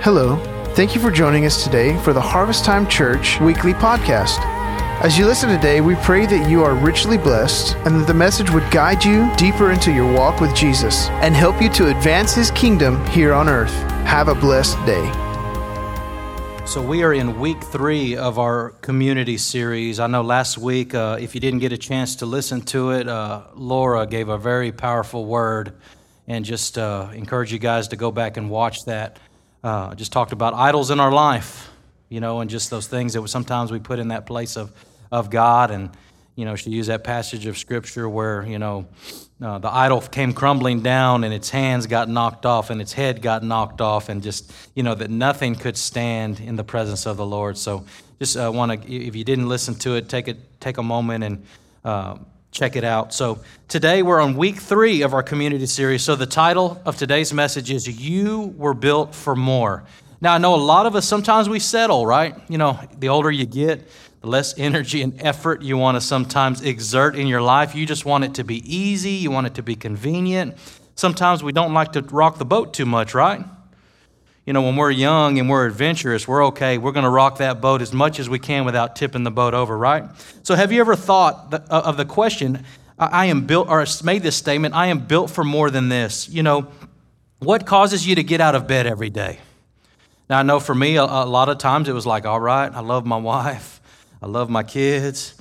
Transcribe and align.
Hello. 0.00 0.36
Thank 0.76 0.94
you 0.94 1.00
for 1.00 1.10
joining 1.10 1.44
us 1.44 1.64
today 1.64 2.00
for 2.04 2.12
the 2.12 2.20
Harvest 2.20 2.64
Time 2.64 2.86
Church 2.86 3.40
weekly 3.40 3.72
podcast. 3.72 4.38
As 5.02 5.18
you 5.18 5.26
listen 5.26 5.48
today, 5.48 5.80
we 5.80 5.96
pray 5.96 6.24
that 6.24 6.48
you 6.48 6.62
are 6.62 6.72
richly 6.72 7.18
blessed 7.18 7.74
and 7.78 7.96
that 7.96 8.06
the 8.06 8.14
message 8.14 8.48
would 8.50 8.70
guide 8.70 9.04
you 9.04 9.28
deeper 9.34 9.72
into 9.72 9.90
your 9.90 10.10
walk 10.12 10.40
with 10.40 10.54
Jesus 10.54 11.08
and 11.08 11.34
help 11.34 11.60
you 11.60 11.68
to 11.70 11.88
advance 11.88 12.32
his 12.32 12.52
kingdom 12.52 13.04
here 13.06 13.32
on 13.32 13.48
earth. 13.48 13.72
Have 14.06 14.28
a 14.28 14.36
blessed 14.36 14.76
day. 14.86 15.04
So, 16.64 16.80
we 16.80 17.02
are 17.02 17.12
in 17.12 17.40
week 17.40 17.60
three 17.64 18.16
of 18.16 18.38
our 18.38 18.70
community 18.80 19.36
series. 19.36 19.98
I 19.98 20.06
know 20.06 20.22
last 20.22 20.58
week, 20.58 20.94
uh, 20.94 21.18
if 21.20 21.34
you 21.34 21.40
didn't 21.40 21.58
get 21.58 21.72
a 21.72 21.78
chance 21.78 22.14
to 22.16 22.26
listen 22.26 22.60
to 22.66 22.92
it, 22.92 23.08
uh, 23.08 23.42
Laura 23.56 24.06
gave 24.06 24.28
a 24.28 24.38
very 24.38 24.70
powerful 24.70 25.24
word 25.24 25.72
and 26.28 26.44
just 26.44 26.78
uh, 26.78 27.08
encourage 27.14 27.52
you 27.52 27.58
guys 27.58 27.88
to 27.88 27.96
go 27.96 28.12
back 28.12 28.36
and 28.36 28.48
watch 28.48 28.84
that 28.84 29.18
uh, 29.62 29.94
just 29.94 30.12
talked 30.12 30.32
about 30.32 30.54
idols 30.54 30.90
in 30.90 31.00
our 31.00 31.12
life, 31.12 31.70
you 32.08 32.20
know, 32.20 32.40
and 32.40 32.50
just 32.50 32.70
those 32.70 32.86
things 32.86 33.12
that 33.14 33.26
sometimes 33.28 33.70
we 33.70 33.78
put 33.78 33.98
in 33.98 34.08
that 34.08 34.26
place 34.26 34.56
of, 34.56 34.72
of 35.10 35.30
God. 35.30 35.70
And, 35.70 35.90
you 36.36 36.44
know, 36.44 36.56
she 36.56 36.70
used 36.70 36.88
that 36.88 37.04
passage 37.04 37.46
of 37.46 37.58
scripture 37.58 38.08
where, 38.08 38.46
you 38.46 38.58
know, 38.58 38.86
uh, 39.40 39.58
the 39.58 39.72
idol 39.72 40.00
came 40.00 40.32
crumbling 40.32 40.80
down 40.80 41.22
and 41.24 41.32
its 41.32 41.50
hands 41.50 41.86
got 41.86 42.08
knocked 42.08 42.44
off 42.44 42.70
and 42.70 42.80
its 42.80 42.92
head 42.92 43.22
got 43.22 43.42
knocked 43.42 43.80
off 43.80 44.08
and 44.08 44.22
just, 44.22 44.52
you 44.74 44.82
know, 44.82 44.94
that 44.94 45.10
nothing 45.10 45.54
could 45.54 45.76
stand 45.76 46.40
in 46.40 46.56
the 46.56 46.64
presence 46.64 47.06
of 47.06 47.16
the 47.16 47.26
Lord. 47.26 47.56
So 47.56 47.84
just 48.18 48.36
uh, 48.36 48.50
want 48.52 48.82
to, 48.82 48.92
if 48.92 49.14
you 49.14 49.24
didn't 49.24 49.48
listen 49.48 49.74
to 49.76 49.94
it, 49.94 50.08
take, 50.08 50.28
it, 50.28 50.60
take 50.60 50.78
a 50.78 50.82
moment 50.82 51.24
and, 51.24 51.44
uh, 51.84 52.18
check 52.50 52.76
it 52.76 52.84
out. 52.84 53.12
So, 53.12 53.40
today 53.68 54.02
we're 54.02 54.20
on 54.20 54.36
week 54.36 54.56
three 54.56 55.02
of 55.02 55.14
our 55.14 55.22
community 55.22 55.66
series. 55.66 56.02
So, 56.02 56.16
the 56.16 56.26
title 56.26 56.80
of 56.84 56.96
today's 56.96 57.32
message 57.32 57.70
is 57.70 57.88
You 57.88 58.54
Were 58.56 58.74
Built 58.74 59.14
for 59.14 59.36
More. 59.36 59.84
Now, 60.20 60.34
I 60.34 60.38
know 60.38 60.54
a 60.54 60.56
lot 60.56 60.86
of 60.86 60.96
us 60.96 61.06
sometimes 61.06 61.48
we 61.48 61.60
settle, 61.60 62.04
right? 62.04 62.34
You 62.48 62.58
know, 62.58 62.78
the 62.98 63.08
older 63.08 63.30
you 63.30 63.46
get, 63.46 63.88
the 64.20 64.26
less 64.26 64.58
energy 64.58 65.02
and 65.02 65.20
effort 65.22 65.62
you 65.62 65.76
want 65.76 65.96
to 65.96 66.00
sometimes 66.00 66.62
exert 66.62 67.14
in 67.14 67.28
your 67.28 67.42
life. 67.42 67.74
You 67.74 67.86
just 67.86 68.04
want 68.04 68.24
it 68.24 68.34
to 68.34 68.44
be 68.44 68.62
easy, 68.64 69.10
you 69.10 69.30
want 69.30 69.46
it 69.46 69.54
to 69.54 69.62
be 69.62 69.76
convenient. 69.76 70.56
Sometimes 70.96 71.44
we 71.44 71.52
don't 71.52 71.72
like 71.72 71.92
to 71.92 72.02
rock 72.02 72.38
the 72.38 72.44
boat 72.44 72.74
too 72.74 72.86
much, 72.86 73.14
right? 73.14 73.44
You 74.48 74.54
know, 74.54 74.62
when 74.62 74.76
we're 74.76 74.90
young 74.90 75.38
and 75.38 75.50
we're 75.50 75.66
adventurous, 75.66 76.26
we're 76.26 76.46
okay. 76.46 76.78
We're 76.78 76.92
going 76.92 77.04
to 77.04 77.10
rock 77.10 77.36
that 77.36 77.60
boat 77.60 77.82
as 77.82 77.92
much 77.92 78.18
as 78.18 78.30
we 78.30 78.38
can 78.38 78.64
without 78.64 78.96
tipping 78.96 79.22
the 79.22 79.30
boat 79.30 79.52
over, 79.52 79.76
right? 79.76 80.04
So, 80.42 80.54
have 80.54 80.72
you 80.72 80.80
ever 80.80 80.96
thought 80.96 81.52
uh, 81.52 81.82
of 81.84 81.98
the 81.98 82.06
question, 82.06 82.64
I 82.98 83.26
am 83.26 83.44
built, 83.44 83.68
or 83.68 83.84
made 84.02 84.22
this 84.22 84.36
statement, 84.36 84.74
I 84.74 84.86
am 84.86 85.00
built 85.00 85.30
for 85.30 85.44
more 85.44 85.70
than 85.70 85.90
this? 85.90 86.30
You 86.30 86.42
know, 86.42 86.68
what 87.40 87.66
causes 87.66 88.06
you 88.06 88.14
to 88.14 88.22
get 88.22 88.40
out 88.40 88.54
of 88.54 88.66
bed 88.66 88.86
every 88.86 89.10
day? 89.10 89.38
Now, 90.30 90.38
I 90.38 90.42
know 90.44 90.60
for 90.60 90.74
me, 90.74 90.96
a, 90.96 91.04
a 91.04 91.26
lot 91.26 91.50
of 91.50 91.58
times 91.58 91.86
it 91.86 91.92
was 91.92 92.06
like, 92.06 92.24
all 92.24 92.40
right, 92.40 92.72
I 92.72 92.80
love 92.80 93.04
my 93.04 93.18
wife, 93.18 93.82
I 94.22 94.28
love 94.28 94.48
my 94.48 94.62
kids. 94.62 95.34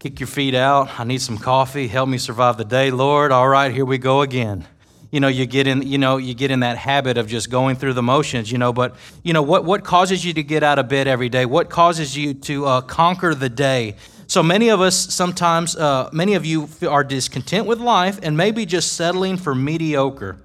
Kick 0.00 0.18
your 0.18 0.26
feet 0.26 0.56
out. 0.56 0.98
I 0.98 1.04
need 1.04 1.22
some 1.22 1.38
coffee. 1.38 1.86
Help 1.86 2.08
me 2.08 2.18
survive 2.18 2.56
the 2.56 2.64
day, 2.64 2.90
Lord. 2.90 3.30
All 3.30 3.48
right, 3.48 3.72
here 3.72 3.84
we 3.84 3.98
go 3.98 4.22
again 4.22 4.66
you 5.10 5.20
know 5.20 5.28
you 5.28 5.46
get 5.46 5.66
in 5.66 5.82
you 5.82 5.98
know 5.98 6.16
you 6.16 6.34
get 6.34 6.50
in 6.50 6.60
that 6.60 6.76
habit 6.76 7.16
of 7.16 7.26
just 7.26 7.50
going 7.50 7.76
through 7.76 7.94
the 7.94 8.02
motions 8.02 8.52
you 8.52 8.58
know 8.58 8.72
but 8.72 8.94
you 9.22 9.32
know 9.32 9.42
what 9.42 9.64
what 9.64 9.84
causes 9.84 10.24
you 10.24 10.32
to 10.34 10.42
get 10.42 10.62
out 10.62 10.78
of 10.78 10.88
bed 10.88 11.08
every 11.08 11.28
day? 11.28 11.46
What 11.46 11.70
causes 11.70 12.16
you 12.16 12.34
to 12.34 12.66
uh, 12.66 12.80
conquer 12.82 13.34
the 13.34 13.48
day? 13.48 13.96
So 14.26 14.42
many 14.42 14.68
of 14.68 14.80
us 14.80 14.96
sometimes 15.14 15.74
uh, 15.76 16.10
many 16.12 16.34
of 16.34 16.44
you 16.44 16.68
are 16.88 17.02
discontent 17.02 17.66
with 17.66 17.78
life 17.78 18.18
and 18.22 18.36
maybe 18.36 18.66
just 18.66 18.92
settling 18.92 19.36
for 19.38 19.54
mediocre. 19.54 20.38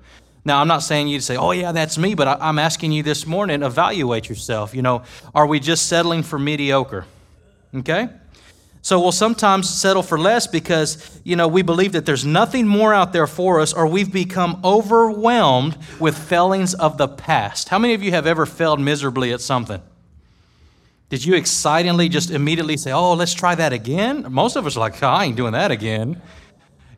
Now 0.45 0.59
i'm 0.59 0.67
not 0.67 0.79
saying 0.79 1.07
you 1.07 1.19
to 1.19 1.23
say 1.23 1.37
oh 1.37 1.51
yeah 1.51 1.71
that's 1.71 1.97
me 1.97 2.15
but 2.15 2.27
i'm 2.27 2.59
asking 2.59 2.91
you 2.91 3.01
this 3.01 3.25
morning 3.25 3.63
evaluate 3.63 4.27
yourself 4.27 4.75
you 4.75 4.81
know 4.81 5.03
are 5.33 5.47
we 5.47 5.59
just 5.59 5.87
settling 5.87 6.23
for 6.23 6.37
mediocre? 6.37 7.05
Okay 7.73 8.09
so 8.83 8.99
we'll 8.99 9.13
sometimes 9.13 9.69
settle 9.69 10.03
for 10.03 10.19
less 10.19 10.45
because, 10.45 11.21
you 11.23 11.37
know, 11.37 11.47
we 11.47 11.61
believe 11.61 11.93
that 11.93 12.05
there's 12.05 12.25
nothing 12.25 12.67
more 12.67 12.93
out 12.93 13.13
there 13.13 13.27
for 13.27 13.61
us 13.61 13.71
or 13.71 13.87
we've 13.87 14.11
become 14.11 14.59
overwhelmed 14.61 15.77
with 16.01 16.17
failings 16.17 16.73
of 16.73 16.97
the 16.97 17.07
past. 17.07 17.69
How 17.69 17.79
many 17.79 17.93
of 17.93 18.03
you 18.03 18.11
have 18.11 18.27
ever 18.27 18.45
failed 18.45 18.81
miserably 18.81 19.31
at 19.31 19.39
something? 19.39 19.81
Did 21.07 21.23
you 21.23 21.35
excitingly 21.35 22.09
just 22.09 22.29
immediately 22.29 22.75
say, 22.75 22.91
oh, 22.91 23.13
let's 23.13 23.33
try 23.33 23.55
that 23.55 23.71
again? 23.71 24.25
Most 24.29 24.57
of 24.57 24.67
us 24.67 24.75
are 24.75 24.81
like, 24.81 25.01
oh, 25.01 25.07
I 25.07 25.25
ain't 25.25 25.37
doing 25.37 25.53
that 25.53 25.71
again. 25.71 26.21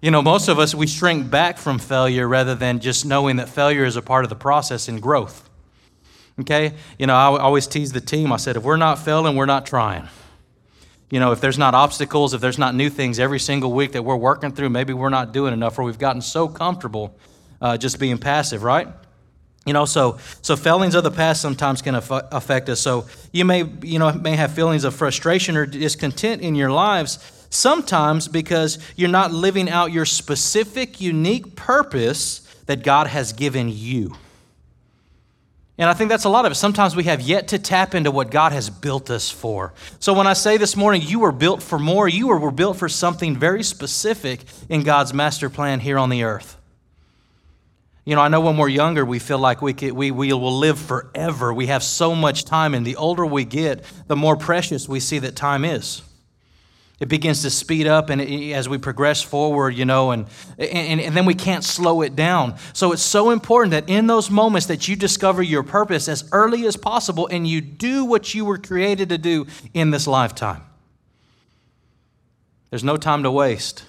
You 0.01 0.09
know, 0.09 0.23
most 0.23 0.47
of 0.47 0.57
us, 0.57 0.73
we 0.73 0.87
shrink 0.87 1.29
back 1.29 1.59
from 1.59 1.77
failure 1.77 2.27
rather 2.27 2.55
than 2.55 2.79
just 2.79 3.05
knowing 3.05 3.35
that 3.35 3.47
failure 3.47 3.85
is 3.85 3.95
a 3.95 4.01
part 4.01 4.25
of 4.25 4.29
the 4.29 4.35
process 4.35 4.89
in 4.89 4.99
growth. 4.99 5.47
Okay? 6.39 6.73
You 6.97 7.05
know, 7.05 7.13
I 7.13 7.37
always 7.37 7.67
tease 7.67 7.91
the 7.91 8.01
team. 8.01 8.31
I 8.31 8.37
said, 8.37 8.57
if 8.57 8.63
we're 8.63 8.75
not 8.75 8.97
failing, 8.97 9.35
we're 9.35 9.45
not 9.45 9.67
trying. 9.67 10.07
You 11.15 11.21
know, 11.21 11.31
if 11.31 11.39
there's 11.39 11.57
not 11.57 11.73
obstacles, 11.73 12.33
if 12.33 12.41
there's 12.41 12.57
not 12.57 12.75
new 12.75 12.89
things 12.89 13.19
every 13.19 13.39
single 13.39 13.71
week 13.71 13.93
that 13.93 14.03
we're 14.03 14.17
working 14.17 14.51
through, 14.51 14.67
maybe 14.67 14.91
we're 14.91 15.07
not 15.07 15.31
doing 15.31 15.53
enough 15.53 15.79
or 15.79 15.83
we've 15.83 15.97
gotten 15.97 16.21
so 16.21 16.49
comfortable 16.49 17.17
uh, 17.61 17.77
just 17.77 18.01
being 18.01 18.17
passive, 18.17 18.63
right? 18.63 18.89
You 19.65 19.71
know, 19.71 19.85
so 19.85 20.19
so 20.41 20.57
failings 20.57 20.93
of 20.93 21.05
the 21.05 21.11
past 21.11 21.41
sometimes 21.41 21.81
can 21.81 21.95
affect 21.95 22.67
us. 22.67 22.81
So 22.81 23.05
you 23.31 23.45
may 23.45 23.63
you 23.81 23.97
know 23.97 24.11
may 24.11 24.35
have 24.35 24.51
feelings 24.51 24.83
of 24.83 24.93
frustration 24.93 25.55
or 25.55 25.65
discontent 25.65 26.41
in 26.41 26.53
your 26.53 26.69
lives 26.69 27.47
sometimes 27.49 28.27
because 28.27 28.77
you're 28.97 29.07
not 29.07 29.31
living 29.31 29.69
out 29.69 29.93
your 29.93 30.03
specific 30.03 30.99
unique 30.99 31.55
purpose 31.55 32.41
that 32.65 32.83
God 32.83 33.07
has 33.07 33.31
given 33.31 33.69
you. 33.69 34.17
And 35.77 35.89
I 35.89 35.93
think 35.93 36.09
that's 36.09 36.23
a 36.23 36.29
lot 36.29 36.45
of 36.45 36.53
it. 36.53 36.55
Sometimes 36.55 36.95
we 36.95 37.03
have 37.03 37.19
yet 37.19 37.49
to 37.49 37.59
tap 37.59 37.95
into 37.95 38.09
what 38.09 38.31
God 38.31 38.53
has 38.53 38.69
built 38.69 39.09
us 39.09 39.29
for. 39.29 39.73
So 39.99 40.13
when 40.13 40.25
I 40.25 40.33
say 40.33 40.55
this 40.55 40.77
morning, 40.77 41.01
you 41.01 41.19
were 41.19 41.33
built 41.33 41.61
for 41.61 41.77
more, 41.77 42.07
you 42.07 42.27
were, 42.27 42.51
built 42.51 42.77
for 42.77 42.87
something 42.87 43.37
very 43.37 43.61
specific 43.61 44.45
in 44.69 44.83
God's 44.83 45.13
master 45.13 45.49
plan 45.49 45.81
here 45.81 45.97
on 45.97 46.09
the 46.09 46.23
earth. 46.23 46.57
You 48.05 48.15
know, 48.15 48.21
I 48.21 48.29
know 48.29 48.39
when 48.39 48.55
we're 48.55 48.69
younger, 48.69 49.03
we 49.03 49.19
feel 49.19 49.39
like 49.39 49.61
we, 49.61 49.73
could, 49.73 49.91
we, 49.91 50.11
we 50.11 50.31
will 50.31 50.57
live 50.57 50.79
forever. 50.79 51.53
We 51.53 51.67
have 51.67 51.83
so 51.83 52.15
much 52.15 52.45
time, 52.45 52.73
and 52.73 52.85
the 52.85 52.95
older 52.95 53.25
we 53.25 53.43
get, 53.43 53.83
the 54.07 54.15
more 54.15 54.37
precious 54.37 54.87
we 54.87 54.99
see 54.99 55.19
that 55.19 55.35
time 55.35 55.65
is. 55.65 56.03
It 56.99 57.09
begins 57.09 57.41
to 57.41 57.49
speed 57.49 57.87
up 57.87 58.09
and 58.09 58.21
it, 58.21 58.53
as 58.53 58.69
we 58.69 58.77
progress 58.77 59.21
forward, 59.21 59.75
you 59.75 59.83
know, 59.83 60.11
and, 60.11 60.27
and, 60.57 61.01
and 61.01 61.15
then 61.15 61.25
we 61.25 61.33
can't 61.33 61.63
slow 61.63 62.01
it 62.01 62.15
down. 62.15 62.55
So 62.73 62.93
it's 62.93 63.01
so 63.01 63.31
important 63.31 63.71
that 63.71 63.89
in 63.89 64.07
those 64.07 64.29
moments 64.29 64.67
that 64.67 64.87
you 64.87 64.95
discover 64.95 65.43
your 65.43 65.63
purpose 65.63 66.07
as 66.07 66.29
early 66.31 66.65
as 66.65 66.77
possible 66.77 67.27
and 67.27 67.45
you 67.45 67.59
do 67.59 68.05
what 68.05 68.33
you 68.33 68.45
were 68.45 68.57
created 68.57 69.09
to 69.09 69.17
do 69.17 69.45
in 69.73 69.91
this 69.91 70.07
lifetime. 70.07 70.63
There's 72.69 72.83
no 72.83 72.97
time 72.97 73.23
to 73.23 73.31
waste, 73.31 73.83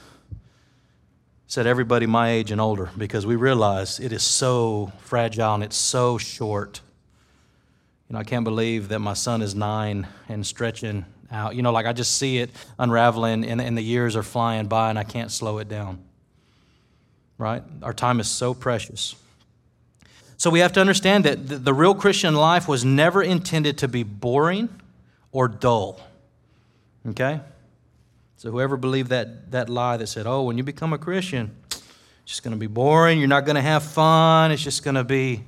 said 1.47 1.67
everybody 1.67 2.07
my 2.07 2.31
age 2.31 2.51
and 2.51 2.61
older, 2.61 2.91
because 2.99 3.25
we 3.25 3.37
realize 3.37 4.01
it 4.01 4.13
is 4.13 4.23
so 4.23 4.93
fragile 4.99 5.55
and 5.55 5.63
it's 5.63 5.77
so 5.77 6.19
short. 6.19 6.81
You 8.09 8.15
know, 8.15 8.21
I 8.21 8.25
can't 8.25 8.45
believe 8.45 8.89
that 8.89 8.99
my 8.99 9.15
son 9.15 9.43
is 9.43 9.55
nine 9.55 10.09
and 10.29 10.47
stretching 10.47 11.05
out. 11.31 11.55
You 11.55 11.63
know, 11.63 11.73
like 11.73 11.87
I 11.87 11.93
just 11.93 12.17
see 12.17 12.39
it 12.39 12.51
unraveling 12.79 13.45
and, 13.45 13.61
and 13.61 13.77
the 13.77 13.83
years 13.83 14.17
are 14.17 14.23
flying 14.23 14.67
by 14.67 14.91
and 14.91 14.99
I 14.99 15.05
can't 15.05 15.31
slow 15.31 15.59
it 15.59 15.69
down. 15.69 16.03
Right? 17.39 17.63
Our 17.83 17.93
time 17.93 18.21
is 18.21 18.29
so 18.29 18.55
precious. 18.55 19.15
So 20.39 20.51
we 20.51 20.61
have 20.61 20.73
to 20.73 20.81
understand 20.81 21.25
that 21.25 21.47
the, 21.47 21.57
the 21.57 21.75
real 21.75 21.95
Christian 21.95 22.35
life 22.35 22.69
was 22.69 22.85
never 22.85 23.23
intended 23.23 23.79
to 23.79 23.89
be 23.89 24.03
boring 24.03 24.69
or 25.33 25.49
dull. 25.49 26.01
Okay? 27.09 27.41
So 28.37 28.51
whoever 28.51 28.77
believed 28.77 29.11
that, 29.11 29.51
that 29.53 29.69
lie 29.71 29.97
that 29.97 30.07
said, 30.09 30.27
oh, 30.27 30.43
when 30.43 30.59
you 30.59 30.65
become 30.65 30.93
a 30.93 30.99
Christian, 30.99 31.57
it's 31.71 31.83
just 32.27 32.43
going 32.43 32.53
to 32.53 32.59
be 32.59 32.67
boring, 32.67 33.19
you're 33.19 33.29
not 33.29 33.47
going 33.47 33.57
to 33.57 33.63
have 33.63 33.83
fun, 33.83 34.51
it's 34.51 34.63
just 34.63 34.85
going 34.85 34.95
to 34.95 35.05
be 35.05 35.45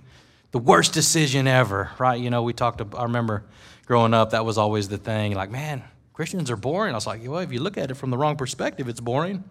the 0.53 0.58
worst 0.58 0.94
decision 0.94 1.47
ever, 1.47 1.91
right? 1.99 2.19
You 2.19 2.31
know, 2.31 2.43
we 2.43 2.53
talked, 2.55 2.81
about 2.81 2.99
I 2.99 3.03
remember 3.03 3.44
growing 3.88 4.12
up, 4.12 4.31
that 4.31 4.44
was 4.44 4.58
always 4.58 4.88
the 4.90 4.99
thing. 4.99 5.35
Like, 5.35 5.50
man, 5.50 5.82
Christians 6.12 6.50
are 6.50 6.56
boring. 6.56 6.93
I 6.93 6.96
was 6.96 7.06
like, 7.06 7.23
well, 7.26 7.38
if 7.38 7.50
you 7.50 7.61
look 7.61 7.79
at 7.79 7.90
it 7.90 7.94
from 7.94 8.11
the 8.11 8.19
wrong 8.19 8.37
perspective, 8.37 8.87
it's 8.87 9.00
boring. 9.00 9.43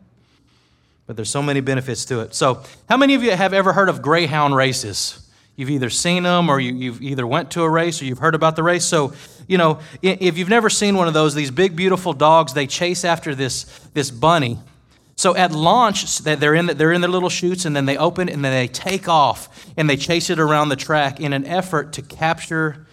But 1.08 1.16
there's 1.16 1.32
so 1.32 1.42
many 1.42 1.60
benefits 1.60 2.06
to 2.06 2.20
it. 2.20 2.36
So, 2.36 2.62
how 2.88 2.98
many 2.98 3.16
of 3.16 3.24
you 3.24 3.32
have 3.32 3.52
ever 3.52 3.74
heard 3.74 3.90
of 3.90 4.04
greyhound 4.04 4.56
races? 4.56 5.28
You've 5.56 5.72
either 5.72 5.90
seen 5.90 6.22
them 6.22 6.50
or 6.50 6.60
you, 6.60 6.94
have 6.94 7.02
either 7.02 7.26
went 7.26 7.50
to 7.52 7.64
a 7.64 7.70
race 7.70 8.00
or 8.00 8.06
you've 8.06 8.20
heard 8.20 8.36
about 8.36 8.56
the 8.56 8.62
race. 8.62 8.86
So, 8.86 9.14
you 9.48 9.58
know, 9.58 9.80
if 10.04 10.38
you've 10.38 10.50
never 10.50 10.70
seen 10.70 10.96
one 10.98 11.08
of 11.08 11.16
those, 11.16 11.34
these 11.34 11.50
big, 11.50 11.76
beautiful 11.76 12.14
dogs, 12.14 12.54
they 12.54 12.68
chase 12.68 13.04
after 13.04 13.34
this, 13.34 13.64
this 13.96 14.12
bunny. 14.12 14.60
So 15.16 15.36
at 15.36 15.52
launch, 15.52 16.20
they're 16.20 16.54
in, 16.54 16.68
the, 16.68 16.76
they're 16.76 16.92
in 16.92 17.02
their 17.02 17.10
little 17.10 17.30
chutes 17.30 17.66
and 17.66 17.76
then 17.76 17.88
they 17.88 17.98
open 17.98 18.30
and 18.30 18.46
then 18.46 18.52
they 18.52 18.68
take 18.68 19.10
off 19.10 19.66
and 19.76 19.90
they 19.90 19.98
chase 19.98 20.30
it 20.30 20.38
around 20.38 20.70
the 20.70 20.76
track 20.76 21.20
in 21.20 21.34
an 21.34 21.44
effort 21.46 21.94
to 21.94 22.04
capture 22.04 22.86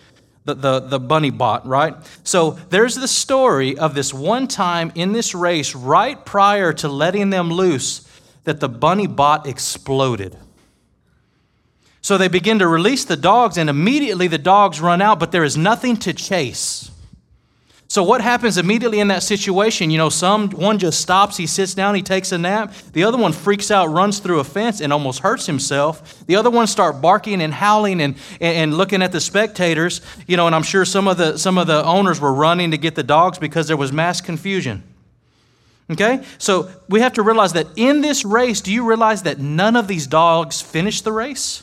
the, 0.45 0.55
the, 0.55 0.81
the 0.81 1.01
bunny 1.01 1.31
bot, 1.31 1.67
right? 1.67 1.95
So 2.23 2.53
there's 2.71 2.95
the 2.95 3.09
story 3.09 3.79
of 3.79 3.95
this 3.95 4.13
one 4.13 4.47
time 4.47 4.93
in 4.95 5.13
this 5.13 5.35
race, 5.35 5.75
right 5.75 6.23
prior 6.25 6.73
to 6.75 6.89
letting 6.89 7.31
them 7.31 7.51
loose, 7.51 8.07
that 8.45 8.61
the 8.61 8.69
bunny 8.69 9.07
bot 9.07 9.47
exploded. 9.47 10.37
So 12.03 12.19
they 12.19 12.29
begin 12.29 12.59
to 12.59 12.69
release 12.69 13.07
the 13.07 13.17
dogs, 13.17 13.57
and 13.57 13.71
immediately 13.71 14.29
the 14.29 14.37
dogs 14.37 14.81
run 14.81 15.01
out, 15.01 15.19
but 15.19 15.33
there 15.33 15.45
is 15.45 15.57
nothing 15.57 15.97
to 15.99 16.13
chase. 16.13 16.91
So 17.95 18.03
what 18.03 18.21
happens 18.21 18.59
immediately 18.59 18.99
in 18.99 19.07
that 19.07 19.23
situation? 19.23 19.89
You 19.89 19.99
know, 19.99 20.09
some 20.09 20.51
one 20.51 20.81
just 20.81 21.01
stops, 21.01 21.37
he 21.37 21.47
sits 21.47 21.75
down, 21.75 21.95
he 21.95 22.03
takes 22.03 22.33
a 22.33 22.39
nap. 22.39 22.75
The 22.93 23.05
other 23.05 23.17
one 23.17 23.33
freaks 23.33 23.71
out, 23.71 23.87
runs 23.87 24.19
through 24.19 24.41
a 24.41 24.45
fence, 24.45 24.81
and 24.81 24.93
almost 24.93 25.21
hurts 25.21 25.47
himself. 25.47 26.27
The 26.27 26.35
other 26.35 26.51
one 26.51 26.67
start 26.67 27.01
barking 27.01 27.41
and 27.41 27.55
howling 27.55 28.01
and, 28.01 28.17
and, 28.41 28.77
looking 28.77 29.01
at 29.01 29.13
the 29.13 29.21
spectators. 29.21 30.01
You 30.27 30.37
know, 30.37 30.47
and 30.47 30.57
I'm 30.57 30.65
sure 30.65 30.85
some 30.85 31.07
of 31.07 31.19
the 31.19 31.37
some 31.37 31.57
of 31.57 31.69
the 31.69 31.85
owners 31.85 32.21
were 32.21 32.35
running 32.35 32.73
to 32.73 32.79
get 32.79 32.97
the 32.97 33.05
dogs 33.05 33.39
because 33.39 33.69
there 33.69 33.77
was 33.77 33.93
mass 33.93 34.21
confusion. 34.21 34.83
Okay? 35.89 36.25
So 36.39 36.69
we 36.89 36.99
have 36.99 37.13
to 37.13 37.23
realize 37.23 37.53
that 37.53 37.69
in 37.77 38.01
this 38.01 38.25
race, 38.25 38.61
do 38.61 38.73
you 38.73 38.85
realize 38.85 39.23
that 39.23 39.39
none 39.39 39.77
of 39.77 39.87
these 39.87 40.09
dogs 40.09 40.61
finished 40.61 41.05
the 41.05 41.13
race? 41.13 41.63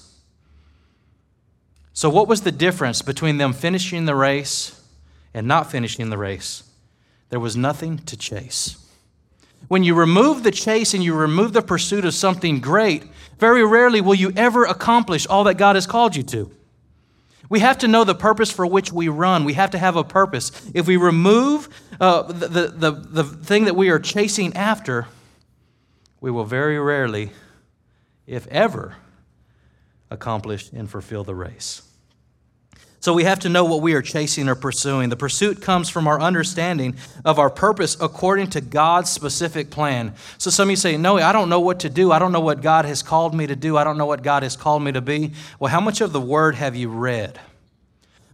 So 1.91 2.09
what 2.09 2.29
was 2.29 2.43
the 2.43 2.53
difference 2.53 3.01
between 3.01 3.37
them 3.37 3.51
finishing 3.51 4.05
the 4.05 4.15
race? 4.15 4.80
And 5.33 5.47
not 5.47 5.71
finishing 5.71 6.09
the 6.09 6.17
race, 6.17 6.63
there 7.29 7.39
was 7.39 7.55
nothing 7.55 7.97
to 7.99 8.17
chase. 8.17 8.77
When 9.67 9.83
you 9.83 9.95
remove 9.95 10.43
the 10.43 10.51
chase 10.51 10.93
and 10.93 11.03
you 11.03 11.13
remove 11.13 11.53
the 11.53 11.61
pursuit 11.61 12.03
of 12.03 12.13
something 12.13 12.59
great, 12.59 13.03
very 13.39 13.65
rarely 13.65 14.01
will 14.01 14.15
you 14.15 14.33
ever 14.35 14.65
accomplish 14.65 15.25
all 15.27 15.45
that 15.45 15.55
God 15.55 15.75
has 15.75 15.87
called 15.87 16.15
you 16.15 16.23
to. 16.23 16.51
We 17.49 17.59
have 17.59 17.79
to 17.79 17.87
know 17.87 18.03
the 18.03 18.15
purpose 18.15 18.51
for 18.51 18.65
which 18.65 18.93
we 18.93 19.09
run. 19.09 19.43
We 19.43 19.53
have 19.53 19.71
to 19.71 19.77
have 19.77 19.97
a 19.97 20.03
purpose. 20.03 20.51
If 20.73 20.87
we 20.87 20.95
remove 20.95 21.67
uh, 21.99 22.23
the, 22.23 22.47
the, 22.47 22.67
the, 22.67 22.91
the 22.91 23.23
thing 23.23 23.65
that 23.65 23.75
we 23.75 23.89
are 23.89 23.99
chasing 23.99 24.55
after, 24.55 25.07
we 26.21 26.31
will 26.31 26.45
very 26.45 26.79
rarely, 26.79 27.31
if 28.25 28.47
ever, 28.47 28.95
accomplish 30.09 30.71
and 30.71 30.89
fulfill 30.89 31.23
the 31.23 31.35
race. 31.35 31.81
So 33.01 33.13
we 33.13 33.23
have 33.23 33.39
to 33.39 33.49
know 33.49 33.65
what 33.65 33.81
we 33.81 33.95
are 33.95 34.01
chasing 34.03 34.47
or 34.47 34.53
pursuing. 34.53 35.09
The 35.09 35.15
pursuit 35.15 35.59
comes 35.59 35.89
from 35.89 36.07
our 36.07 36.21
understanding 36.21 36.95
of 37.25 37.39
our 37.39 37.49
purpose 37.49 37.97
according 37.99 38.51
to 38.51 38.61
God's 38.61 39.09
specific 39.09 39.71
plan. 39.71 40.13
So 40.37 40.51
some 40.51 40.67
of 40.67 40.69
you 40.69 40.75
say, 40.75 40.97
No, 40.97 41.17
I 41.17 41.31
don't 41.31 41.49
know 41.49 41.59
what 41.59 41.79
to 41.79 41.89
do. 41.89 42.11
I 42.11 42.19
don't 42.19 42.31
know 42.31 42.41
what 42.41 42.61
God 42.61 42.85
has 42.85 43.01
called 43.01 43.33
me 43.33 43.47
to 43.47 43.55
do. 43.55 43.75
I 43.75 43.83
don't 43.83 43.97
know 43.97 44.05
what 44.05 44.21
God 44.21 44.43
has 44.43 44.55
called 44.55 44.83
me 44.83 44.91
to 44.91 45.01
be. 45.01 45.33
Well, 45.59 45.71
how 45.71 45.81
much 45.81 45.99
of 45.99 46.13
the 46.13 46.21
word 46.21 46.53
have 46.55 46.75
you 46.75 46.89
read? 46.89 47.39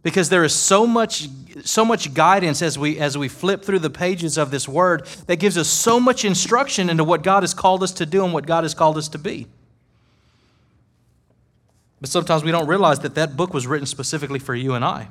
Because 0.04 0.28
there 0.28 0.44
is 0.44 0.54
so 0.54 0.86
much, 0.86 1.30
so 1.64 1.86
much 1.86 2.14
guidance 2.14 2.62
as 2.62 2.78
we 2.78 3.00
as 3.00 3.18
we 3.18 3.30
flip 3.30 3.64
through 3.64 3.80
the 3.80 3.90
pages 3.90 4.38
of 4.38 4.52
this 4.52 4.68
word 4.68 5.08
that 5.28 5.38
gives 5.38 5.58
us 5.58 5.70
so 5.70 5.98
much 5.98 6.26
instruction 6.26 6.90
into 6.90 7.06
what 7.06 7.24
God 7.24 7.44
has 7.44 7.54
called 7.54 7.84
us 7.84 7.94
to 7.94 8.06
do 8.06 8.26
and 8.26 8.34
what 8.34 8.46
God 8.46 8.66
has 8.66 8.74
called 8.74 8.98
us 8.98 9.08
to 9.10 9.18
be. 9.18 9.48
But 12.00 12.10
sometimes 12.10 12.44
we 12.44 12.52
don't 12.52 12.68
realize 12.68 13.00
that 13.00 13.16
that 13.16 13.36
book 13.36 13.54
was 13.54 13.66
written 13.66 13.86
specifically 13.86 14.40
for 14.40 14.56
you 14.56 14.74
and 14.74 14.86
I. 14.86 15.10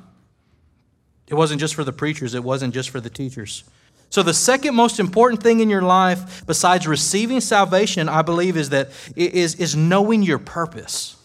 It 1.27 1.35
wasn't 1.35 1.61
just 1.61 1.75
for 1.75 1.85
the 1.85 1.93
preachers, 1.93 2.35
it 2.35 2.45
wasn't 2.45 2.73
just 2.73 2.91
for 2.91 3.01
the 3.01 3.11
teachers. 3.11 3.65
So, 4.09 4.23
the 4.23 4.35
second 4.35 4.77
most 4.77 5.01
important 5.01 5.43
thing 5.43 5.59
in 5.61 5.69
your 5.69 5.83
life, 5.83 6.47
besides 6.47 6.87
receiving 6.87 7.41
salvation, 7.41 8.09
I 8.09 8.23
believe, 8.23 8.57
is 8.57 8.71
that 8.71 8.91
is, 9.17 9.57
is 9.57 9.75
knowing 9.75 10.23
your 10.23 10.39
purpose 10.39 11.17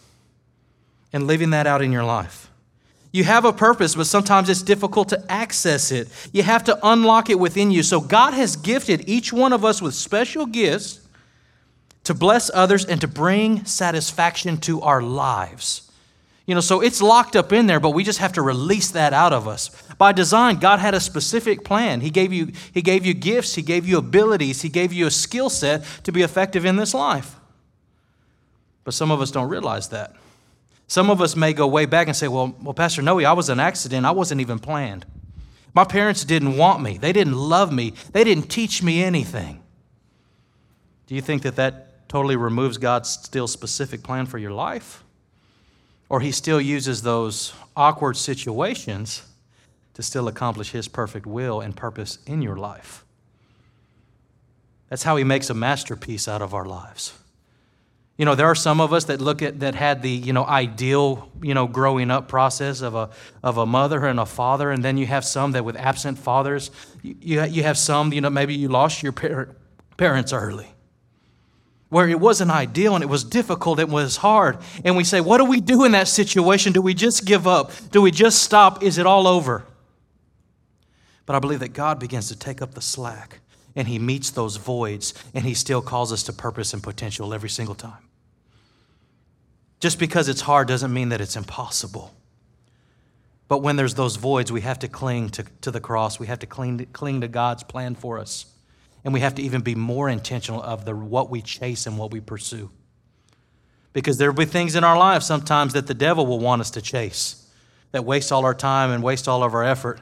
and 1.12 1.28
living 1.28 1.50
that 1.50 1.68
out 1.68 1.80
in 1.80 1.92
your 1.92 2.04
life. 2.04 2.50
You 3.12 3.24
have 3.24 3.44
a 3.44 3.52
purpose, 3.52 3.94
but 3.94 4.06
sometimes 4.06 4.48
it's 4.48 4.62
difficult 4.62 5.10
to 5.10 5.24
access 5.30 5.92
it. 5.92 6.08
You 6.32 6.42
have 6.42 6.64
to 6.64 6.78
unlock 6.82 7.30
it 7.30 7.38
within 7.38 7.70
you. 7.70 7.84
So, 7.84 8.00
God 8.00 8.34
has 8.34 8.56
gifted 8.56 9.08
each 9.08 9.32
one 9.32 9.52
of 9.52 9.64
us 9.64 9.80
with 9.80 9.94
special 9.94 10.46
gifts 10.46 11.01
to 12.04 12.14
bless 12.14 12.50
others, 12.52 12.84
and 12.84 13.00
to 13.00 13.08
bring 13.08 13.64
satisfaction 13.64 14.56
to 14.58 14.82
our 14.82 15.02
lives. 15.02 15.90
You 16.46 16.56
know, 16.56 16.60
so 16.60 16.80
it's 16.80 17.00
locked 17.00 17.36
up 17.36 17.52
in 17.52 17.68
there, 17.68 17.78
but 17.78 17.90
we 17.90 18.02
just 18.02 18.18
have 18.18 18.32
to 18.32 18.42
release 18.42 18.90
that 18.90 19.12
out 19.12 19.32
of 19.32 19.46
us. 19.46 19.70
By 19.96 20.10
design, 20.10 20.56
God 20.56 20.80
had 20.80 20.94
a 20.94 21.00
specific 21.00 21.64
plan. 21.64 22.00
He 22.00 22.10
gave 22.10 22.32
you, 22.32 22.50
he 22.74 22.82
gave 22.82 23.06
you 23.06 23.14
gifts, 23.14 23.54
He 23.54 23.62
gave 23.62 23.86
you 23.86 23.98
abilities, 23.98 24.62
He 24.62 24.68
gave 24.68 24.92
you 24.92 25.06
a 25.06 25.10
skill 25.10 25.48
set 25.48 25.84
to 26.02 26.10
be 26.10 26.22
effective 26.22 26.64
in 26.64 26.76
this 26.76 26.94
life. 26.94 27.36
But 28.82 28.94
some 28.94 29.12
of 29.12 29.20
us 29.20 29.30
don't 29.30 29.48
realize 29.48 29.90
that. 29.90 30.16
Some 30.88 31.08
of 31.08 31.22
us 31.22 31.36
may 31.36 31.52
go 31.52 31.68
way 31.68 31.86
back 31.86 32.08
and 32.08 32.16
say, 32.16 32.26
Well, 32.26 32.56
well 32.60 32.74
Pastor 32.74 33.02
Noe, 33.02 33.20
I 33.20 33.32
was 33.32 33.48
an 33.48 33.60
accident. 33.60 34.04
I 34.04 34.10
wasn't 34.10 34.40
even 34.40 34.58
planned. 34.58 35.06
My 35.74 35.84
parents 35.84 36.24
didn't 36.24 36.56
want 36.56 36.82
me, 36.82 36.98
they 36.98 37.12
didn't 37.12 37.36
love 37.36 37.72
me, 37.72 37.94
they 38.12 38.24
didn't 38.24 38.48
teach 38.50 38.82
me 38.82 39.02
anything. 39.02 39.62
Do 41.06 41.14
you 41.14 41.22
think 41.22 41.42
that 41.42 41.56
that 41.56 41.91
totally 42.12 42.36
removes 42.36 42.76
God's 42.76 43.08
still 43.08 43.48
specific 43.48 44.02
plan 44.02 44.26
for 44.26 44.36
your 44.36 44.50
life? 44.50 45.02
Or 46.10 46.20
he 46.20 46.30
still 46.30 46.60
uses 46.60 47.00
those 47.00 47.54
awkward 47.74 48.18
situations 48.18 49.22
to 49.94 50.02
still 50.02 50.28
accomplish 50.28 50.72
his 50.72 50.88
perfect 50.88 51.24
will 51.24 51.62
and 51.62 51.74
purpose 51.74 52.18
in 52.26 52.42
your 52.42 52.56
life? 52.56 53.02
That's 54.90 55.04
how 55.04 55.16
he 55.16 55.24
makes 55.24 55.48
a 55.48 55.54
masterpiece 55.54 56.28
out 56.28 56.42
of 56.42 56.52
our 56.52 56.66
lives. 56.66 57.18
You 58.18 58.26
know, 58.26 58.34
there 58.34 58.46
are 58.46 58.54
some 58.54 58.82
of 58.82 58.92
us 58.92 59.04
that 59.04 59.22
look 59.22 59.40
at 59.40 59.60
that 59.60 59.74
had 59.74 60.02
the, 60.02 60.10
you 60.10 60.34
know, 60.34 60.44
ideal, 60.44 61.30
you 61.40 61.54
know, 61.54 61.66
growing 61.66 62.10
up 62.10 62.28
process 62.28 62.82
of 62.82 62.94
a 62.94 63.08
of 63.42 63.56
a 63.56 63.64
mother 63.64 64.04
and 64.04 64.20
a 64.20 64.26
father, 64.26 64.70
and 64.70 64.84
then 64.84 64.98
you 64.98 65.06
have 65.06 65.24
some 65.24 65.52
that 65.52 65.64
with 65.64 65.76
absent 65.76 66.18
fathers, 66.18 66.70
you, 67.02 67.42
you 67.44 67.62
have 67.62 67.78
some, 67.78 68.12
you 68.12 68.20
know, 68.20 68.28
maybe 68.28 68.54
you 68.54 68.68
lost 68.68 69.02
your 69.02 69.14
parents 69.96 70.34
early 70.34 70.68
where 71.92 72.08
it 72.08 72.18
wasn't 72.18 72.50
ideal 72.50 72.94
and 72.94 73.04
it 73.04 73.06
was 73.06 73.22
difficult, 73.22 73.78
it 73.78 73.86
was 73.86 74.16
hard. 74.16 74.56
And 74.82 74.96
we 74.96 75.04
say, 75.04 75.20
What 75.20 75.36
do 75.36 75.44
we 75.44 75.60
do 75.60 75.84
in 75.84 75.92
that 75.92 76.08
situation? 76.08 76.72
Do 76.72 76.80
we 76.80 76.94
just 76.94 77.26
give 77.26 77.46
up? 77.46 77.70
Do 77.90 78.00
we 78.00 78.10
just 78.10 78.42
stop? 78.42 78.82
Is 78.82 78.96
it 78.96 79.04
all 79.04 79.28
over? 79.28 79.66
But 81.26 81.36
I 81.36 81.38
believe 81.38 81.60
that 81.60 81.74
God 81.74 82.00
begins 82.00 82.28
to 82.28 82.38
take 82.38 82.62
up 82.62 82.72
the 82.72 82.80
slack 82.80 83.40
and 83.76 83.86
He 83.86 83.98
meets 83.98 84.30
those 84.30 84.56
voids 84.56 85.12
and 85.34 85.44
He 85.44 85.52
still 85.52 85.82
calls 85.82 86.14
us 86.14 86.22
to 86.22 86.32
purpose 86.32 86.72
and 86.72 86.82
potential 86.82 87.34
every 87.34 87.50
single 87.50 87.74
time. 87.74 88.08
Just 89.78 89.98
because 89.98 90.30
it's 90.30 90.40
hard 90.40 90.68
doesn't 90.68 90.94
mean 90.94 91.10
that 91.10 91.20
it's 91.20 91.36
impossible. 91.36 92.14
But 93.48 93.58
when 93.58 93.76
there's 93.76 93.96
those 93.96 94.16
voids, 94.16 94.50
we 94.50 94.62
have 94.62 94.78
to 94.78 94.88
cling 94.88 95.28
to, 95.28 95.44
to 95.60 95.70
the 95.70 95.80
cross. 95.80 96.18
We 96.18 96.26
have 96.28 96.38
to 96.38 96.46
cling 96.46 96.78
to, 96.78 96.86
cling 96.86 97.20
to 97.20 97.28
God's 97.28 97.64
plan 97.64 97.96
for 97.96 98.18
us. 98.18 98.46
And 99.04 99.12
we 99.12 99.20
have 99.20 99.34
to 99.36 99.42
even 99.42 99.62
be 99.62 99.74
more 99.74 100.08
intentional 100.08 100.62
of 100.62 100.84
the, 100.84 100.94
what 100.94 101.30
we 101.30 101.42
chase 101.42 101.86
and 101.86 101.98
what 101.98 102.10
we 102.12 102.20
pursue. 102.20 102.70
Because 103.92 104.18
there 104.18 104.30
will 104.30 104.38
be 104.38 104.44
things 104.44 104.74
in 104.74 104.84
our 104.84 104.96
lives 104.96 105.26
sometimes 105.26 105.72
that 105.72 105.86
the 105.86 105.94
devil 105.94 106.26
will 106.26 106.38
want 106.38 106.60
us 106.60 106.70
to 106.72 106.82
chase 106.82 107.38
that 107.92 108.04
waste 108.04 108.32
all 108.32 108.44
our 108.44 108.54
time 108.54 108.90
and 108.90 109.02
waste 109.02 109.28
all 109.28 109.42
of 109.42 109.54
our 109.54 109.62
effort. 109.62 110.00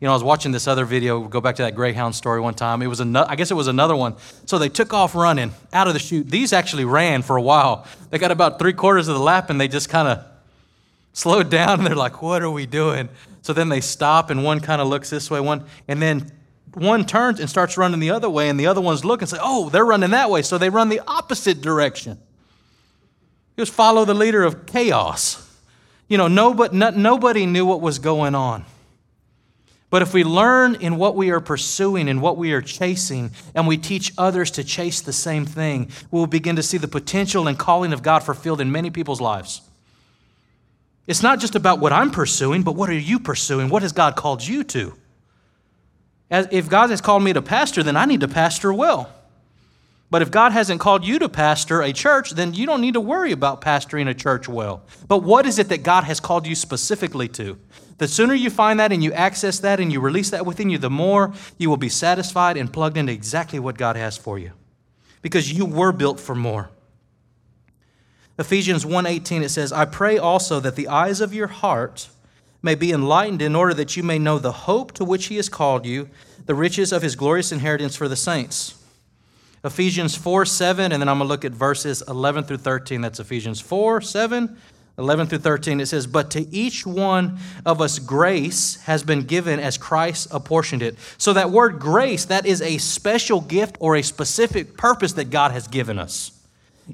You 0.00 0.06
know, 0.06 0.12
I 0.12 0.14
was 0.14 0.24
watching 0.24 0.50
this 0.50 0.66
other 0.66 0.84
video, 0.84 1.20
go 1.20 1.40
back 1.40 1.56
to 1.56 1.62
that 1.62 1.74
Greyhound 1.76 2.14
story 2.14 2.40
one 2.40 2.54
time. 2.54 2.82
It 2.82 2.86
was 2.86 3.00
another, 3.00 3.30
I 3.30 3.36
guess 3.36 3.50
it 3.50 3.54
was 3.54 3.68
another 3.68 3.94
one. 3.94 4.16
So 4.46 4.58
they 4.58 4.68
took 4.68 4.92
off 4.92 5.14
running 5.14 5.52
out 5.72 5.86
of 5.86 5.92
the 5.92 6.00
chute. 6.00 6.28
These 6.28 6.52
actually 6.52 6.84
ran 6.84 7.22
for 7.22 7.36
a 7.36 7.42
while. 7.42 7.86
They 8.10 8.18
got 8.18 8.30
about 8.32 8.58
three 8.58 8.72
quarters 8.72 9.06
of 9.08 9.14
the 9.14 9.22
lap 9.22 9.50
and 9.50 9.60
they 9.60 9.68
just 9.68 9.88
kind 9.88 10.08
of 10.08 10.24
slowed 11.12 11.50
down 11.50 11.78
and 11.78 11.86
they're 11.86 11.94
like, 11.94 12.22
what 12.22 12.42
are 12.42 12.50
we 12.50 12.66
doing? 12.66 13.08
So 13.42 13.52
then 13.52 13.68
they 13.68 13.80
stop 13.80 14.30
and 14.30 14.42
one 14.42 14.60
kind 14.60 14.80
of 14.80 14.88
looks 14.88 15.10
this 15.10 15.30
way, 15.30 15.40
one, 15.40 15.66
and 15.86 16.00
then 16.00 16.32
one 16.74 17.04
turns 17.04 17.38
and 17.38 17.50
starts 17.50 17.76
running 17.76 18.00
the 18.00 18.10
other 18.10 18.30
way, 18.30 18.48
and 18.48 18.58
the 18.58 18.66
other 18.66 18.80
ones 18.80 19.04
look 19.04 19.20
and 19.20 19.28
say, 19.28 19.38
Oh, 19.40 19.68
they're 19.68 19.84
running 19.84 20.10
that 20.10 20.30
way. 20.30 20.42
So 20.42 20.58
they 20.58 20.70
run 20.70 20.88
the 20.88 21.00
opposite 21.06 21.60
direction. 21.60 22.18
Just 23.58 23.72
follow 23.72 24.04
the 24.04 24.14
leader 24.14 24.42
of 24.42 24.66
chaos. 24.66 25.48
You 26.08 26.18
know, 26.18 26.28
nobody, 26.28 26.76
nobody 26.76 27.46
knew 27.46 27.66
what 27.66 27.80
was 27.80 27.98
going 27.98 28.34
on. 28.34 28.64
But 29.90 30.00
if 30.00 30.14
we 30.14 30.24
learn 30.24 30.76
in 30.76 30.96
what 30.96 31.16
we 31.16 31.30
are 31.30 31.40
pursuing 31.40 32.08
and 32.08 32.22
what 32.22 32.38
we 32.38 32.52
are 32.52 32.62
chasing, 32.62 33.30
and 33.54 33.66
we 33.66 33.76
teach 33.76 34.14
others 34.16 34.50
to 34.52 34.64
chase 34.64 35.02
the 35.02 35.12
same 35.12 35.44
thing, 35.44 35.90
we 36.10 36.18
will 36.18 36.26
begin 36.26 36.56
to 36.56 36.62
see 36.62 36.78
the 36.78 36.88
potential 36.88 37.46
and 37.46 37.58
calling 37.58 37.92
of 37.92 38.02
God 38.02 38.20
fulfilled 38.20 38.62
in 38.62 38.72
many 38.72 38.88
people's 38.88 39.20
lives. 39.20 39.60
It's 41.06 41.22
not 41.22 41.40
just 41.40 41.54
about 41.54 41.78
what 41.78 41.92
I'm 41.92 42.10
pursuing, 42.10 42.62
but 42.62 42.74
what 42.74 42.88
are 42.88 42.94
you 42.94 43.18
pursuing? 43.18 43.68
What 43.68 43.82
has 43.82 43.92
God 43.92 44.16
called 44.16 44.46
you 44.46 44.64
to? 44.64 44.94
As, 46.32 46.48
if 46.50 46.66
God 46.70 46.88
has 46.88 47.02
called 47.02 47.22
me 47.22 47.34
to 47.34 47.42
pastor, 47.42 47.82
then 47.82 47.94
I 47.94 48.06
need 48.06 48.20
to 48.20 48.28
pastor 48.28 48.72
well. 48.72 49.12
But 50.10 50.22
if 50.22 50.30
God 50.30 50.52
hasn't 50.52 50.80
called 50.80 51.04
you 51.06 51.18
to 51.18 51.28
pastor 51.28 51.82
a 51.82 51.92
church, 51.92 52.30
then 52.30 52.54
you 52.54 52.64
don't 52.64 52.80
need 52.80 52.94
to 52.94 53.00
worry 53.00 53.32
about 53.32 53.60
pastoring 53.60 54.08
a 54.08 54.14
church 54.14 54.48
well. 54.48 54.82
But 55.06 55.18
what 55.18 55.44
is 55.44 55.58
it 55.58 55.68
that 55.68 55.82
God 55.82 56.04
has 56.04 56.20
called 56.20 56.46
you 56.46 56.54
specifically 56.54 57.28
to? 57.28 57.58
The 57.98 58.08
sooner 58.08 58.32
you 58.32 58.48
find 58.48 58.80
that 58.80 58.92
and 58.92 59.04
you 59.04 59.12
access 59.12 59.58
that 59.60 59.78
and 59.78 59.92
you 59.92 60.00
release 60.00 60.30
that 60.30 60.46
within 60.46 60.70
you, 60.70 60.78
the 60.78 60.90
more 60.90 61.34
you 61.58 61.68
will 61.68 61.76
be 61.76 61.90
satisfied 61.90 62.56
and 62.56 62.72
plugged 62.72 62.96
into 62.96 63.12
exactly 63.12 63.58
what 63.58 63.76
God 63.76 63.96
has 63.96 64.16
for 64.16 64.38
you. 64.38 64.52
Because 65.20 65.52
you 65.52 65.66
were 65.66 65.92
built 65.92 66.18
for 66.18 66.34
more. 66.34 66.70
Ephesians 68.38 68.86
1:18 68.86 69.42
it 69.42 69.50
says, 69.50 69.70
"I 69.70 69.84
pray 69.84 70.16
also 70.16 70.60
that 70.60 70.76
the 70.76 70.88
eyes 70.88 71.20
of 71.20 71.34
your 71.34 71.48
heart 71.48 72.08
may 72.62 72.74
be 72.74 72.92
enlightened 72.92 73.42
in 73.42 73.56
order 73.56 73.74
that 73.74 73.96
you 73.96 74.02
may 74.02 74.18
know 74.18 74.38
the 74.38 74.52
hope 74.52 74.92
to 74.92 75.04
which 75.04 75.26
he 75.26 75.36
has 75.36 75.48
called 75.48 75.84
you, 75.84 76.08
the 76.46 76.54
riches 76.54 76.92
of 76.92 77.02
his 77.02 77.16
glorious 77.16 77.52
inheritance 77.52 77.96
for 77.96 78.08
the 78.08 78.16
saints. 78.16 78.78
Ephesians 79.64 80.16
4 80.16 80.44
7, 80.44 80.92
and 80.92 81.00
then 81.00 81.08
I'm 81.08 81.18
going 81.18 81.28
to 81.28 81.32
look 81.32 81.44
at 81.44 81.52
verses 81.52 82.02
11 82.08 82.44
through 82.44 82.58
13. 82.58 83.00
That's 83.00 83.20
Ephesians 83.20 83.60
4 83.60 84.00
7, 84.00 84.56
11 84.98 85.26
through 85.28 85.38
13, 85.38 85.80
it 85.80 85.86
says, 85.86 86.06
But 86.06 86.30
to 86.32 86.48
each 86.54 86.84
one 86.84 87.38
of 87.64 87.80
us 87.80 87.98
grace 87.98 88.76
has 88.82 89.02
been 89.02 89.22
given 89.22 89.60
as 89.60 89.78
Christ 89.78 90.28
apportioned 90.30 90.82
it. 90.82 90.96
So 91.16 91.32
that 91.32 91.50
word 91.50 91.78
grace, 91.78 92.24
that 92.26 92.44
is 92.44 92.60
a 92.60 92.78
special 92.78 93.40
gift 93.40 93.76
or 93.78 93.96
a 93.96 94.02
specific 94.02 94.76
purpose 94.76 95.12
that 95.14 95.30
God 95.30 95.52
has 95.52 95.68
given 95.68 95.98
us. 95.98 96.32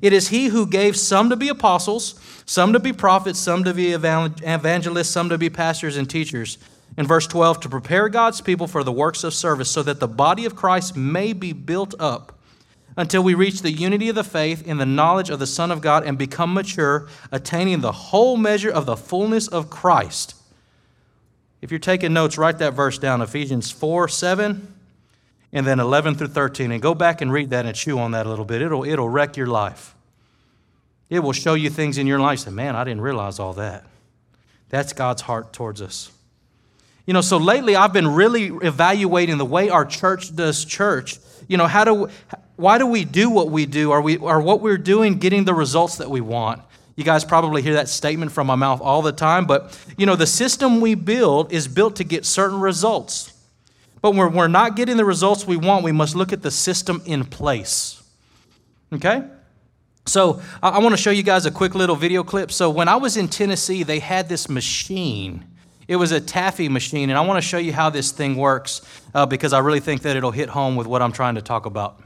It 0.00 0.12
is 0.12 0.28
He 0.28 0.46
who 0.46 0.66
gave 0.66 0.96
some 0.96 1.30
to 1.30 1.36
be 1.36 1.48
apostles, 1.48 2.20
some 2.46 2.72
to 2.72 2.80
be 2.80 2.92
prophets, 2.92 3.38
some 3.38 3.64
to 3.64 3.74
be 3.74 3.92
evangelists, 3.92 5.10
some 5.10 5.28
to 5.28 5.38
be 5.38 5.50
pastors 5.50 5.96
and 5.96 6.08
teachers. 6.08 6.58
In 6.96 7.06
verse 7.06 7.26
12, 7.26 7.60
to 7.60 7.68
prepare 7.68 8.08
God's 8.08 8.40
people 8.40 8.66
for 8.66 8.82
the 8.82 8.92
works 8.92 9.22
of 9.22 9.34
service 9.34 9.70
so 9.70 9.82
that 9.84 10.00
the 10.00 10.08
body 10.08 10.44
of 10.44 10.56
Christ 10.56 10.96
may 10.96 11.32
be 11.32 11.52
built 11.52 11.94
up 12.00 12.38
until 12.96 13.22
we 13.22 13.34
reach 13.34 13.62
the 13.62 13.70
unity 13.70 14.08
of 14.08 14.16
the 14.16 14.24
faith 14.24 14.66
in 14.66 14.78
the 14.78 14.86
knowledge 14.86 15.30
of 15.30 15.38
the 15.38 15.46
Son 15.46 15.70
of 15.70 15.80
God 15.80 16.04
and 16.04 16.18
become 16.18 16.52
mature, 16.52 17.06
attaining 17.30 17.80
the 17.80 17.92
whole 17.92 18.36
measure 18.36 18.70
of 18.70 18.86
the 18.86 18.96
fullness 18.96 19.46
of 19.46 19.70
Christ. 19.70 20.34
If 21.60 21.70
you're 21.70 21.78
taking 21.78 22.12
notes, 22.12 22.36
write 22.36 22.58
that 22.58 22.74
verse 22.74 22.98
down 22.98 23.22
Ephesians 23.22 23.70
4 23.70 24.08
7 24.08 24.74
and 25.52 25.66
then 25.66 25.80
11 25.80 26.14
through 26.14 26.28
13. 26.28 26.72
And 26.72 26.82
go 26.82 26.94
back 26.94 27.20
and 27.20 27.32
read 27.32 27.50
that 27.50 27.66
and 27.66 27.74
chew 27.74 27.98
on 27.98 28.12
that 28.12 28.26
a 28.26 28.28
little 28.28 28.44
bit. 28.44 28.62
It'll, 28.62 28.84
it'll 28.84 29.08
wreck 29.08 29.36
your 29.36 29.46
life. 29.46 29.94
It 31.10 31.20
will 31.20 31.32
show 31.32 31.54
you 31.54 31.70
things 31.70 31.98
in 31.98 32.06
your 32.06 32.20
life. 32.20 32.40
Say, 32.40 32.50
man, 32.50 32.76
I 32.76 32.84
didn't 32.84 33.00
realize 33.00 33.38
all 33.38 33.54
that. 33.54 33.84
That's 34.68 34.92
God's 34.92 35.22
heart 35.22 35.52
towards 35.52 35.80
us. 35.80 36.12
You 37.06 37.14
know, 37.14 37.22
so 37.22 37.38
lately 37.38 37.74
I've 37.74 37.94
been 37.94 38.08
really 38.08 38.48
evaluating 38.48 39.38
the 39.38 39.46
way 39.46 39.70
our 39.70 39.86
church 39.86 40.36
does 40.36 40.66
church. 40.66 41.18
You 41.48 41.56
know, 41.56 41.66
how 41.66 41.84
do 41.84 42.10
why 42.56 42.76
do 42.76 42.86
we 42.86 43.04
do 43.04 43.30
what 43.30 43.50
we 43.50 43.66
do? 43.66 43.92
Are, 43.92 44.00
we, 44.02 44.18
are 44.18 44.40
what 44.40 44.60
we're 44.60 44.78
doing 44.78 45.18
getting 45.18 45.44
the 45.44 45.54
results 45.54 45.98
that 45.98 46.10
we 46.10 46.20
want? 46.20 46.60
You 46.96 47.04
guys 47.04 47.24
probably 47.24 47.62
hear 47.62 47.74
that 47.74 47.88
statement 47.88 48.32
from 48.32 48.48
my 48.48 48.56
mouth 48.56 48.80
all 48.80 49.00
the 49.00 49.12
time, 49.12 49.46
but 49.46 49.78
you 49.96 50.06
know, 50.06 50.16
the 50.16 50.26
system 50.26 50.80
we 50.80 50.96
build 50.96 51.52
is 51.52 51.68
built 51.68 51.94
to 51.96 52.04
get 52.04 52.26
certain 52.26 52.58
results. 52.58 53.32
But 54.00 54.14
when 54.14 54.32
we're 54.32 54.48
not 54.48 54.76
getting 54.76 54.96
the 54.96 55.04
results 55.04 55.46
we 55.46 55.56
want, 55.56 55.84
we 55.84 55.92
must 55.92 56.14
look 56.14 56.32
at 56.32 56.42
the 56.42 56.50
system 56.50 57.02
in 57.04 57.24
place. 57.24 58.02
Okay? 58.92 59.24
So 60.06 60.40
I 60.62 60.78
want 60.78 60.94
to 60.94 60.96
show 60.96 61.10
you 61.10 61.22
guys 61.22 61.44
a 61.46 61.50
quick 61.50 61.74
little 61.74 61.96
video 61.96 62.24
clip. 62.24 62.50
So 62.50 62.70
when 62.70 62.88
I 62.88 62.96
was 62.96 63.16
in 63.16 63.28
Tennessee, 63.28 63.82
they 63.82 63.98
had 63.98 64.28
this 64.28 64.48
machine. 64.48 65.44
It 65.86 65.96
was 65.96 66.12
a 66.12 66.20
taffy 66.20 66.68
machine, 66.68 67.10
and 67.10 67.18
I 67.18 67.22
want 67.22 67.42
to 67.42 67.46
show 67.46 67.58
you 67.58 67.72
how 67.72 67.90
this 67.90 68.10
thing 68.10 68.36
works 68.36 68.82
uh, 69.14 69.26
because 69.26 69.52
I 69.52 69.58
really 69.60 69.80
think 69.80 70.02
that 70.02 70.16
it'll 70.16 70.30
hit 70.30 70.48
home 70.50 70.76
with 70.76 70.86
what 70.86 71.02
I'm 71.02 71.12
trying 71.12 71.34
to 71.36 71.42
talk 71.42 71.66
about. 71.66 72.00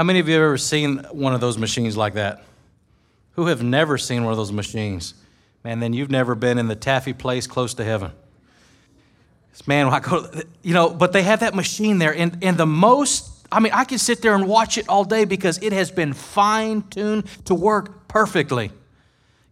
How 0.00 0.04
many 0.04 0.18
of 0.18 0.28
you 0.28 0.34
have 0.36 0.44
ever 0.44 0.56
seen 0.56 1.04
one 1.10 1.34
of 1.34 1.42
those 1.42 1.58
machines 1.58 1.94
like 1.94 2.14
that? 2.14 2.42
Who 3.32 3.48
have 3.48 3.62
never 3.62 3.98
seen 3.98 4.24
one 4.24 4.32
of 4.32 4.38
those 4.38 4.50
machines? 4.50 5.12
Man, 5.62 5.78
then 5.78 5.92
you've 5.92 6.10
never 6.10 6.34
been 6.34 6.56
in 6.56 6.68
the 6.68 6.74
taffy 6.74 7.12
place 7.12 7.46
close 7.46 7.74
to 7.74 7.84
heaven. 7.84 8.12
Man, 9.66 9.88
I 9.88 10.00
go, 10.00 10.26
you 10.62 10.72
know, 10.72 10.88
but 10.88 11.12
they 11.12 11.22
have 11.24 11.40
that 11.40 11.54
machine 11.54 11.98
there, 11.98 12.14
and, 12.14 12.42
and 12.42 12.56
the 12.56 12.64
most, 12.64 13.46
I 13.52 13.60
mean, 13.60 13.74
I 13.74 13.84
can 13.84 13.98
sit 13.98 14.22
there 14.22 14.34
and 14.34 14.48
watch 14.48 14.78
it 14.78 14.88
all 14.88 15.04
day 15.04 15.26
because 15.26 15.62
it 15.62 15.74
has 15.74 15.90
been 15.90 16.14
fine 16.14 16.80
tuned 16.88 17.26
to 17.44 17.54
work 17.54 18.08
perfectly. 18.08 18.70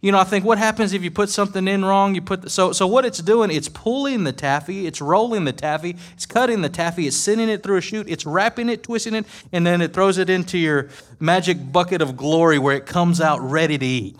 You 0.01 0.13
know, 0.13 0.19
I 0.19 0.23
think 0.23 0.45
what 0.45 0.57
happens 0.57 0.93
if 0.93 1.03
you 1.03 1.11
put 1.11 1.29
something 1.29 1.67
in 1.67 1.83
wrong? 1.83 2.15
You 2.15 2.21
put 2.21 2.43
the, 2.43 2.49
so 2.49 2.71
so 2.71 2.87
what 2.87 3.03
it's 3.03 3.19
doing, 3.19 3.51
it's 3.51 3.67
pulling 3.67 4.23
the 4.23 4.31
taffy, 4.31 4.87
it's 4.87 5.01
rolling 5.01 5.43
the 5.43 5.51
taffy, 5.51 5.97
it's 6.13 6.25
cutting 6.25 6.61
the 6.61 6.69
taffy, 6.69 7.05
it's 7.05 7.17
sending 7.17 7.49
it 7.49 7.63
through 7.63 7.77
a 7.77 7.81
chute, 7.81 8.07
it's 8.07 8.25
wrapping 8.25 8.69
it, 8.69 8.81
twisting 8.81 9.13
it, 9.13 9.25
and 9.51 9.67
then 9.67 9.81
it 9.81 9.91
throws 9.91 10.17
it 10.17 10.29
into 10.29 10.57
your 10.57 10.87
magic 11.19 11.73
bucket 11.73 12.01
of 12.01 12.15
glory 12.15 12.57
where 12.57 12.77
it 12.77 12.85
comes 12.85 13.19
out 13.19 13.41
ready 13.41 13.77
to 13.77 13.85
eat. 13.85 14.15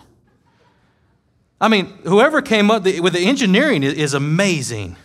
I 1.58 1.68
mean, 1.68 1.86
whoever 2.04 2.42
came 2.42 2.70
up 2.70 2.84
with 2.84 3.14
the 3.14 3.24
engineering 3.24 3.82
is 3.82 4.12
amazing. 4.12 4.96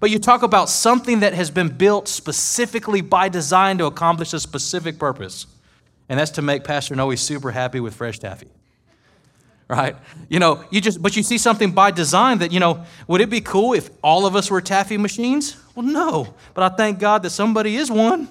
But 0.00 0.10
you 0.10 0.20
talk 0.20 0.44
about 0.44 0.68
something 0.68 1.20
that 1.20 1.34
has 1.34 1.50
been 1.50 1.68
built 1.68 2.06
specifically 2.06 3.00
by 3.00 3.28
design 3.28 3.78
to 3.78 3.86
accomplish 3.86 4.32
a 4.32 4.40
specific 4.40 4.98
purpose, 4.98 5.46
and 6.08 6.18
that's 6.18 6.32
to 6.32 6.42
make 6.42 6.64
Pastor 6.64 6.96
Noe 6.96 7.14
super 7.14 7.52
happy 7.52 7.78
with 7.78 7.94
fresh 7.94 8.18
taffy 8.18 8.48
right? 9.68 9.96
You 10.28 10.38
know, 10.38 10.64
you 10.70 10.80
just, 10.80 11.02
but 11.02 11.16
you 11.16 11.22
see 11.22 11.38
something 11.38 11.72
by 11.72 11.90
design 11.90 12.38
that, 12.38 12.52
you 12.52 12.60
know, 12.60 12.84
would 13.06 13.20
it 13.20 13.30
be 13.30 13.40
cool 13.40 13.74
if 13.74 13.90
all 14.02 14.26
of 14.26 14.34
us 14.34 14.50
were 14.50 14.60
taffy 14.60 14.96
machines? 14.96 15.56
Well, 15.74 15.86
no, 15.86 16.34
but 16.54 16.72
I 16.72 16.74
thank 16.74 16.98
God 16.98 17.22
that 17.22 17.30
somebody 17.30 17.76
is 17.76 17.90
one. 17.90 18.28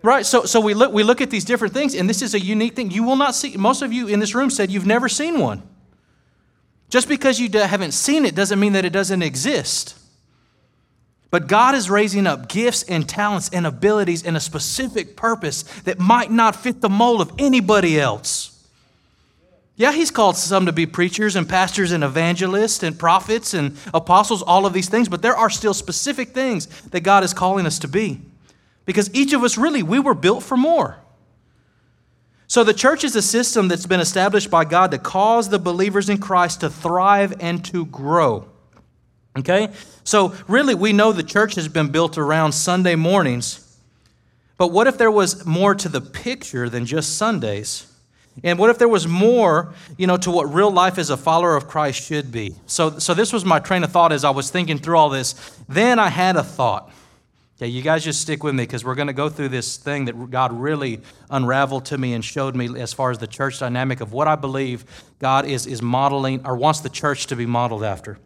Right, 0.00 0.24
so, 0.24 0.44
so 0.44 0.60
we, 0.60 0.74
look, 0.74 0.92
we 0.92 1.02
look 1.02 1.20
at 1.20 1.28
these 1.28 1.44
different 1.44 1.74
things, 1.74 1.94
and 1.94 2.08
this 2.08 2.22
is 2.22 2.34
a 2.34 2.40
unique 2.40 2.76
thing. 2.76 2.90
You 2.90 3.02
will 3.02 3.16
not 3.16 3.34
see, 3.34 3.56
most 3.56 3.82
of 3.82 3.92
you 3.92 4.06
in 4.06 4.20
this 4.20 4.34
room 4.34 4.48
said 4.48 4.70
you've 4.70 4.86
never 4.86 5.08
seen 5.08 5.40
one. 5.40 5.62
Just 6.88 7.08
because 7.08 7.38
you 7.38 7.50
haven't 7.50 7.92
seen 7.92 8.24
it 8.24 8.34
doesn't 8.34 8.60
mean 8.60 8.72
that 8.74 8.84
it 8.84 8.92
doesn't 8.92 9.22
exist. 9.22 9.98
But 11.30 11.46
God 11.46 11.74
is 11.74 11.90
raising 11.90 12.26
up 12.26 12.48
gifts 12.48 12.84
and 12.84 13.06
talents 13.06 13.50
and 13.52 13.66
abilities 13.66 14.22
in 14.22 14.36
a 14.36 14.40
specific 14.40 15.16
purpose 15.16 15.64
that 15.82 15.98
might 15.98 16.30
not 16.30 16.56
fit 16.56 16.80
the 16.80 16.88
mold 16.88 17.20
of 17.20 17.32
anybody 17.38 18.00
else. 18.00 18.57
Yeah, 19.78 19.92
he's 19.92 20.10
called 20.10 20.36
some 20.36 20.66
to 20.66 20.72
be 20.72 20.86
preachers 20.86 21.36
and 21.36 21.48
pastors 21.48 21.92
and 21.92 22.02
evangelists 22.02 22.82
and 22.82 22.98
prophets 22.98 23.54
and 23.54 23.76
apostles, 23.94 24.42
all 24.42 24.66
of 24.66 24.72
these 24.72 24.88
things, 24.88 25.08
but 25.08 25.22
there 25.22 25.36
are 25.36 25.48
still 25.48 25.72
specific 25.72 26.30
things 26.30 26.66
that 26.90 27.02
God 27.02 27.22
is 27.22 27.32
calling 27.32 27.64
us 27.64 27.78
to 27.78 27.88
be. 27.88 28.20
Because 28.86 29.08
each 29.14 29.32
of 29.32 29.44
us 29.44 29.56
really, 29.56 29.84
we 29.84 30.00
were 30.00 30.14
built 30.14 30.42
for 30.42 30.56
more. 30.56 30.98
So 32.48 32.64
the 32.64 32.74
church 32.74 33.04
is 33.04 33.14
a 33.14 33.22
system 33.22 33.68
that's 33.68 33.86
been 33.86 34.00
established 34.00 34.50
by 34.50 34.64
God 34.64 34.90
to 34.90 34.98
cause 34.98 35.48
the 35.48 35.60
believers 35.60 36.08
in 36.08 36.18
Christ 36.18 36.62
to 36.62 36.70
thrive 36.70 37.34
and 37.38 37.64
to 37.66 37.86
grow. 37.86 38.48
Okay? 39.38 39.68
So 40.02 40.34
really, 40.48 40.74
we 40.74 40.92
know 40.92 41.12
the 41.12 41.22
church 41.22 41.54
has 41.54 41.68
been 41.68 41.88
built 41.90 42.18
around 42.18 42.50
Sunday 42.50 42.96
mornings, 42.96 43.78
but 44.56 44.72
what 44.72 44.88
if 44.88 44.98
there 44.98 45.10
was 45.10 45.46
more 45.46 45.76
to 45.76 45.88
the 45.88 46.00
picture 46.00 46.68
than 46.68 46.84
just 46.84 47.16
Sundays? 47.16 47.86
And 48.44 48.58
what 48.58 48.70
if 48.70 48.78
there 48.78 48.88
was 48.88 49.06
more, 49.06 49.74
you 49.96 50.06
know, 50.06 50.16
to 50.18 50.30
what 50.30 50.52
real 50.52 50.70
life 50.70 50.98
as 50.98 51.10
a 51.10 51.16
follower 51.16 51.56
of 51.56 51.66
Christ 51.66 52.02
should 52.02 52.30
be? 52.30 52.54
So, 52.66 52.98
so 52.98 53.14
this 53.14 53.32
was 53.32 53.44
my 53.44 53.58
train 53.58 53.84
of 53.84 53.92
thought 53.92 54.12
as 54.12 54.24
I 54.24 54.30
was 54.30 54.50
thinking 54.50 54.78
through 54.78 54.96
all 54.96 55.08
this. 55.08 55.34
Then 55.68 55.98
I 55.98 56.08
had 56.08 56.36
a 56.36 56.42
thought. 56.42 56.90
Okay, 57.60 57.66
you 57.66 57.82
guys 57.82 58.04
just 58.04 58.20
stick 58.20 58.44
with 58.44 58.54
me 58.54 58.62
because 58.62 58.84
we're 58.84 58.94
going 58.94 59.08
to 59.08 59.12
go 59.12 59.28
through 59.28 59.48
this 59.48 59.78
thing 59.78 60.04
that 60.04 60.30
God 60.30 60.52
really 60.52 61.00
unraveled 61.28 61.86
to 61.86 61.98
me 61.98 62.12
and 62.14 62.24
showed 62.24 62.54
me 62.54 62.80
as 62.80 62.92
far 62.92 63.10
as 63.10 63.18
the 63.18 63.26
church 63.26 63.58
dynamic 63.58 64.00
of 64.00 64.12
what 64.12 64.28
I 64.28 64.36
believe 64.36 64.84
God 65.18 65.44
is, 65.44 65.66
is 65.66 65.82
modeling 65.82 66.46
or 66.46 66.54
wants 66.54 66.80
the 66.80 66.88
church 66.88 67.26
to 67.26 67.36
be 67.36 67.46
modeled 67.46 67.82
after. 67.82 68.18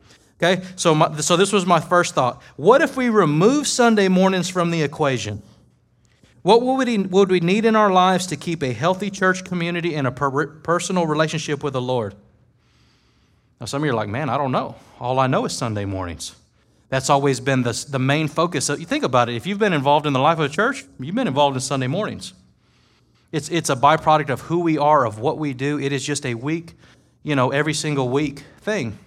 Okay, 0.43 0.63
so, 0.77 0.95
my, 0.95 1.17
so 1.21 1.39
this 1.39 1.51
was 1.51 1.65
my 1.65 1.81
first 1.81 2.15
thought. 2.15 2.43
What 2.57 2.83
if 2.83 2.97
we 2.97 3.09
remove 3.09 3.67
Sunday 3.67 4.09
mornings 4.09 4.51
from 4.51 4.71
the 4.71 4.83
equation? 4.83 5.41
What 6.43 6.63
would 6.63 7.31
we, 7.31 7.41
need 7.41 7.65
in 7.65 7.77
our 7.77 7.93
lives 7.93 8.27
to 8.27 8.37
keep 8.37 8.63
a 8.63 8.73
healthy 8.73 9.11
church 9.11 9.45
community 9.45 9.95
and 9.95 10.07
a 10.07 10.13
per- 10.13 10.49
personal 10.49 11.07
relationship 11.07 11.63
with 11.63 11.73
the 11.73 11.81
Lord? 11.81 12.17
Now, 13.61 13.67
some 13.67 13.83
of 13.83 13.87
you 13.87 13.93
are 13.93 13.95
like, 13.95 14.09
man, 14.09 14.29
I 14.29 14.37
don't 14.37 14.51
know. 14.51 14.75
All 14.99 15.21
I 15.21 15.29
know 15.29 15.45
is 15.45 15.53
Sunday 15.53 15.85
mornings. 15.85 16.35
That's 16.89 17.09
always 17.09 17.39
been 17.39 17.63
the, 17.63 17.87
the 17.89 18.01
main 18.01 18.27
focus. 18.27 18.65
So 18.65 18.75
you 18.75 18.87
think 18.87 19.05
about 19.05 19.29
it. 19.29 19.37
If 19.37 19.47
you've 19.47 19.61
been 19.61 19.73
involved 19.73 20.05
in 20.05 20.13
the 20.13 20.19
life 20.19 20.39
of 20.41 20.47
a 20.47 20.49
church, 20.49 20.85
you've 20.99 21.15
been 21.15 21.29
involved 21.29 21.57
in 21.57 21.61
Sunday 21.61 21.87
mornings. 21.87 22.35
It's, 23.31 23.49
it's 23.49 23.71
a 23.71 23.77
byproduct 23.77 24.29
of 24.29 24.43
who 24.43 24.61
we 24.61 24.79
are, 24.79 25.07
of 25.07 25.19
what 25.19 25.39
we 25.39 25.55
do. 25.55 25.79
It 25.79 25.93
is 25.93 26.05
just 26.05 26.27
a 26.27 26.35
week, 26.35 26.75
you 27.23 27.37
know, 27.37 27.51
every 27.51 27.73
single 27.73 28.09
week 28.09 28.43
thing. 28.61 28.99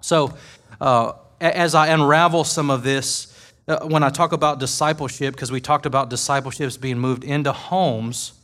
So 0.00 0.36
uh, 0.80 1.12
as 1.40 1.74
I 1.74 1.86
unravel 1.86 2.44
some 2.44 2.68
of 2.68 2.82
this, 2.82 3.33
uh, 3.66 3.80
when 3.86 4.02
I 4.02 4.10
talk 4.10 4.32
about 4.32 4.60
discipleship, 4.60 5.34
because 5.34 5.50
we 5.50 5.60
talked 5.60 5.86
about 5.86 6.10
discipleships 6.10 6.76
being 6.76 6.98
moved 6.98 7.24
into 7.24 7.52
homes, 7.52 8.34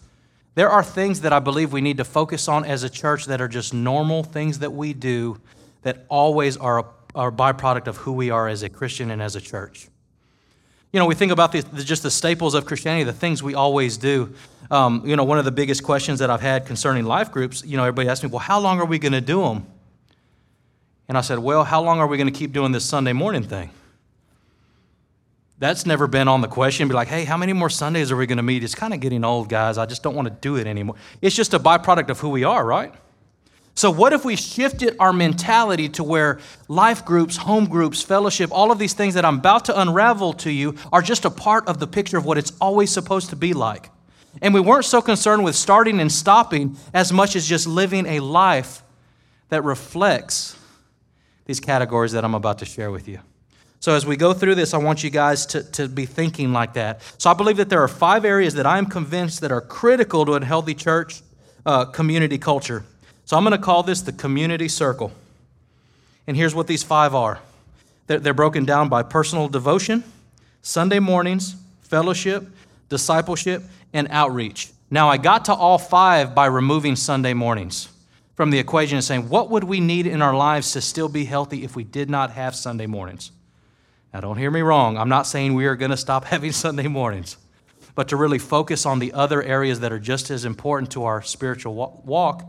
there 0.55 0.69
are 0.69 0.83
things 0.83 1.21
that 1.21 1.33
I 1.33 1.39
believe 1.39 1.73
we 1.73 1.81
need 1.81 1.99
to 1.99 2.05
focus 2.05 2.49
on 2.49 2.65
as 2.65 2.83
a 2.83 2.91
church 2.91 3.27
that 3.27 3.41
are 3.41 3.49
just 3.49 3.73
normal 3.73 4.23
things 4.23 4.61
that 4.61 4.73
we 4.73 4.93
do 4.93 5.41
that 5.83 6.05
always 6.09 6.57
are 6.57 6.81
a, 6.81 6.85
are 7.15 7.29
a 7.29 7.33
byproduct 7.33 7.87
of 7.87 7.99
who 7.99 8.12
we 8.12 8.31
are 8.31 8.49
as 8.49 8.62
a 8.62 8.69
Christian 8.69 9.11
and 9.11 9.23
as 9.23 9.37
a 9.37 9.41
church. 9.41 9.89
You 10.93 10.99
know, 10.99 11.07
we 11.07 11.15
think 11.15 11.31
about 11.31 11.53
the, 11.53 11.61
the, 11.61 11.85
just 11.85 12.03
the 12.03 12.11
staples 12.11 12.55
of 12.55 12.67
Christianity, 12.67 13.05
the 13.05 13.12
things 13.12 13.43
we 13.43 13.55
always 13.55 13.97
do. 13.97 14.35
Um, 14.71 15.03
you 15.07 15.15
know, 15.17 15.25
one 15.25 15.39
of 15.39 15.45
the 15.45 15.53
biggest 15.53 15.85
questions 15.85 16.19
that 16.19 16.31
I've 16.31 16.41
had 16.41 16.67
concerning 16.67 17.05
life 17.05 17.31
groups, 17.31 17.65
you 17.65 17.77
know, 17.77 17.85
everybody 17.85 18.09
asks 18.09 18.25
me, 18.25 18.31
well, 18.31 18.41
how 18.41 18.59
long 18.59 18.81
are 18.81 18.87
we 18.87 18.99
going 18.99 19.12
to 19.12 19.21
do 19.21 19.43
them? 19.43 19.67
And 21.09 21.17
I 21.17 21.21
said, 21.21 21.39
well, 21.39 21.65
how 21.65 21.83
long 21.83 22.00
are 22.00 22.07
we 22.07 22.17
going 22.17 22.33
to 22.33 22.37
keep 22.37 22.53
doing 22.53 22.73
this 22.73 22.85
Sunday 22.85 23.12
morning 23.12 23.43
thing? 23.43 23.71
That's 25.61 25.85
never 25.85 26.07
been 26.07 26.26
on 26.26 26.40
the 26.40 26.49
question. 26.49 26.88
Be 26.88 26.95
like, 26.95 27.09
hey, 27.09 27.25
how 27.25 27.37
many 27.37 27.52
more 27.52 27.69
Sundays 27.69 28.11
are 28.11 28.17
we 28.17 28.26
going 28.26 28.38
to 28.38 28.43
meet? 28.43 28.64
It's 28.64 28.75
kind 28.75 28.95
of 28.95 29.00
getting 29.00 29.25
old, 29.25 29.50
guys. 29.50 29.76
I 29.76 29.85
just 29.85 30.02
don't 30.02 30.17
want 30.17 30.26
to 30.26 30.35
do 30.40 30.57
it 30.57 30.67
anymore. 30.67 30.97
It's 31.21 31.37
just 31.37 31.52
a 31.52 31.59
byproduct 31.61 32.09
of 32.09 32.19
who 32.19 32.31
we 32.31 32.45
are, 32.45 32.64
right? 32.64 32.95
So, 33.75 33.90
what 33.90 34.14
if 34.14 34.25
we 34.25 34.37
shifted 34.37 34.97
our 34.99 35.12
mentality 35.12 35.90
to 35.90 36.02
where 36.02 36.40
life 36.69 37.05
groups, 37.05 37.37
home 37.37 37.67
groups, 37.67 38.02
fellowship, 38.02 38.50
all 38.50 38.73
of 38.73 38.79
these 38.79 38.95
things 38.95 39.14
that 39.14 39.25
I'm 39.25 39.38
about 39.38 39.67
to 39.67 39.79
unravel 39.79 40.33
to 40.35 40.50
you 40.50 40.76
are 40.93 41.02
just 41.02 41.26
a 41.26 41.31
part 41.31 41.69
of 41.69 41.79
the 41.79 41.87
picture 41.87 42.17
of 42.17 42.25
what 42.25 42.38
it's 42.38 42.52
always 42.59 42.90
supposed 42.90 43.29
to 43.31 43.37
be 43.37 43.52
like? 43.52 43.90
And 44.40 44.55
we 44.55 44.61
weren't 44.61 44.87
so 44.87 45.02
concerned 45.02 45.45
with 45.45 45.55
starting 45.55 46.00
and 46.00 46.11
stopping 46.11 46.76
as 46.95 47.12
much 47.12 47.37
as 47.37 47.47
just 47.47 47.67
living 47.67 48.07
a 48.07 48.21
life 48.21 48.83
that 49.50 49.62
reflects 49.62 50.57
these 51.45 51.61
categories 51.61 52.12
that 52.12 52.25
I'm 52.25 52.35
about 52.35 52.61
to 52.61 52.64
share 52.64 52.90
with 52.90 53.09
you. 53.09 53.21
So, 53.81 53.95
as 53.95 54.05
we 54.05 54.19
go 54.19 54.35
through 54.35 54.57
this, 54.57 54.75
I 54.75 54.79
want 54.79 55.03
you 55.03 55.09
guys 55.09 55.47
to, 55.47 55.63
to 55.73 55.89
be 55.89 56.05
thinking 56.05 56.53
like 56.53 56.75
that. 56.75 57.01
So, 57.17 57.31
I 57.31 57.35
believe 57.35 57.57
that 57.57 57.71
there 57.71 57.83
are 57.83 57.89
five 57.89 58.27
areas 58.27 58.53
that 58.55 58.67
I'm 58.67 58.85
convinced 58.85 59.41
that 59.41 59.51
are 59.51 59.63
critical 59.63 60.27
to 60.27 60.35
a 60.35 60.45
healthy 60.45 60.75
church 60.75 61.23
uh, 61.65 61.87
community 61.87 62.37
culture. 62.37 62.85
So, 63.25 63.39
I'm 63.39 63.43
going 63.43 63.57
to 63.57 63.65
call 63.65 63.83
this 63.83 64.03
the 64.03 64.13
community 64.13 64.69
circle. 64.69 65.13
And 66.27 66.37
here's 66.37 66.55
what 66.55 66.67
these 66.67 66.83
five 66.83 67.15
are 67.15 67.41
they're, 68.07 68.19
they're 68.19 68.35
broken 68.35 68.67
down 68.67 68.91
by 68.91 69.03
personal 69.03 69.49
devotion, 69.49 70.05
Sunday 70.61 70.99
mornings, 70.99 71.57
fellowship, 71.81 72.47
discipleship, 72.91 73.63
and 73.95 74.09
outreach. 74.11 74.73
Now, 74.91 75.09
I 75.09 75.17
got 75.17 75.47
to 75.47 75.55
all 75.55 75.79
five 75.79 76.35
by 76.35 76.47
removing 76.47 76.97
Sunday 76.97 77.33
mornings 77.33 77.89
from 78.35 78.51
the 78.51 78.59
equation 78.59 78.97
and 78.97 79.05
saying, 79.05 79.31
what 79.31 79.49
would 79.49 79.65
we 79.65 79.81
need 79.81 80.07
in 80.07 80.21
our 80.21 80.35
lives 80.35 80.73
to 80.73 80.83
still 80.83 81.09
be 81.09 81.25
healthy 81.25 81.65
if 81.65 81.75
we 81.77 81.85
did 81.85 82.11
not 82.11 82.33
have 82.33 82.55
Sunday 82.55 82.87
mornings? 82.87 83.31
Now, 84.12 84.21
don't 84.21 84.38
hear 84.38 84.50
me 84.50 84.61
wrong. 84.61 84.99
I'm 84.99 85.09
not 85.09 85.26
saying 85.26 85.55
we 85.55 85.67
are 85.67 85.76
going 85.76 85.93
to 85.93 85.97
stop 85.97 86.25
having 86.26 86.52
Sunday 86.52 86.88
mornings, 86.88 87.37
but 87.95 88.09
to 88.09 88.17
really 88.17 88.38
focus 88.38 88.87
on 88.87 88.99
the 88.99 89.12
other 89.12 89.43
areas 89.43 89.81
that 89.81 89.93
are 89.93 89.99
just 89.99 90.31
as 90.31 90.45
important 90.45 90.93
to 90.93 91.05
our 91.05 91.23
spiritual 91.23 92.02
walk, 92.05 92.45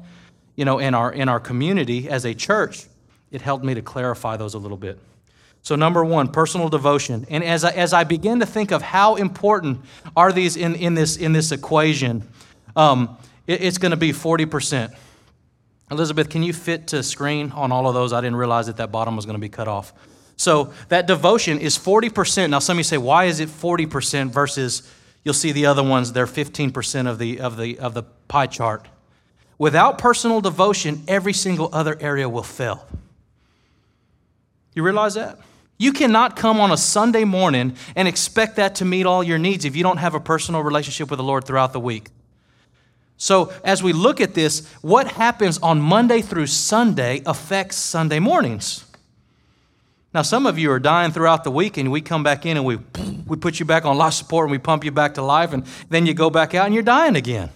you 0.56 0.66
know, 0.66 0.80
in 0.80 0.94
our, 0.94 1.12
in 1.12 1.30
our 1.30 1.40
community 1.40 2.10
as 2.10 2.26
a 2.26 2.34
church, 2.34 2.86
it 3.32 3.42
helped 3.42 3.64
me 3.64 3.74
to 3.74 3.82
clarify 3.82 4.38
those 4.38 4.54
a 4.54 4.58
little 4.58 4.78
bit. 4.78 5.00
So, 5.64 5.76
number 5.76 6.04
one, 6.04 6.28
personal 6.28 6.70
devotion. 6.70 7.26
And 7.30 7.44
as 7.44 7.64
I, 7.64 7.70
as 7.72 7.94
I 7.94 8.04
begin 8.04 8.40
to 8.40 8.48
think 8.48 8.72
of 8.72 8.82
how 8.82 9.16
important 9.16 9.82
are 10.16 10.32
these 10.32 10.58
in, 10.58 10.76
in, 10.76 10.96
this, 10.96 11.18
in 11.18 11.34
this 11.34 11.52
equation, 11.52 12.28
um, 12.76 13.18
it, 13.46 13.62
it's 13.62 13.78
going 13.78 13.92
to 13.92 13.98
be 13.98 14.12
40%. 14.12 14.94
Elizabeth, 15.92 16.30
can 16.30 16.42
you 16.42 16.52
fit 16.54 16.88
to 16.88 17.04
screen 17.04 17.52
on 17.52 17.72
all 17.72 17.88
of 17.88 17.94
those? 17.94 18.12
I 18.12 18.22
didn't 18.22 18.38
realize 18.38 18.68
that 18.68 18.78
that 18.78 18.92
bottom 18.92 19.16
was 19.16 19.26
going 19.26 19.36
to 19.36 19.42
be 19.42 19.50
cut 19.50 19.68
off. 19.68 19.94
So 20.42 20.74
that 20.90 21.06
devotion 21.06 21.60
is 21.60 21.78
40%. 21.78 22.50
Now, 22.50 22.58
some 22.58 22.78
of 22.78 22.80
you 22.80 22.84
say, 22.84 22.98
why 22.98 23.26
is 23.26 23.40
it 23.40 23.48
40% 23.48 24.32
versus 24.32 24.82
you'll 25.24 25.36
see 25.36 25.52
the 25.52 25.68
other 25.68 25.84
ones, 25.84 26.14
they're 26.14 26.26
15% 26.26 27.08
of 27.08 27.20
the, 27.20 27.40
of, 27.40 27.58
the, 27.58 27.78
of 27.78 27.94
the 27.94 28.02
pie 28.28 28.48
chart. 28.48 28.88
Without 29.60 30.00
personal 30.00 30.42
devotion, 30.42 31.04
every 31.08 31.32
single 31.32 31.70
other 31.72 31.96
area 32.02 32.28
will 32.28 32.42
fail. 32.42 32.88
You 34.74 34.82
realize 34.82 35.14
that? 35.14 35.38
You 35.78 35.94
cannot 35.94 36.36
come 36.36 36.60
on 36.60 36.72
a 36.72 36.78
Sunday 36.78 37.24
morning 37.24 37.76
and 37.96 38.08
expect 38.08 38.56
that 38.56 38.74
to 38.76 38.86
meet 38.86 39.06
all 39.06 39.22
your 39.22 39.38
needs 39.38 39.64
if 39.64 39.76
you 39.76 39.84
don't 39.84 39.98
have 39.98 40.16
a 40.16 40.20
personal 40.20 40.64
relationship 40.64 41.12
with 41.12 41.18
the 41.18 41.24
Lord 41.24 41.46
throughout 41.46 41.72
the 41.72 41.80
week. 41.80 42.10
So, 43.18 43.54
as 43.64 43.84
we 43.84 43.94
look 43.94 44.20
at 44.20 44.34
this, 44.34 44.68
what 44.82 45.08
happens 45.08 45.60
on 45.60 45.80
Monday 45.80 46.24
through 46.24 46.48
Sunday 46.48 47.22
affects 47.28 47.76
Sunday 47.76 48.18
mornings. 48.18 48.86
Now, 50.14 50.24
some 50.24 50.46
of 50.46 50.60
you 50.60 50.72
are 50.72 50.80
dying 50.80 51.12
throughout 51.12 51.44
the 51.46 51.52
week, 51.52 51.78
and 51.78 51.90
we 51.90 52.02
come 52.02 52.22
back 52.22 52.46
in 52.46 52.58
and 52.58 52.66
we, 52.66 52.80
we 53.26 53.38
put 53.38 53.60
you 53.60 53.66
back 53.66 53.86
on 53.86 53.98
life 53.98 54.14
support 54.14 54.46
and 54.46 54.52
we 54.52 54.58
pump 54.58 54.84
you 54.84 54.92
back 54.92 55.14
to 55.14 55.22
life, 55.22 55.54
and 55.54 55.66
then 55.90 56.06
you 56.06 56.14
go 56.14 56.30
back 56.30 56.54
out 56.54 56.66
and 56.66 56.74
you're 56.74 56.84
dying 56.84 57.16
again. 57.16 57.50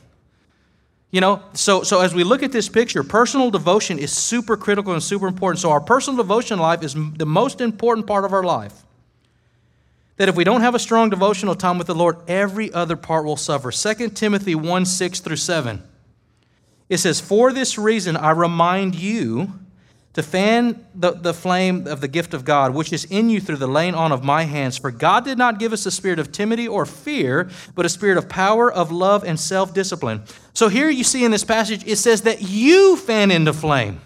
You 1.12 1.22
know, 1.22 1.42
so, 1.54 1.84
so 1.84 2.02
as 2.02 2.14
we 2.14 2.24
look 2.24 2.44
at 2.44 2.52
this 2.52 2.68
picture, 2.68 3.04
personal 3.04 3.52
devotion 3.52 4.00
is 4.00 4.12
super 4.12 4.58
critical 4.58 4.94
and 4.94 5.04
super 5.04 5.28
important. 5.28 5.60
So, 5.60 5.70
our 5.72 5.82
personal 5.82 6.18
devotion 6.18 6.60
life 6.60 6.84
is 6.84 6.94
the 6.94 7.26
most 7.26 7.62
important 7.62 8.08
part 8.08 8.26
of 8.26 8.34
our 8.34 8.44
life. 8.44 8.84
That 10.18 10.30
if 10.30 10.36
we 10.36 10.46
don't 10.46 10.62
have 10.62 10.76
a 10.76 10.80
strong 10.80 11.10
devotional 11.10 11.56
time 11.56 11.78
with 11.78 11.88
the 11.88 11.96
Lord, 11.96 12.18
every 12.28 12.72
other 12.74 12.96
part 12.96 13.26
will 13.26 13.38
suffer. 13.38 13.72
2 13.72 14.10
Timothy 14.10 14.56
1 14.56 14.86
6 14.86 15.20
through 15.20 15.36
7. 15.36 15.84
It 16.88 16.98
says, 16.98 17.20
For 17.20 17.52
this 17.52 17.78
reason 17.78 18.16
I 18.16 18.32
remind 18.32 18.96
you 18.96 19.54
to 20.16 20.24
fan 20.24 20.86
the, 20.96 21.12
the 21.12 21.34
flame 21.34 21.88
of 21.88 22.00
the 22.00 22.08
gift 22.08 22.34
of 22.34 22.46
God, 22.46 22.74
which 22.74 22.94
is 22.94 23.04
in 23.06 23.30
you 23.30 23.42
through 23.42 23.58
the 23.58 23.68
laying 23.68 23.94
on 23.94 24.14
of 24.14 24.24
my 24.24 24.44
hands. 24.44 24.78
For 24.78 24.90
God 24.90 25.26
did 25.26 25.38
not 25.38 25.60
give 25.60 25.74
us 25.74 25.86
a 25.86 25.92
spirit 25.92 26.20
of 26.20 26.32
timidity 26.32 26.70
or 26.70 26.86
fear, 26.86 27.50
but 27.76 27.86
a 27.86 27.90
spirit 27.90 28.18
of 28.18 28.30
power, 28.30 28.72
of 28.72 28.94
love, 28.94 29.26
and 29.26 29.38
self 29.38 29.74
discipline. 29.74 30.24
So 30.54 30.70
here 30.70 30.90
you 30.90 31.04
see 31.04 31.26
in 31.26 31.32
this 31.32 31.44
passage, 31.44 31.86
it 31.86 31.98
says 31.98 32.22
that 32.22 32.42
you 32.42 32.96
fan 32.96 33.30
into 33.30 33.52
flame. 33.52 34.00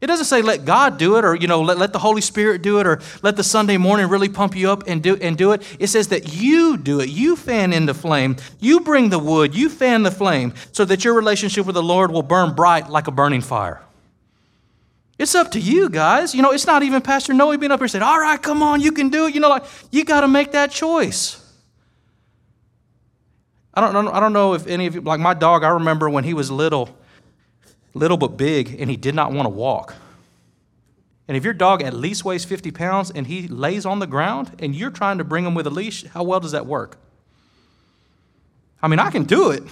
It 0.00 0.06
doesn't 0.06 0.26
say 0.26 0.40
let 0.40 0.64
God 0.64 0.96
do 0.96 1.16
it 1.16 1.24
or 1.24 1.34
you 1.34 1.48
know 1.48 1.62
let, 1.62 1.78
let 1.78 1.92
the 1.92 1.98
Holy 1.98 2.20
Spirit 2.20 2.62
do 2.62 2.78
it 2.78 2.86
or 2.86 3.00
let 3.20 3.34
the 3.34 3.42
Sunday 3.42 3.76
morning 3.76 4.08
really 4.08 4.28
pump 4.28 4.54
you 4.54 4.70
up 4.70 4.84
and 4.86 5.02
do 5.02 5.16
and 5.16 5.36
do 5.36 5.50
it. 5.50 5.62
It 5.80 5.88
says 5.88 6.06
that 6.08 6.32
you 6.32 6.76
do 6.76 7.00
it. 7.00 7.08
You 7.08 7.34
fan 7.34 7.72
into 7.72 7.92
flame. 7.92 8.36
You 8.60 8.78
bring 8.78 9.08
the 9.08 9.18
wood, 9.18 9.56
you 9.56 9.68
fan 9.68 10.04
the 10.04 10.12
flame 10.12 10.54
so 10.70 10.84
that 10.84 11.04
your 11.04 11.14
relationship 11.14 11.66
with 11.66 11.74
the 11.74 11.82
Lord 11.82 12.12
will 12.12 12.22
burn 12.22 12.54
bright 12.54 12.88
like 12.88 13.08
a 13.08 13.10
burning 13.10 13.40
fire. 13.40 13.82
It's 15.18 15.34
up 15.34 15.50
to 15.52 15.60
you 15.60 15.90
guys. 15.90 16.34
You 16.34 16.42
know, 16.42 16.52
it's 16.52 16.66
not 16.66 16.84
even 16.84 17.02
Pastor 17.02 17.34
Noe 17.34 17.56
being 17.56 17.72
up 17.72 17.80
here 17.80 17.88
saying, 17.88 18.04
all 18.04 18.20
right, 18.20 18.40
come 18.40 18.62
on, 18.62 18.80
you 18.80 18.92
can 18.92 19.08
do 19.08 19.26
it. 19.26 19.34
You 19.34 19.40
know, 19.40 19.48
like, 19.48 19.64
you 19.90 20.04
got 20.04 20.20
to 20.20 20.28
make 20.28 20.52
that 20.52 20.70
choice. 20.70 21.44
I 23.74 23.80
don't, 23.80 24.08
I 24.08 24.20
don't 24.20 24.32
know 24.32 24.54
if 24.54 24.66
any 24.66 24.86
of 24.86 24.94
you, 24.94 25.00
like 25.00 25.20
my 25.20 25.34
dog, 25.34 25.64
I 25.64 25.68
remember 25.68 26.08
when 26.08 26.24
he 26.24 26.34
was 26.34 26.50
little, 26.50 26.88
little 27.94 28.16
but 28.16 28.36
big, 28.36 28.80
and 28.80 28.88
he 28.90 28.96
did 28.96 29.14
not 29.14 29.32
want 29.32 29.46
to 29.46 29.50
walk. 29.50 29.94
And 31.26 31.36
if 31.36 31.44
your 31.44 31.52
dog 31.52 31.82
at 31.82 31.92
least 31.92 32.24
weighs 32.24 32.44
50 32.44 32.70
pounds 32.70 33.10
and 33.10 33.26
he 33.26 33.46
lays 33.48 33.84
on 33.84 33.98
the 33.98 34.06
ground 34.06 34.52
and 34.60 34.74
you're 34.74 34.90
trying 34.90 35.18
to 35.18 35.24
bring 35.24 35.44
him 35.44 35.54
with 35.54 35.66
a 35.66 35.70
leash, 35.70 36.04
how 36.06 36.22
well 36.22 36.40
does 36.40 36.52
that 36.52 36.64
work? 36.64 36.96
I 38.80 38.88
mean, 38.88 38.98
I 38.98 39.10
can 39.10 39.24
do 39.24 39.50
it. 39.50 39.62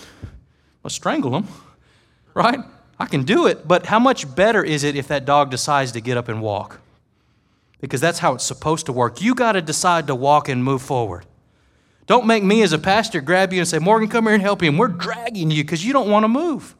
I'll 0.85 0.91
strangle 0.91 1.35
him, 1.35 1.47
right? 2.35 2.61
I 2.99 3.07
can 3.07 3.25
do 3.25 3.47
it, 3.47 3.69
but 3.69 3.87
how 3.87 3.99
much 3.99 4.35
better 4.35 4.65
is 4.65 4.85
it 4.85 4.97
if 4.97 5.09
that 5.09 5.25
dog 5.25 5.51
decides 5.51 5.93
to 5.93 6.01
get 6.01 6.17
up 6.17 6.29
and 6.29 6.41
walk? 6.41 6.81
Because 7.81 8.01
that's 8.01 8.21
how 8.21 8.35
it's 8.35 8.45
supposed 8.45 8.87
to 8.87 8.93
work. 8.93 9.21
You 9.21 9.35
got 9.35 9.53
to 9.53 9.63
decide 9.63 10.07
to 10.07 10.15
walk 10.15 10.49
and 10.49 10.65
move 10.65 10.81
forward. 10.81 11.27
Don't 12.07 12.27
make 12.27 12.43
me 12.43 12.63
as 12.63 12.73
a 12.73 12.79
pastor 12.79 13.21
grab 13.21 13.53
you 13.53 13.59
and 13.59 13.69
say, 13.69 13.79
Morgan, 13.79 14.09
come 14.09 14.25
here 14.25 14.35
and 14.35 14.43
help 14.43 14.63
him. 14.63 14.79
We're 14.79 14.89
dragging 14.89 15.51
you 15.51 15.63
because 15.63 15.85
you 15.85 15.93
don't 15.93 16.09
want 16.09 16.25
to 16.25 16.29
move. 16.29 16.75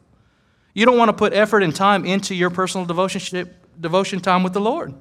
You 0.73 0.85
don't 0.85 0.97
want 0.97 1.09
to 1.09 1.13
put 1.13 1.33
effort 1.33 1.63
and 1.63 1.75
time 1.75 2.05
into 2.05 2.33
your 2.33 2.49
personal 2.49 2.85
devotion, 2.85 3.49
devotion 3.79 4.19
time 4.19 4.43
with 4.43 4.53
the 4.53 4.61
Lord. 4.61 4.93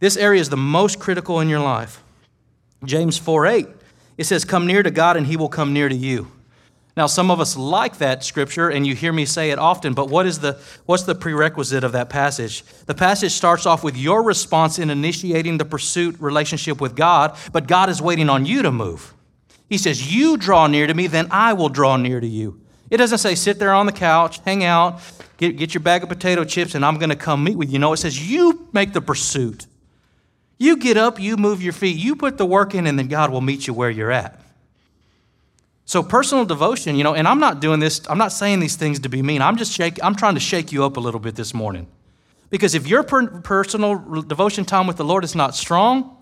This 0.00 0.16
area 0.16 0.40
is 0.40 0.48
the 0.48 0.56
most 0.56 0.98
critical 0.98 1.38
in 1.40 1.48
your 1.48 1.60
life. 1.60 2.02
James 2.84 3.18
4 3.18 3.46
8, 3.46 3.66
it 4.18 4.24
says, 4.24 4.44
Come 4.44 4.66
near 4.66 4.82
to 4.82 4.90
God 4.90 5.16
and 5.16 5.26
he 5.26 5.36
will 5.36 5.48
come 5.48 5.72
near 5.72 5.88
to 5.88 5.94
you. 5.94 6.30
Now, 6.94 7.06
some 7.06 7.30
of 7.30 7.40
us 7.40 7.56
like 7.56 7.98
that 7.98 8.22
scripture, 8.22 8.68
and 8.68 8.86
you 8.86 8.94
hear 8.94 9.14
me 9.14 9.24
say 9.24 9.50
it 9.50 9.58
often, 9.58 9.94
but 9.94 10.10
what 10.10 10.26
is 10.26 10.40
the, 10.40 10.60
what's 10.84 11.04
the 11.04 11.14
prerequisite 11.14 11.84
of 11.84 11.92
that 11.92 12.10
passage? 12.10 12.64
The 12.84 12.94
passage 12.94 13.32
starts 13.32 13.64
off 13.64 13.82
with 13.82 13.96
your 13.96 14.22
response 14.22 14.78
in 14.78 14.90
initiating 14.90 15.56
the 15.56 15.64
pursuit 15.64 16.16
relationship 16.20 16.82
with 16.82 16.94
God, 16.94 17.36
but 17.50 17.66
God 17.66 17.88
is 17.88 18.02
waiting 18.02 18.28
on 18.28 18.44
you 18.44 18.60
to 18.62 18.70
move. 18.70 19.14
He 19.70 19.78
says, 19.78 20.14
You 20.14 20.36
draw 20.36 20.66
near 20.66 20.86
to 20.86 20.92
me, 20.92 21.06
then 21.06 21.28
I 21.30 21.54
will 21.54 21.70
draw 21.70 21.96
near 21.96 22.20
to 22.20 22.26
you. 22.26 22.60
It 22.90 22.98
doesn't 22.98 23.18
say 23.18 23.36
sit 23.36 23.58
there 23.58 23.72
on 23.72 23.86
the 23.86 23.92
couch, 23.92 24.40
hang 24.44 24.62
out, 24.62 25.00
get, 25.38 25.56
get 25.56 25.72
your 25.72 25.80
bag 25.80 26.02
of 26.02 26.10
potato 26.10 26.44
chips, 26.44 26.74
and 26.74 26.84
I'm 26.84 26.98
going 26.98 27.08
to 27.08 27.16
come 27.16 27.42
meet 27.42 27.56
with 27.56 27.72
you. 27.72 27.78
No, 27.78 27.94
it 27.94 27.96
says 27.96 28.30
you 28.30 28.68
make 28.74 28.92
the 28.92 29.00
pursuit. 29.00 29.66
You 30.58 30.76
get 30.76 30.98
up, 30.98 31.18
you 31.18 31.38
move 31.38 31.62
your 31.62 31.72
feet, 31.72 31.96
you 31.96 32.16
put 32.16 32.36
the 32.36 32.44
work 32.44 32.74
in, 32.74 32.86
and 32.86 32.98
then 32.98 33.08
God 33.08 33.30
will 33.30 33.40
meet 33.40 33.66
you 33.66 33.72
where 33.72 33.88
you're 33.88 34.12
at. 34.12 34.41
So 35.84 36.02
personal 36.02 36.44
devotion, 36.44 36.96
you 36.96 37.04
know, 37.04 37.14
and 37.14 37.26
I'm 37.26 37.40
not 37.40 37.60
doing 37.60 37.80
this, 37.80 38.00
I'm 38.08 38.18
not 38.18 38.32
saying 38.32 38.60
these 38.60 38.76
things 38.76 39.00
to 39.00 39.08
be 39.08 39.22
mean. 39.22 39.42
I'm 39.42 39.56
just 39.56 39.72
shake, 39.72 40.02
I'm 40.02 40.14
trying 40.14 40.34
to 40.34 40.40
shake 40.40 40.72
you 40.72 40.84
up 40.84 40.96
a 40.96 41.00
little 41.00 41.20
bit 41.20 41.34
this 41.34 41.52
morning. 41.52 41.86
Because 42.50 42.74
if 42.74 42.86
your 42.86 43.02
per- 43.02 43.40
personal 43.40 44.22
devotion 44.22 44.64
time 44.64 44.86
with 44.86 44.96
the 44.96 45.04
Lord 45.04 45.24
is 45.24 45.34
not 45.34 45.56
strong, 45.56 46.16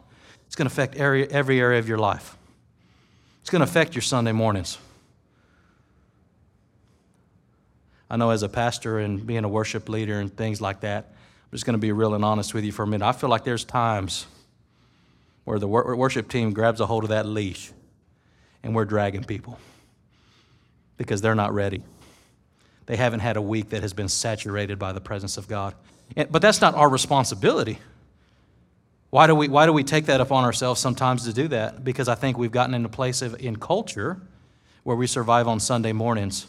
it's 0.46 0.56
going 0.56 0.68
to 0.68 0.72
affect 0.72 0.96
area, 0.96 1.26
every 1.30 1.60
area 1.60 1.78
of 1.78 1.88
your 1.88 1.98
life. 1.98 2.36
It's 3.42 3.50
going 3.50 3.60
to 3.60 3.64
affect 3.64 3.94
your 3.94 4.02
Sunday 4.02 4.32
mornings. 4.32 4.78
I 8.08 8.16
know 8.16 8.30
as 8.30 8.42
a 8.42 8.48
pastor 8.48 8.98
and 8.98 9.24
being 9.24 9.44
a 9.44 9.48
worship 9.48 9.88
leader 9.88 10.18
and 10.18 10.34
things 10.36 10.60
like 10.60 10.80
that, 10.80 11.06
I'm 11.08 11.50
just 11.52 11.64
going 11.64 11.74
to 11.74 11.78
be 11.78 11.92
real 11.92 12.14
and 12.14 12.24
honest 12.24 12.54
with 12.54 12.64
you 12.64 12.72
for 12.72 12.82
a 12.82 12.86
minute. 12.86 13.06
I 13.06 13.12
feel 13.12 13.30
like 13.30 13.44
there's 13.44 13.64
times 13.64 14.26
where 15.44 15.58
the 15.58 15.68
worship 15.68 16.28
team 16.28 16.52
grabs 16.52 16.80
a 16.80 16.86
hold 16.86 17.04
of 17.04 17.10
that 17.10 17.26
leash 17.26 17.72
and 18.62 18.74
we're 18.74 18.84
dragging 18.84 19.24
people 19.24 19.58
because 20.96 21.20
they're 21.20 21.34
not 21.34 21.54
ready. 21.54 21.82
They 22.86 22.96
haven't 22.96 23.20
had 23.20 23.36
a 23.36 23.42
week 23.42 23.70
that 23.70 23.82
has 23.82 23.92
been 23.92 24.08
saturated 24.08 24.78
by 24.78 24.92
the 24.92 25.00
presence 25.00 25.36
of 25.36 25.48
God. 25.48 25.74
But 26.30 26.42
that's 26.42 26.60
not 26.60 26.74
our 26.74 26.88
responsibility. 26.88 27.78
Why 29.10 29.26
do, 29.26 29.34
we, 29.34 29.48
why 29.48 29.66
do 29.66 29.72
we 29.72 29.84
take 29.84 30.06
that 30.06 30.20
upon 30.20 30.44
ourselves 30.44 30.80
sometimes 30.80 31.24
to 31.24 31.32
do 31.32 31.48
that? 31.48 31.84
Because 31.84 32.08
I 32.08 32.14
think 32.14 32.38
we've 32.38 32.52
gotten 32.52 32.74
in 32.74 32.84
a 32.84 32.88
place 32.88 33.22
of, 33.22 33.40
in 33.40 33.56
culture 33.56 34.20
where 34.84 34.96
we 34.96 35.06
survive 35.06 35.48
on 35.48 35.60
Sunday 35.60 35.92
mornings, 35.92 36.46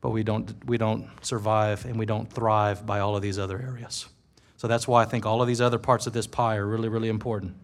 but 0.00 0.10
we 0.10 0.22
don't, 0.22 0.52
we 0.66 0.78
don't 0.78 1.08
survive 1.22 1.84
and 1.84 1.98
we 1.98 2.06
don't 2.06 2.32
thrive 2.32 2.86
by 2.86 3.00
all 3.00 3.16
of 3.16 3.22
these 3.22 3.38
other 3.38 3.60
areas. 3.60 4.06
So 4.56 4.68
that's 4.68 4.86
why 4.86 5.02
I 5.02 5.06
think 5.06 5.26
all 5.26 5.42
of 5.42 5.48
these 5.48 5.60
other 5.60 5.78
parts 5.78 6.06
of 6.06 6.12
this 6.12 6.26
pie 6.26 6.56
are 6.56 6.66
really, 6.66 6.88
really 6.88 7.08
important. 7.08 7.54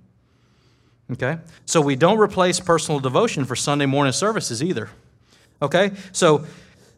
Okay? 1.13 1.39
So 1.65 1.81
we 1.81 1.97
don't 1.97 2.19
replace 2.19 2.61
personal 2.61 3.01
devotion 3.01 3.45
for 3.45 3.57
Sunday 3.57 3.87
morning 3.87 4.13
services 4.13 4.63
either. 4.63 4.91
Okay? 5.63 5.93
So 6.13 6.45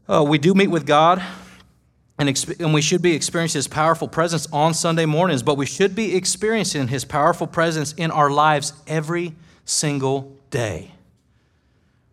uh, 0.09 0.25
we 0.27 0.39
do 0.39 0.55
meet 0.55 0.69
with 0.69 0.87
God, 0.87 1.23
and, 2.19 2.29
exp- 2.29 2.61
and 2.61 2.75
we 2.75 2.83
should 2.83 3.03
be 3.03 3.15
experiencing 3.15 3.61
His 3.61 3.69
powerful 3.69 4.09
presence 4.09 4.47
on 4.53 4.75
Sunday 4.75 5.07
mornings, 5.07 5.43
but 5.43 5.57
we 5.57 5.67
should 5.67 5.95
be 5.95 6.17
experiencing 6.17 6.89
His 6.89 7.05
powerful 7.05 7.47
presence 7.47 7.93
in 7.93 8.11
our 8.11 8.31
lives 8.31 8.73
every 8.87 9.35
single 9.65 10.37
day. 10.51 10.91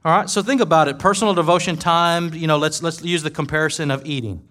All 0.05 0.15
right, 0.15 0.29
so 0.29 0.41
think 0.41 0.62
about 0.62 0.88
it. 0.88 0.99
Personal 0.99 1.33
devotion 1.33 1.75
time, 1.75 2.33
you 2.33 2.47
know, 2.47 2.57
let's, 2.57 2.81
let's 2.81 3.03
use 3.03 3.23
the 3.23 3.31
comparison 3.31 3.91
of 3.91 4.05
eating. 4.05 4.47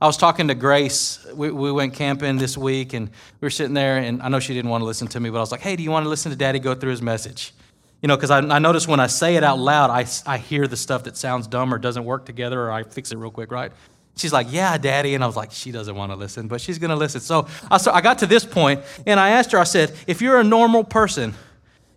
I 0.00 0.06
was 0.06 0.16
talking 0.16 0.46
to 0.46 0.54
Grace. 0.54 1.26
We, 1.34 1.50
we 1.50 1.72
went 1.72 1.94
camping 1.94 2.36
this 2.36 2.56
week, 2.56 2.92
and 2.92 3.08
we 3.08 3.46
were 3.46 3.50
sitting 3.50 3.74
there, 3.74 3.98
and 3.98 4.22
I 4.22 4.28
know 4.28 4.38
she 4.38 4.54
didn't 4.54 4.70
want 4.70 4.82
to 4.82 4.86
listen 4.86 5.08
to 5.08 5.20
me, 5.20 5.28
but 5.28 5.38
I 5.38 5.40
was 5.40 5.50
like, 5.50 5.60
hey, 5.60 5.74
do 5.74 5.82
you 5.82 5.90
want 5.90 6.04
to 6.04 6.08
listen 6.08 6.30
to 6.30 6.38
Daddy 6.38 6.60
go 6.60 6.74
through 6.74 6.92
his 6.92 7.02
message? 7.02 7.52
You 8.00 8.06
know, 8.06 8.16
because 8.16 8.30
I, 8.30 8.38
I 8.38 8.60
notice 8.60 8.86
when 8.86 9.00
I 9.00 9.08
say 9.08 9.34
it 9.34 9.42
out 9.42 9.58
loud, 9.58 9.90
I, 9.90 10.06
I 10.24 10.38
hear 10.38 10.68
the 10.68 10.76
stuff 10.76 11.02
that 11.04 11.16
sounds 11.16 11.48
dumb 11.48 11.74
or 11.74 11.78
doesn't 11.78 12.04
work 12.04 12.26
together, 12.26 12.62
or 12.62 12.70
I 12.70 12.84
fix 12.84 13.10
it 13.10 13.16
real 13.16 13.32
quick, 13.32 13.50
right? 13.50 13.72
She's 14.16 14.32
like, 14.32 14.46
yeah, 14.50 14.78
Daddy. 14.78 15.14
And 15.14 15.24
I 15.24 15.26
was 15.26 15.36
like, 15.36 15.50
she 15.50 15.72
doesn't 15.72 15.96
want 15.96 16.12
to 16.12 16.16
listen, 16.16 16.46
but 16.46 16.60
she's 16.60 16.78
going 16.78 16.90
to 16.90 16.96
listen. 16.96 17.20
So 17.20 17.48
I, 17.68 17.78
so 17.78 17.90
I 17.90 18.00
got 18.00 18.18
to 18.18 18.26
this 18.26 18.44
point, 18.44 18.82
and 19.04 19.18
I 19.18 19.30
asked 19.30 19.50
her, 19.50 19.58
I 19.58 19.64
said, 19.64 19.92
if 20.06 20.22
you're 20.22 20.38
a 20.38 20.44
normal 20.44 20.84
person, 20.84 21.34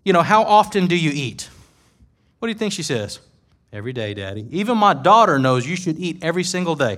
you 0.04 0.14
know, 0.14 0.24
how 0.24 0.42
often 0.42 0.88
do 0.88 0.98
you 0.98 1.12
eat? 1.14 1.52
What 2.40 2.48
do 2.48 2.52
you 2.52 2.58
think 2.58 2.74
she 2.74 2.84
says? 2.84 3.20
Every 3.72 3.94
day, 3.94 4.16
Daddy. 4.16 4.48
Even 4.50 4.80
my 4.80 4.96
daughter 4.96 5.38
knows 5.38 5.68
you 5.68 5.76
should 5.76 6.00
eat 6.00 6.24
every 6.24 6.44
single 6.44 6.76
day. 6.76 6.98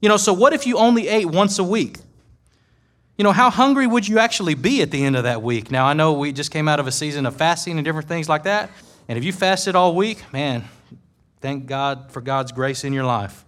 You 0.00 0.08
know, 0.08 0.16
so 0.16 0.32
what 0.32 0.52
if 0.52 0.66
you 0.66 0.76
only 0.78 1.08
ate 1.08 1.26
once 1.26 1.58
a 1.58 1.64
week? 1.64 1.98
You 3.16 3.24
know, 3.24 3.32
how 3.32 3.48
hungry 3.48 3.86
would 3.86 4.06
you 4.06 4.18
actually 4.18 4.54
be 4.54 4.82
at 4.82 4.90
the 4.90 5.02
end 5.02 5.16
of 5.16 5.24
that 5.24 5.42
week? 5.42 5.70
Now, 5.70 5.86
I 5.86 5.94
know 5.94 6.12
we 6.12 6.32
just 6.32 6.50
came 6.50 6.68
out 6.68 6.80
of 6.80 6.86
a 6.86 6.92
season 6.92 7.24
of 7.24 7.34
fasting 7.34 7.78
and 7.78 7.84
different 7.84 8.08
things 8.08 8.28
like 8.28 8.42
that. 8.44 8.70
And 9.08 9.16
if 9.16 9.24
you 9.24 9.32
fasted 9.32 9.74
all 9.74 9.94
week, 9.94 10.22
man, 10.32 10.64
thank 11.40 11.66
God 11.66 12.10
for 12.12 12.20
God's 12.20 12.52
grace 12.52 12.84
in 12.84 12.92
your 12.92 13.04
life. 13.04 13.44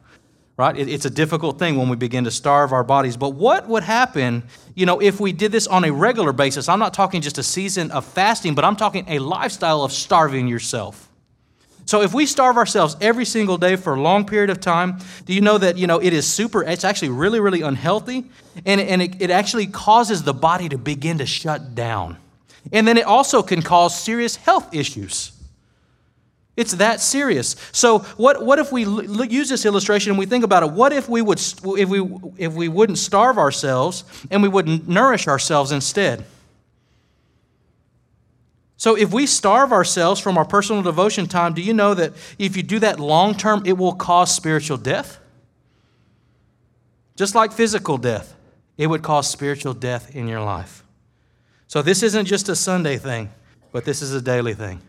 Right? 0.57 0.77
It's 0.77 1.05
a 1.05 1.11
difficult 1.11 1.59
thing 1.61 1.77
when 1.77 1.89
we 1.89 1.95
begin 1.95 2.25
to 2.25 2.33
starve 2.33 2.73
our 2.73 2.83
bodies. 2.83 3.17
But 3.17 3.31
what 3.35 3.69
would 3.69 3.85
happen, 3.85 4.43
you 4.75 4.87
know, 4.87 5.01
if 5.01 5.21
we 5.21 5.31
did 5.31 5.53
this 5.53 5.69
on 5.69 5.85
a 5.85 5.93
regular 5.93 6.33
basis? 6.33 6.69
I'm 6.69 6.81
not 6.81 6.95
talking 6.95 7.21
just 7.21 7.39
a 7.39 7.45
season 7.45 7.93
of 7.93 8.05
fasting, 8.05 8.57
but 8.57 8.65
I'm 8.65 8.75
talking 8.75 9.05
a 9.07 9.21
lifestyle 9.21 9.85
of 9.85 9.93
starving 9.93 10.49
yourself. 10.49 11.08
So 11.89 12.03
if 12.03 12.13
we 12.13 12.27
starve 12.27 12.59
ourselves 12.59 12.99
every 13.01 13.25
single 13.25 13.57
day 13.57 13.75
for 13.75 13.95
a 13.95 14.01
long 14.01 14.27
period 14.27 14.51
of 14.51 14.61
time, 14.61 14.99
do 15.25 15.33
you 15.33 15.41
know 15.41 15.57
that, 15.57 15.79
you 15.79 15.87
know, 15.87 15.99
it 15.99 16.13
is 16.13 16.27
super, 16.27 16.63
it's 16.63 16.85
actually 16.85 17.09
really, 17.09 17.41
really 17.41 17.63
unhealthy, 17.63 18.27
and, 18.67 18.79
and 18.79 19.01
it, 19.01 19.23
it 19.23 19.31
actually 19.31 19.69
causes 19.69 20.23
the 20.23 20.35
body 20.35 20.69
to 20.69 20.77
begin 20.77 21.17
to 21.17 21.25
shut 21.25 21.75
down. 21.75 22.19
And 22.73 22.87
then 22.87 22.99
it 22.99 23.07
also 23.07 23.43
can 23.43 23.63
cause 23.63 23.99
serious 23.99 24.37
health 24.37 24.75
issues. 24.75 25.33
It's 26.59 26.73
that 26.73 27.01
serious. 27.01 27.57
So 27.73 28.01
what, 28.19 28.45
what 28.45 28.59
if 28.59 28.71
we 28.71 28.85
l- 28.85 29.25
use 29.25 29.49
this 29.49 29.65
illustration 29.65 30.11
and 30.11 30.19
we 30.19 30.27
think 30.27 30.45
about 30.45 30.65
it? 30.65 30.73
What 30.73 30.93
if 30.93 31.09
we 31.09 31.23
would 31.23 31.39
if 31.39 31.89
we 31.89 32.07
if 32.37 32.53
we 32.53 32.69
wouldn't 32.69 32.99
starve 32.99 33.39
ourselves 33.39 34.05
and 34.31 34.43
we 34.43 34.51
wouldn't 34.51 34.89
nourish 34.89 35.27
ourselves 35.27 35.73
instead? 35.73 36.27
So, 38.79 38.97
if 38.97 39.13
we 39.13 39.27
starve 39.27 39.73
ourselves 39.73 40.21
from 40.21 40.39
our 40.39 40.45
personal 40.45 40.83
devotion 40.83 41.27
time, 41.27 41.53
do 41.53 41.61
you 41.61 41.75
know 41.75 41.95
that 41.95 42.13
if 42.39 42.57
you 42.57 42.63
do 42.63 42.79
that 42.79 43.01
long 43.01 43.35
term, 43.35 43.63
it 43.67 43.77
will 43.77 43.93
cause 43.93 44.33
spiritual 44.33 44.77
death? 44.77 45.19
Just 47.17 47.35
like 47.35 47.53
physical 47.53 47.99
death, 47.99 48.37
it 48.77 48.87
would 48.87 49.03
cause 49.03 49.29
spiritual 49.29 49.75
death 49.75 50.15
in 50.15 50.29
your 50.29 50.41
life. 50.41 50.85
So, 51.67 51.83
this 51.83 52.05
isn't 52.05 52.27
just 52.27 52.49
a 52.49 52.55
Sunday 52.55 52.99
thing, 52.99 53.33
but 53.73 53.85
this 53.85 54.01
is 54.01 54.15
a 54.15 54.23
daily 54.23 54.55
thing. 54.55 54.81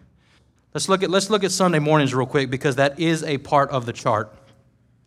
Let's 0.71 0.87
look 0.87 1.01
at, 1.01 1.09
let's 1.09 1.31
look 1.31 1.43
at 1.43 1.51
Sunday 1.51 1.79
mornings 1.79 2.13
real 2.13 2.27
quick 2.27 2.51
because 2.51 2.75
that 2.75 2.99
is 2.99 3.23
a 3.23 3.39
part 3.39 3.71
of 3.71 3.87
the 3.87 3.93
chart. 3.93 4.31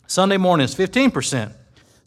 Sunday 0.08 0.38
mornings, 0.38 0.74
15%. 0.74 1.52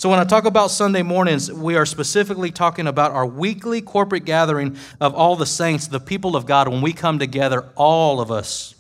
So, 0.06 0.10
when 0.12 0.20
I 0.20 0.24
talk 0.24 0.46
about 0.46 0.70
Sunday 0.70 1.02
mornings, 1.02 1.52
we 1.52 1.76
are 1.78 1.86
specifically 1.88 2.52
talking 2.52 2.86
about 2.86 3.14
our 3.14 3.26
weekly 3.26 3.82
corporate 3.82 4.24
gathering 4.24 4.78
of 5.02 5.16
all 5.16 5.36
the 5.36 5.48
saints, 5.48 5.88
the 5.88 6.00
people 6.00 6.36
of 6.36 6.46
God, 6.46 6.68
when 6.68 6.84
we 6.84 6.94
come 6.94 7.18
together, 7.18 7.68
all 7.74 8.22
of 8.22 8.30
us. 8.30 8.76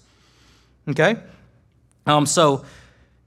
Okay? 0.87 1.15
Um, 2.05 2.27
so, 2.27 2.63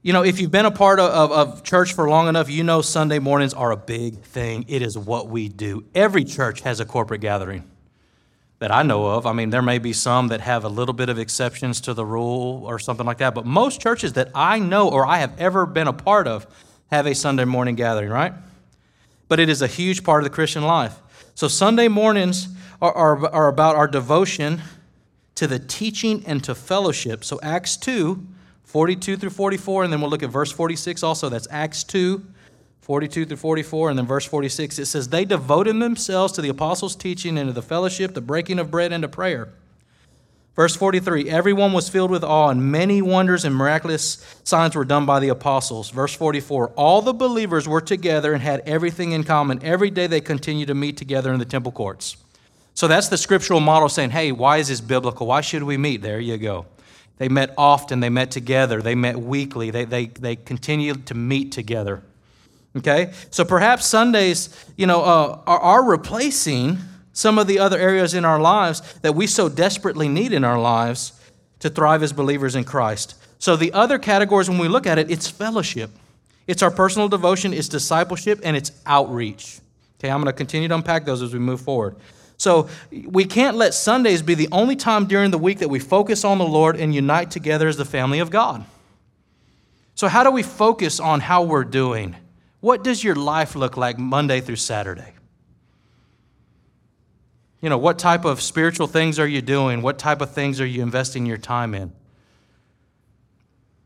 you 0.01 0.13
know, 0.13 0.23
if 0.23 0.39
you've 0.39 0.49
been 0.49 0.65
a 0.65 0.71
part 0.71 1.01
of, 1.01 1.11
of, 1.11 1.31
of, 1.33 1.63
church 1.65 1.91
for 1.91 2.09
long 2.09 2.29
enough, 2.29 2.49
you 2.49 2.63
know 2.63 2.81
Sunday 2.81 3.19
mornings 3.19 3.53
are 3.53 3.71
a 3.71 3.75
big 3.75 4.21
thing. 4.21 4.63
It 4.69 4.81
is 4.81 4.97
what 4.97 5.27
we 5.27 5.49
do. 5.49 5.83
Every 5.93 6.23
church 6.23 6.61
has 6.61 6.79
a 6.79 6.85
corporate 6.85 7.19
gathering 7.19 7.69
that 8.59 8.71
I 8.71 8.81
know 8.81 9.07
of. 9.07 9.25
I 9.25 9.33
mean, 9.33 9.49
there 9.49 9.61
may 9.61 9.77
be 9.77 9.91
some 9.91 10.29
that 10.29 10.39
have 10.39 10.63
a 10.63 10.69
little 10.69 10.93
bit 10.93 11.09
of 11.09 11.19
exceptions 11.19 11.81
to 11.81 11.93
the 11.93 12.05
rule 12.05 12.63
or 12.65 12.79
something 12.79 13.05
like 13.05 13.17
that, 13.17 13.35
but 13.35 13.45
most 13.45 13.81
churches 13.81 14.13
that 14.13 14.31
I 14.33 14.57
know 14.57 14.87
or 14.87 15.05
I 15.05 15.17
have 15.17 15.37
ever 15.37 15.65
been 15.65 15.89
a 15.89 15.91
part 15.91 16.27
of, 16.29 16.47
have 16.91 17.05
a 17.05 17.15
Sunday 17.15 17.45
morning 17.45 17.75
gathering, 17.75 18.09
right? 18.09 18.33
But 19.27 19.39
it 19.39 19.49
is 19.49 19.61
a 19.61 19.67
huge 19.67 20.03
part 20.03 20.21
of 20.21 20.29
the 20.29 20.33
Christian 20.33 20.63
life. 20.63 20.99
So 21.35 21.47
Sunday 21.47 21.87
mornings 21.87 22.49
are, 22.81 22.93
are, 22.93 23.29
are 23.29 23.47
about 23.47 23.75
our 23.75 23.87
devotion 23.87 24.61
to 25.35 25.47
the 25.47 25.59
teaching 25.59 26.23
and 26.25 26.43
to 26.43 26.55
fellowship. 26.55 27.23
So 27.23 27.39
Acts 27.41 27.77
2, 27.77 28.25
42 28.63 29.17
through 29.17 29.29
44, 29.29 29.83
and 29.83 29.93
then 29.93 30.01
we'll 30.01 30.09
look 30.09 30.23
at 30.23 30.29
verse 30.29 30.51
46 30.51 31.03
also. 31.03 31.29
That's 31.29 31.47
Acts 31.49 31.83
2, 31.85 32.25
42 32.81 33.25
through 33.25 33.37
44, 33.37 33.89
and 33.91 33.99
then 33.99 34.05
verse 34.05 34.25
46. 34.25 34.79
It 34.79 34.85
says, 34.87 35.09
They 35.09 35.25
devoted 35.25 35.79
themselves 35.79 36.33
to 36.33 36.41
the 36.41 36.49
apostles' 36.49 36.95
teaching 36.95 37.37
and 37.37 37.49
to 37.49 37.53
the 37.53 37.61
fellowship, 37.61 38.13
the 38.13 38.21
breaking 38.21 38.59
of 38.59 38.71
bread, 38.71 38.91
and 38.91 39.03
to 39.03 39.07
prayer. 39.07 39.53
Verse 40.55 40.75
43 40.75 41.29
Everyone 41.29 41.73
was 41.73 41.89
filled 41.89 42.11
with 42.11 42.23
awe, 42.23 42.49
and 42.49 42.71
many 42.71 43.01
wonders 43.01 43.45
and 43.45 43.55
miraculous 43.55 44.23
signs 44.43 44.75
were 44.75 44.85
done 44.85 45.05
by 45.05 45.19
the 45.19 45.29
apostles. 45.29 45.89
Verse 45.89 46.13
44 46.13 46.69
All 46.75 47.01
the 47.01 47.13
believers 47.13 47.67
were 47.67 47.81
together 47.81 48.33
and 48.33 48.41
had 48.41 48.61
everything 48.65 49.11
in 49.11 49.23
common. 49.23 49.63
Every 49.63 49.89
day 49.89 50.07
they 50.07 50.21
continued 50.21 50.67
to 50.67 50.75
meet 50.75 50.97
together 50.97 51.31
in 51.31 51.39
the 51.39 51.45
temple 51.45 51.71
courts. 51.71 52.17
So 52.79 52.87
that's 52.87 53.09
the 53.09 53.17
scriptural 53.17 53.59
model 53.59 53.89
saying, 53.89 54.11
hey, 54.11 54.31
why 54.31 54.55
is 54.55 54.69
this 54.69 54.79
biblical? 54.79 55.27
Why 55.27 55.41
should 55.41 55.63
we 55.63 55.75
meet? 55.75 56.01
There 56.01 56.17
you 56.17 56.37
go. 56.37 56.65
They 57.17 57.27
met 57.27 57.53
often, 57.57 57.99
they 57.99 58.09
met 58.09 58.31
together, 58.31 58.81
they 58.81 58.95
met 58.95 59.17
weekly, 59.17 59.69
they, 59.69 59.83
they, 59.83 60.05
they 60.05 60.37
continued 60.37 61.05
to 61.07 61.13
meet 61.13 61.51
together. 61.51 62.01
Okay? 62.77 63.11
So 63.31 63.43
perhaps 63.43 63.85
Sundays, 63.85 64.47
you 64.77 64.87
know, 64.87 65.01
uh, 65.01 65.41
are, 65.45 65.59
are 65.59 65.83
replacing 65.83 66.77
some 67.13 67.37
of 67.37 67.47
the 67.47 67.59
other 67.59 67.77
areas 67.77 68.13
in 68.13 68.25
our 68.25 68.39
lives 68.39 68.81
that 69.01 69.15
we 69.15 69.27
so 69.27 69.49
desperately 69.49 70.07
need 70.07 70.31
in 70.33 70.43
our 70.43 70.59
lives 70.59 71.13
to 71.59 71.69
thrive 71.69 72.03
as 72.03 72.13
believers 72.13 72.55
in 72.55 72.63
Christ. 72.63 73.15
So, 73.39 73.55
the 73.55 73.71
other 73.73 73.97
categories, 73.97 74.49
when 74.49 74.59
we 74.59 74.67
look 74.67 74.85
at 74.85 74.97
it, 74.97 75.09
it's 75.09 75.29
fellowship, 75.29 75.91
it's 76.47 76.61
our 76.61 76.71
personal 76.71 77.07
devotion, 77.07 77.53
it's 77.53 77.69
discipleship, 77.69 78.39
and 78.43 78.55
it's 78.57 78.71
outreach. 78.85 79.59
Okay, 79.99 80.09
I'm 80.09 80.21
going 80.21 80.25
to 80.25 80.33
continue 80.33 80.67
to 80.67 80.75
unpack 80.75 81.05
those 81.05 81.21
as 81.21 81.33
we 81.33 81.39
move 81.39 81.61
forward. 81.61 81.95
So, 82.37 82.69
we 82.91 83.25
can't 83.25 83.57
let 83.57 83.73
Sundays 83.73 84.21
be 84.21 84.33
the 84.33 84.49
only 84.51 84.75
time 84.75 85.05
during 85.05 85.31
the 85.31 85.37
week 85.37 85.59
that 85.59 85.69
we 85.69 85.79
focus 85.79 86.23
on 86.23 86.37
the 86.37 86.45
Lord 86.45 86.77
and 86.77 86.93
unite 86.93 87.31
together 87.31 87.67
as 87.67 87.77
the 87.77 87.85
family 87.85 88.19
of 88.19 88.29
God. 88.29 88.65
So, 89.95 90.07
how 90.07 90.23
do 90.23 90.31
we 90.31 90.43
focus 90.43 90.99
on 90.99 91.19
how 91.19 91.43
we're 91.43 91.65
doing? 91.65 92.15
What 92.61 92.83
does 92.83 93.03
your 93.03 93.15
life 93.15 93.55
look 93.55 93.77
like 93.77 93.97
Monday 93.97 94.41
through 94.41 94.57
Saturday? 94.57 95.13
You 97.61 97.69
know, 97.69 97.77
what 97.77 97.99
type 97.99 98.25
of 98.25 98.41
spiritual 98.41 98.87
things 98.87 99.19
are 99.19 99.27
you 99.27 99.41
doing? 99.41 99.81
What 99.81 99.99
type 99.99 100.21
of 100.21 100.31
things 100.31 100.61
are 100.61 100.65
you 100.65 100.81
investing 100.81 101.25
your 101.25 101.37
time 101.37 101.75
in? 101.75 101.91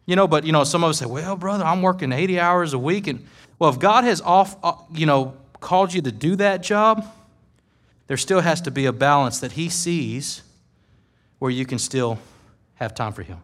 You 0.05 0.15
know, 0.15 0.27
but, 0.27 0.43
you 0.43 0.51
know, 0.51 0.63
some 0.63 0.83
of 0.83 0.91
us 0.91 0.99
say, 0.99 1.05
well, 1.05 1.35
brother, 1.35 1.63
I'm 1.63 1.81
working 1.81 2.11
80 2.11 2.39
hours 2.39 2.73
a 2.73 2.79
week. 2.79 3.07
And, 3.07 3.25
well, 3.57 3.69
if 3.69 3.79
God 3.79 4.03
has, 4.03 4.21
off, 4.21 4.57
uh, 4.63 4.73
you 4.93 5.05
know, 5.05 5.35
called 5.59 5.93
you 5.93 6.01
to 6.01 6.11
do 6.11 6.35
that 6.35 6.61
job, 6.61 7.05
there 8.07 8.17
still 8.17 8.41
has 8.41 8.61
to 8.61 8.71
be 8.71 8.85
a 8.85 8.93
balance 8.93 9.39
that 9.39 9.53
He 9.53 9.69
sees 9.69 10.43
where 11.39 11.49
you 11.49 11.65
can 11.65 11.79
still 11.79 12.19
have 12.75 12.93
time 12.93 13.13
for 13.13 13.23
Him. 13.23 13.39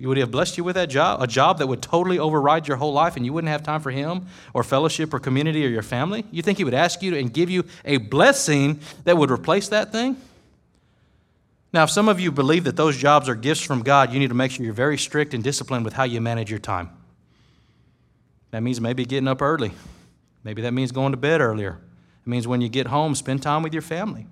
Would 0.00 0.16
he 0.16 0.20
have 0.20 0.30
blessed 0.30 0.56
you 0.56 0.64
with 0.64 0.76
that 0.76 0.88
job? 0.88 1.20
A 1.20 1.26
job 1.26 1.58
that 1.58 1.66
would 1.66 1.82
totally 1.82 2.18
override 2.18 2.68
your 2.68 2.76
whole 2.76 2.92
life 2.92 3.16
and 3.16 3.26
you 3.26 3.32
wouldn't 3.32 3.50
have 3.50 3.64
time 3.64 3.80
for 3.80 3.90
him 3.90 4.26
or 4.54 4.62
fellowship 4.62 5.12
or 5.12 5.18
community 5.18 5.64
or 5.66 5.68
your 5.68 5.82
family? 5.82 6.24
You 6.30 6.42
think 6.42 6.58
he 6.58 6.64
would 6.64 6.74
ask 6.74 7.02
you 7.02 7.16
and 7.16 7.32
give 7.32 7.50
you 7.50 7.64
a 7.84 7.96
blessing 7.96 8.80
that 9.04 9.16
would 9.16 9.30
replace 9.30 9.68
that 9.68 9.90
thing? 9.90 10.16
Now, 11.72 11.82
if 11.82 11.90
some 11.90 12.08
of 12.08 12.20
you 12.20 12.30
believe 12.30 12.64
that 12.64 12.76
those 12.76 12.96
jobs 12.96 13.28
are 13.28 13.34
gifts 13.34 13.60
from 13.60 13.82
God, 13.82 14.12
you 14.12 14.18
need 14.18 14.28
to 14.28 14.34
make 14.34 14.52
sure 14.52 14.64
you're 14.64 14.72
very 14.72 14.96
strict 14.96 15.34
and 15.34 15.42
disciplined 15.42 15.84
with 15.84 15.94
how 15.94 16.04
you 16.04 16.20
manage 16.20 16.48
your 16.48 16.60
time. 16.60 16.90
That 18.52 18.62
means 18.62 18.80
maybe 18.80 19.04
getting 19.04 19.28
up 19.28 19.42
early. 19.42 19.72
Maybe 20.44 20.62
that 20.62 20.72
means 20.72 20.92
going 20.92 21.12
to 21.12 21.18
bed 21.18 21.40
earlier. 21.40 21.78
It 22.24 22.28
means 22.28 22.46
when 22.46 22.60
you 22.60 22.68
get 22.68 22.86
home, 22.86 23.14
spend 23.14 23.42
time 23.42 23.62
with 23.62 23.72
your 23.72 23.82
family. 23.82 24.26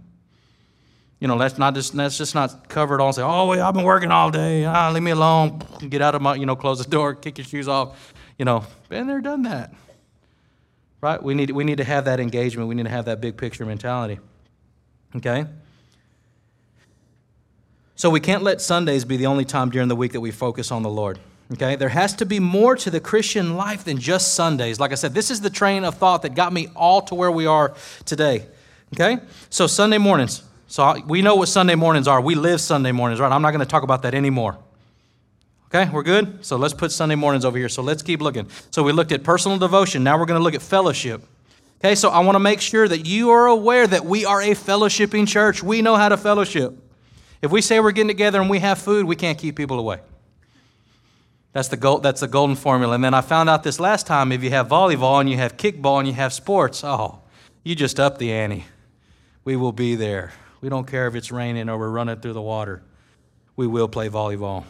You 1.18 1.28
know, 1.28 1.36
let's 1.36 1.56
not 1.56 1.74
just 1.74 1.94
let's 1.94 2.18
just 2.18 2.34
not 2.34 2.68
cover 2.68 2.94
it 2.94 3.00
all 3.00 3.08
and 3.08 3.14
say, 3.16 3.22
"Oh, 3.22 3.50
I've 3.50 3.74
been 3.74 3.84
working 3.84 4.10
all 4.10 4.30
day. 4.30 4.64
Ah, 4.66 4.90
leave 4.90 5.02
me 5.02 5.12
alone." 5.12 5.62
Get 5.88 6.02
out 6.02 6.14
of 6.14 6.20
my, 6.20 6.34
you 6.34 6.44
know, 6.44 6.56
close 6.56 6.78
the 6.78 6.90
door, 6.90 7.14
kick 7.14 7.38
your 7.38 7.46
shoes 7.46 7.68
off. 7.68 8.12
You 8.38 8.44
know, 8.44 8.64
been 8.88 9.06
there, 9.06 9.20
done 9.20 9.42
that. 9.44 9.72
Right? 11.00 11.22
We 11.22 11.34
need 11.34 11.50
we 11.52 11.64
need 11.64 11.78
to 11.78 11.84
have 11.84 12.04
that 12.04 12.20
engagement. 12.20 12.68
We 12.68 12.74
need 12.74 12.84
to 12.84 12.90
have 12.90 13.06
that 13.06 13.20
big 13.20 13.36
picture 13.36 13.64
mentality. 13.64 14.18
Okay. 15.14 15.46
So 17.94 18.10
we 18.10 18.20
can't 18.20 18.42
let 18.42 18.60
Sundays 18.60 19.06
be 19.06 19.16
the 19.16 19.26
only 19.26 19.46
time 19.46 19.70
during 19.70 19.88
the 19.88 19.96
week 19.96 20.12
that 20.12 20.20
we 20.20 20.30
focus 20.30 20.70
on 20.70 20.82
the 20.82 20.90
Lord. 20.90 21.18
Okay? 21.54 21.76
There 21.76 21.88
has 21.88 22.14
to 22.16 22.26
be 22.26 22.38
more 22.38 22.76
to 22.76 22.90
the 22.90 23.00
Christian 23.00 23.56
life 23.56 23.84
than 23.84 23.98
just 23.98 24.34
Sundays. 24.34 24.78
Like 24.78 24.92
I 24.92 24.96
said, 24.96 25.14
this 25.14 25.30
is 25.30 25.40
the 25.40 25.48
train 25.48 25.82
of 25.82 25.94
thought 25.94 26.20
that 26.22 26.34
got 26.34 26.52
me 26.52 26.68
all 26.76 27.00
to 27.02 27.14
where 27.14 27.30
we 27.30 27.46
are 27.46 27.74
today. 28.04 28.46
Okay? 28.94 29.18
So 29.48 29.66
Sunday 29.66 29.96
mornings. 29.96 30.42
So 30.68 31.00
we 31.06 31.22
know 31.22 31.36
what 31.36 31.48
Sunday 31.48 31.74
mornings 31.74 32.08
are. 32.08 32.20
We 32.20 32.34
live 32.34 32.60
Sunday 32.60 32.92
mornings, 32.92 33.20
right? 33.20 33.30
I'm 33.30 33.42
not 33.42 33.52
going 33.52 33.60
to 33.60 33.66
talk 33.66 33.82
about 33.82 34.02
that 34.02 34.14
anymore. 34.14 34.58
Okay, 35.68 35.90
we're 35.92 36.02
good? 36.02 36.44
So 36.44 36.56
let's 36.56 36.74
put 36.74 36.92
Sunday 36.92 37.14
mornings 37.14 37.44
over 37.44 37.58
here. 37.58 37.68
So 37.68 37.82
let's 37.82 38.02
keep 38.02 38.20
looking. 38.20 38.48
So 38.70 38.82
we 38.82 38.92
looked 38.92 39.12
at 39.12 39.24
personal 39.24 39.58
devotion. 39.58 40.04
Now 40.04 40.18
we're 40.18 40.26
going 40.26 40.38
to 40.38 40.44
look 40.44 40.54
at 40.54 40.62
fellowship. 40.62 41.22
Okay, 41.80 41.94
so 41.94 42.08
I 42.10 42.20
want 42.20 42.36
to 42.36 42.40
make 42.40 42.60
sure 42.60 42.88
that 42.88 43.06
you 43.06 43.30
are 43.30 43.46
aware 43.46 43.86
that 43.86 44.04
we 44.04 44.24
are 44.24 44.40
a 44.40 44.50
fellowshipping 44.50 45.28
church. 45.28 45.62
We 45.62 45.82
know 45.82 45.96
how 45.96 46.08
to 46.08 46.16
fellowship. 46.16 46.74
If 47.42 47.50
we 47.50 47.60
say 47.60 47.80
we're 47.80 47.92
getting 47.92 48.08
together 48.08 48.40
and 48.40 48.48
we 48.48 48.60
have 48.60 48.78
food, 48.78 49.06
we 49.06 49.16
can't 49.16 49.38
keep 49.38 49.56
people 49.56 49.78
away. 49.78 50.00
That's 51.52 51.68
the, 51.68 51.76
gold, 51.76 52.02
that's 52.02 52.20
the 52.20 52.28
golden 52.28 52.56
formula. 52.56 52.94
And 52.94 53.04
then 53.04 53.14
I 53.14 53.20
found 53.20 53.48
out 53.48 53.62
this 53.62 53.80
last 53.80 54.06
time 54.06 54.32
if 54.32 54.42
you 54.42 54.50
have 54.50 54.68
volleyball 54.68 55.20
and 55.20 55.28
you 55.28 55.36
have 55.36 55.56
kickball 55.56 55.98
and 55.98 56.08
you 56.08 56.14
have 56.14 56.32
sports, 56.32 56.84
oh, 56.84 57.20
you 57.64 57.74
just 57.74 57.98
up 57.98 58.18
the 58.18 58.32
ante. 58.32 58.64
We 59.44 59.56
will 59.56 59.72
be 59.72 59.94
there. 59.94 60.32
We 60.66 60.70
don't 60.70 60.88
care 60.88 61.06
if 61.06 61.14
it's 61.14 61.30
raining 61.30 61.68
or 61.68 61.78
we're 61.78 61.90
running 61.90 62.16
through 62.16 62.32
the 62.32 62.42
water. 62.42 62.82
We 63.54 63.68
will 63.68 63.86
play 63.86 64.08
volleyball. 64.08 64.64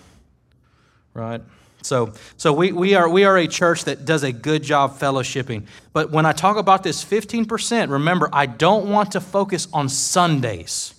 Right? 1.15 1.41
So, 1.81 2.13
so 2.37 2.53
we, 2.53 2.71
we, 2.71 2.93
are, 2.95 3.09
we 3.09 3.25
are 3.25 3.39
a 3.39 3.49
church 3.49 3.85
that 3.85 4.05
does 4.05 4.23
a 4.23 4.31
good 4.31 4.63
job 4.63 4.99
fellowshipping. 4.99 5.67
But 5.95 6.11
when 6.11 6.27
I 6.27 6.33
talk 6.33 6.59
about 6.59 6.83
this 6.83 7.03
15%, 7.03 7.89
remember, 7.89 8.29
I 8.31 8.45
don't 8.45 8.91
want 8.91 9.13
to 9.13 9.23
focus 9.23 9.69
on 9.73 9.89
Sundays. 9.89 10.93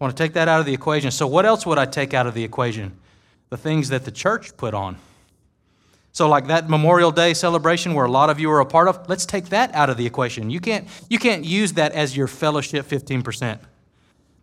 I 0.00 0.04
want 0.04 0.16
to 0.16 0.22
take 0.22 0.34
that 0.34 0.46
out 0.46 0.60
of 0.60 0.66
the 0.66 0.74
equation. 0.74 1.10
So, 1.10 1.26
what 1.26 1.44
else 1.44 1.66
would 1.66 1.76
I 1.76 1.84
take 1.84 2.14
out 2.14 2.28
of 2.28 2.34
the 2.34 2.44
equation? 2.44 2.96
The 3.50 3.56
things 3.56 3.88
that 3.88 4.04
the 4.04 4.12
church 4.12 4.56
put 4.56 4.72
on. 4.72 4.98
So, 6.12 6.28
like 6.28 6.46
that 6.46 6.70
Memorial 6.70 7.10
Day 7.10 7.34
celebration 7.34 7.92
where 7.92 8.04
a 8.04 8.10
lot 8.10 8.30
of 8.30 8.38
you 8.38 8.52
are 8.52 8.60
a 8.60 8.66
part 8.66 8.86
of, 8.86 9.08
let's 9.08 9.26
take 9.26 9.46
that 9.46 9.74
out 9.74 9.90
of 9.90 9.96
the 9.96 10.06
equation. 10.06 10.48
You 10.48 10.60
can't, 10.60 10.86
you 11.10 11.18
can't 11.18 11.44
use 11.44 11.72
that 11.72 11.90
as 11.90 12.16
your 12.16 12.28
fellowship 12.28 12.86
15%. 12.86 13.58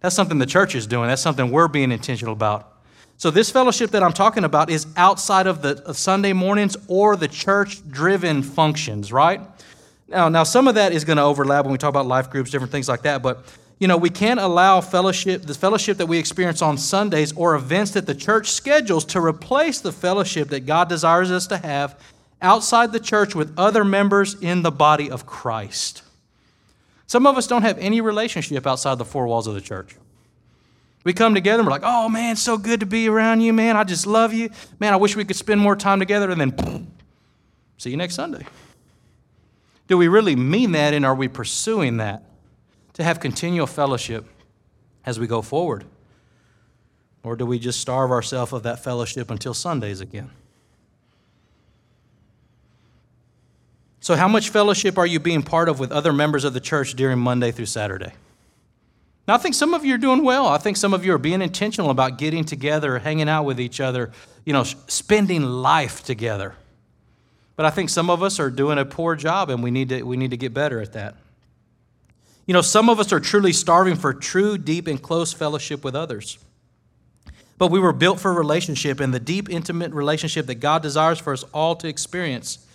That's 0.04 0.14
something 0.14 0.38
the 0.38 0.46
church 0.46 0.76
is 0.76 0.86
doing, 0.86 1.08
that's 1.08 1.22
something 1.22 1.50
we're 1.50 1.70
being 1.70 1.92
intentional 1.92 2.34
about. 2.34 2.70
So, 3.18 3.32
this 3.32 3.50
fellowship 3.50 3.92
that 3.92 4.04
I'm 4.04 4.12
talking 4.12 4.44
about 4.44 4.70
is 4.70 4.86
outside 4.98 5.48
of 5.48 5.62
the 5.62 5.94
Sunday 5.94 6.34
mornings 6.34 6.76
or 6.88 7.16
the 7.16 7.30
church 7.30 7.90
driven 7.90 8.44
functions, 8.44 9.14
right? 9.14 9.40
Now, 10.10 10.28
now, 10.28 10.44
some 10.44 10.68
of 10.68 10.76
that 10.76 10.92
is 10.92 11.06
going 11.06 11.18
to 11.18 11.24
overlap 11.24 11.64
when 11.64 11.72
we 11.72 11.78
talk 11.78 11.90
about 11.90 12.06
life 12.06 12.30
groups, 12.30 12.52
different 12.52 12.72
things 12.72 12.90
like 12.90 13.04
that, 13.04 13.24
but 13.24 13.46
you 13.80 13.88
know, 13.88 13.96
we 13.96 14.10
can't 14.10 14.42
allow 14.42 14.82
fellowship, 14.82 15.44
the 15.44 15.54
fellowship 15.54 15.98
that 15.98 16.06
we 16.06 16.18
experience 16.18 16.62
on 16.62 16.78
Sundays 16.78 17.32
or 17.34 17.56
events 17.56 17.92
that 17.92 18.06
the 18.06 18.16
church 18.16 18.52
schedules 18.52 19.06
to 19.06 19.22
replace 19.22 19.80
the 19.80 19.92
fellowship 19.94 20.50
that 20.50 20.66
God 20.66 20.90
desires 20.90 21.32
us 21.32 21.48
to 21.48 21.58
have 21.58 21.98
outside 22.42 22.92
the 22.92 23.00
church 23.00 23.36
with 23.36 23.58
other 23.58 23.86
members 23.86 24.36
in 24.42 24.64
the 24.64 24.72
body 24.72 25.10
of 25.10 25.26
Christ. 25.26 26.04
Some 27.14 27.28
of 27.28 27.38
us 27.38 27.46
don't 27.46 27.62
have 27.62 27.78
any 27.78 28.02
relationship 28.02 28.66
outside 28.66 28.98
the 28.98 29.06
four 29.06 29.28
walls 29.28 29.46
of 29.46 29.54
the 29.54 29.62
church. 29.62 29.96
We 31.04 31.14
come 31.14 31.36
together 31.36 31.60
and 31.60 31.68
we're 31.68 31.74
like, 31.74 31.84
oh 31.86 32.10
man, 32.10 32.36
so 32.36 32.58
good 32.58 32.80
to 32.80 32.88
be 32.88 33.08
around 33.08 33.42
you, 33.42 33.54
man. 33.54 33.78
I 33.78 33.84
just 33.84 34.08
love 34.08 34.34
you. 34.34 34.50
Man, 34.80 34.94
I 34.94 34.96
wish 34.96 35.16
we 35.16 35.24
could 35.24 35.36
spend 35.36 35.62
more 35.62 35.76
time 35.76 36.00
together. 36.00 36.32
And 36.32 36.42
then, 36.42 36.92
see 37.78 37.92
you 37.92 37.98
next 37.98 38.16
Sunday. 38.16 38.48
Do 39.88 39.96
we 39.96 40.08
really 40.08 40.36
mean 40.36 40.72
that 40.72 40.96
and 40.96 41.06
are 41.06 41.14
we 41.14 41.28
pursuing 41.28 41.98
that? 41.98 42.24
to 42.94 43.04
have 43.04 43.20
continual 43.20 43.68
fellowship 43.68 44.26
as 45.06 45.20
we 45.20 45.28
go 45.28 45.44
forward? 45.44 45.86
Or 47.24 47.36
do 47.36 47.46
we 47.46 47.60
just 47.60 47.80
starve 47.80 48.10
ourselves 48.10 48.54
of 48.54 48.64
that 48.64 48.84
fellowship 48.84 49.30
until 49.30 49.54
Sundays 49.54 50.02
again? 50.02 50.32
So, 54.04 54.18
how 54.18 54.28
much 54.28 54.50
fellowship 54.50 54.98
are 54.98 55.08
you 55.08 55.18
being 55.18 55.44
part 55.44 55.70
of 55.70 55.80
with 55.80 55.94
other 55.94 56.12
members 56.12 56.44
of 56.44 56.54
the 56.54 56.60
church 56.60 56.94
during 56.94 57.20
Monday 57.20 57.52
through 57.52 57.68
Saturday? 57.68 58.12
Now, 59.26 59.36
I 59.36 59.38
think 59.38 59.56
some 59.56 59.74
of 59.74 59.86
you 59.86 59.96
are 59.96 59.98
doing 59.98 60.26
well. 60.26 60.46
I 60.46 60.58
think 60.58 60.76
some 60.76 60.94
of 60.94 61.06
you 61.06 61.14
are 61.14 61.18
being 61.18 61.42
intentional 61.42 61.90
about 61.90 62.18
getting 62.18 62.44
together, 62.44 63.00
hanging 63.00 63.30
out 63.30 63.46
with 63.46 63.62
each 63.62 63.80
other, 63.80 64.12
you 64.44 64.52
know, 64.52 64.66
spending 64.66 65.44
life 65.44 66.04
together. 66.04 66.54
But 67.56 67.66
I 67.66 67.70
think 67.70 67.90
some 67.90 68.10
of 68.10 68.22
us 68.22 68.42
are 68.42 68.50
doing 68.50 68.78
a 68.78 68.84
poor 68.84 69.16
job, 69.16 69.50
and 69.50 69.64
we 69.64 69.72
need 69.72 69.88
to, 69.88 70.04
we 70.04 70.18
need 70.18 70.32
to 70.32 70.38
get 70.38 70.54
better 70.54 70.82
at 70.82 70.92
that. 70.92 71.16
You 72.46 72.54
know, 72.54 72.62
some 72.62 72.90
of 72.90 73.00
us 73.00 73.14
are 73.14 73.22
truly 73.22 73.54
starving 73.54 73.96
for 73.96 74.14
true, 74.14 74.58
deep, 74.58 74.88
and 74.88 75.02
close 75.02 75.32
fellowship 75.32 75.82
with 75.86 75.96
others. 75.96 76.38
But 77.58 77.72
we 77.72 77.80
were 77.80 77.94
built 77.94 78.20
for 78.20 78.34
relationship, 78.34 79.00
and 79.00 79.14
the 79.14 79.20
deep, 79.22 79.50
intimate 79.50 79.94
relationship 79.94 80.48
that 80.48 80.56
God 80.56 80.82
desires 80.82 81.20
for 81.20 81.32
us 81.32 81.44
all 81.54 81.78
to 81.78 81.88
experience 81.88 82.68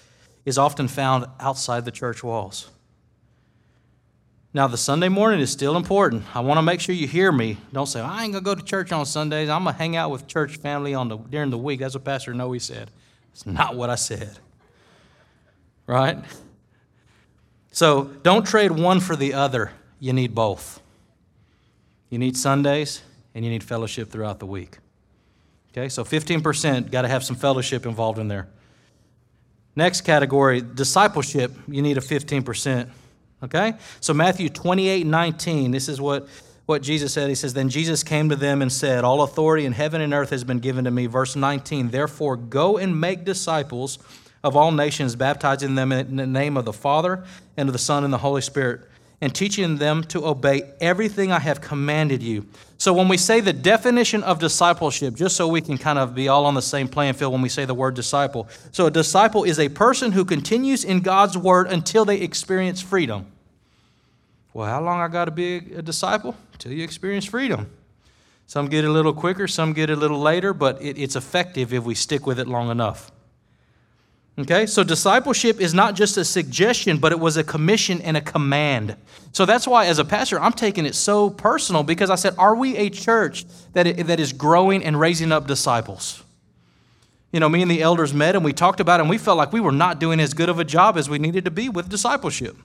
is 0.44 0.58
often 0.58 0.88
found 0.88 1.26
outside 1.40 1.84
the 1.84 1.90
church 1.90 2.22
walls. 2.22 2.70
Now, 4.54 4.66
the 4.66 4.78
Sunday 4.78 5.08
morning 5.08 5.40
is 5.40 5.52
still 5.52 5.76
important. 5.76 6.24
I 6.34 6.40
want 6.40 6.58
to 6.58 6.62
make 6.62 6.80
sure 6.80 6.94
you 6.94 7.06
hear 7.06 7.30
me. 7.30 7.58
Don't 7.72 7.86
say, 7.86 8.00
I 8.00 8.24
ain't 8.24 8.32
going 8.32 8.44
to 8.44 8.48
go 8.48 8.54
to 8.54 8.62
church 8.62 8.92
on 8.92 9.04
Sundays. 9.04 9.48
I'm 9.48 9.64
going 9.64 9.74
to 9.74 9.78
hang 9.78 9.94
out 9.94 10.10
with 10.10 10.26
church 10.26 10.56
family 10.56 10.94
on 10.94 11.08
the, 11.08 11.16
during 11.16 11.50
the 11.50 11.58
week. 11.58 11.80
That's 11.80 11.94
what 11.94 12.04
Pastor 12.04 12.32
Noe 12.32 12.56
said. 12.58 12.90
It's 13.32 13.44
not 13.46 13.76
what 13.76 13.90
I 13.90 13.94
said. 13.94 14.38
Right? 15.86 16.18
So 17.72 18.04
don't 18.22 18.46
trade 18.46 18.72
one 18.72 19.00
for 19.00 19.16
the 19.16 19.34
other. 19.34 19.70
You 20.00 20.12
need 20.12 20.34
both. 20.34 20.80
You 22.10 22.18
need 22.18 22.36
Sundays 22.36 23.02
and 23.34 23.44
you 23.44 23.50
need 23.50 23.62
fellowship 23.62 24.10
throughout 24.10 24.38
the 24.38 24.46
week. 24.46 24.78
Okay, 25.72 25.88
so 25.88 26.02
15% 26.02 26.90
got 26.90 27.02
to 27.02 27.08
have 27.08 27.22
some 27.22 27.36
fellowship 27.36 27.86
involved 27.86 28.18
in 28.18 28.28
there. 28.28 28.48
Next 29.78 30.00
category, 30.00 30.60
discipleship, 30.60 31.52
you 31.68 31.82
need 31.82 31.98
a 31.98 32.00
15%. 32.00 32.88
Okay? 33.44 33.74
So 34.00 34.12
Matthew 34.12 34.48
28 34.48 35.06
19, 35.06 35.70
this 35.70 35.88
is 35.88 36.00
what, 36.00 36.26
what 36.66 36.82
Jesus 36.82 37.12
said. 37.12 37.28
He 37.28 37.36
says, 37.36 37.54
Then 37.54 37.68
Jesus 37.68 38.02
came 38.02 38.28
to 38.30 38.34
them 38.34 38.60
and 38.60 38.72
said, 38.72 39.04
All 39.04 39.22
authority 39.22 39.64
in 39.64 39.70
heaven 39.70 40.00
and 40.00 40.12
earth 40.12 40.30
has 40.30 40.42
been 40.42 40.58
given 40.58 40.86
to 40.86 40.90
me. 40.90 41.06
Verse 41.06 41.36
19, 41.36 41.90
Therefore 41.90 42.34
go 42.34 42.76
and 42.76 43.00
make 43.00 43.24
disciples 43.24 44.00
of 44.42 44.56
all 44.56 44.72
nations, 44.72 45.14
baptizing 45.14 45.76
them 45.76 45.92
in 45.92 46.16
the 46.16 46.26
name 46.26 46.56
of 46.56 46.64
the 46.64 46.72
Father 46.72 47.22
and 47.56 47.68
of 47.68 47.72
the 47.72 47.78
Son 47.78 48.02
and 48.02 48.12
the 48.12 48.18
Holy 48.18 48.42
Spirit, 48.42 48.80
and 49.20 49.34
teaching 49.34 49.76
them 49.76 50.04
to 50.04 50.26
obey 50.26 50.62
everything 50.80 51.32
I 51.32 51.40
have 51.40 51.60
commanded 51.60 52.22
you. 52.22 52.46
So, 52.76 52.92
when 52.92 53.08
we 53.08 53.16
say 53.16 53.40
the 53.40 53.52
definition 53.52 54.22
of 54.22 54.38
discipleship, 54.38 55.14
just 55.14 55.36
so 55.36 55.48
we 55.48 55.60
can 55.60 55.76
kind 55.78 55.98
of 55.98 56.14
be 56.14 56.28
all 56.28 56.46
on 56.46 56.54
the 56.54 56.62
same 56.62 56.86
playing 56.86 57.14
field 57.14 57.32
when 57.32 57.42
we 57.42 57.48
say 57.48 57.64
the 57.64 57.74
word 57.74 57.94
disciple. 57.94 58.48
So, 58.70 58.86
a 58.86 58.90
disciple 58.90 59.42
is 59.42 59.58
a 59.58 59.68
person 59.68 60.12
who 60.12 60.24
continues 60.24 60.84
in 60.84 61.00
God's 61.00 61.36
word 61.36 61.66
until 61.66 62.04
they 62.04 62.20
experience 62.20 62.80
freedom. 62.80 63.26
Well, 64.54 64.68
how 64.68 64.80
long 64.80 65.00
I 65.00 65.08
got 65.08 65.24
to 65.24 65.30
be 65.32 65.56
a 65.56 65.82
disciple? 65.82 66.36
Until 66.52 66.72
you 66.72 66.84
experience 66.84 67.24
freedom. 67.24 67.68
Some 68.46 68.68
get 68.68 68.84
it 68.84 68.88
a 68.88 68.92
little 68.92 69.12
quicker, 69.12 69.46
some 69.46 69.72
get 69.72 69.90
it 69.90 69.98
a 69.98 70.00
little 70.00 70.20
later, 70.20 70.54
but 70.54 70.80
it, 70.80 70.96
it's 70.96 71.16
effective 71.16 71.74
if 71.74 71.84
we 71.84 71.94
stick 71.94 72.26
with 72.26 72.38
it 72.38 72.48
long 72.48 72.70
enough. 72.70 73.10
Okay, 74.38 74.66
so 74.66 74.84
discipleship 74.84 75.60
is 75.60 75.74
not 75.74 75.96
just 75.96 76.16
a 76.16 76.24
suggestion, 76.24 76.98
but 76.98 77.10
it 77.10 77.18
was 77.18 77.36
a 77.36 77.42
commission 77.42 78.00
and 78.02 78.16
a 78.16 78.20
command. 78.20 78.94
So 79.32 79.44
that's 79.44 79.66
why, 79.66 79.86
as 79.86 79.98
a 79.98 80.04
pastor, 80.04 80.38
I'm 80.38 80.52
taking 80.52 80.86
it 80.86 80.94
so 80.94 81.28
personal 81.28 81.82
because 81.82 82.08
I 82.08 82.14
said, 82.14 82.36
Are 82.38 82.54
we 82.54 82.76
a 82.76 82.88
church 82.88 83.46
that, 83.72 84.06
that 84.06 84.20
is 84.20 84.32
growing 84.32 84.84
and 84.84 84.98
raising 84.98 85.32
up 85.32 85.48
disciples? 85.48 86.22
You 87.32 87.40
know, 87.40 87.48
me 87.48 87.62
and 87.62 87.70
the 87.70 87.82
elders 87.82 88.14
met 88.14 88.36
and 88.36 88.44
we 88.44 88.52
talked 88.52 88.78
about 88.78 89.00
it, 89.00 89.02
and 89.02 89.10
we 89.10 89.18
felt 89.18 89.38
like 89.38 89.52
we 89.52 89.58
were 89.58 89.72
not 89.72 89.98
doing 89.98 90.20
as 90.20 90.34
good 90.34 90.48
of 90.48 90.60
a 90.60 90.64
job 90.64 90.96
as 90.96 91.10
we 91.10 91.18
needed 91.18 91.44
to 91.46 91.50
be 91.50 91.68
with 91.68 91.88
discipleship. 91.88 92.56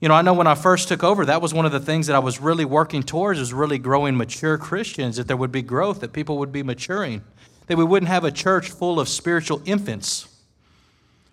You 0.00 0.08
know, 0.08 0.14
I 0.14 0.22
know 0.22 0.32
when 0.32 0.46
I 0.46 0.54
first 0.54 0.88
took 0.88 1.04
over, 1.04 1.26
that 1.26 1.42
was 1.42 1.52
one 1.52 1.66
of 1.66 1.72
the 1.72 1.80
things 1.80 2.06
that 2.06 2.16
I 2.16 2.20
was 2.20 2.40
really 2.40 2.64
working 2.64 3.02
towards, 3.02 3.38
was 3.38 3.52
really 3.52 3.76
growing 3.76 4.16
mature 4.16 4.56
Christians, 4.56 5.18
that 5.18 5.28
there 5.28 5.36
would 5.36 5.52
be 5.52 5.60
growth, 5.60 6.00
that 6.00 6.14
people 6.14 6.38
would 6.38 6.50
be 6.50 6.62
maturing 6.62 7.22
that 7.70 7.76
we 7.76 7.84
wouldn't 7.84 8.08
have 8.08 8.24
a 8.24 8.32
church 8.32 8.68
full 8.68 8.98
of 8.98 9.08
spiritual 9.08 9.62
infants. 9.64 10.26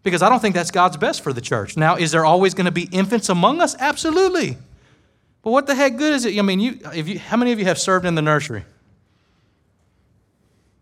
Because 0.03 0.21
I 0.21 0.29
don't 0.29 0.39
think 0.39 0.53
that's 0.53 0.69
God's 0.69 0.95
best 0.95 1.23
for 1.23 1.33
the 1.33 1.41
church. 1.41 1.75
Now, 1.75 1.95
is 1.95 2.11
there 2.11 2.25
always 2.25 2.53
going 2.53 2.65
to 2.65 2.71
be 2.71 2.83
infants 2.91 3.29
among 3.29 3.59
us? 3.59 3.75
Absolutely. 3.79 4.55
But 5.41 5.49
what 5.49 5.65
the 5.65 5.73
heck 5.73 5.97
good 5.97 6.13
is 6.13 6.25
it? 6.25 6.37
I 6.37 6.43
mean, 6.43 6.59
you, 6.59 6.79
if 6.93 7.07
you, 7.07 7.17
how 7.17 7.37
many 7.37 7.53
of 7.53 7.59
you 7.59 7.65
have 7.65 7.79
served 7.79 8.05
in 8.05 8.13
the 8.13 8.21
nursery? 8.21 8.65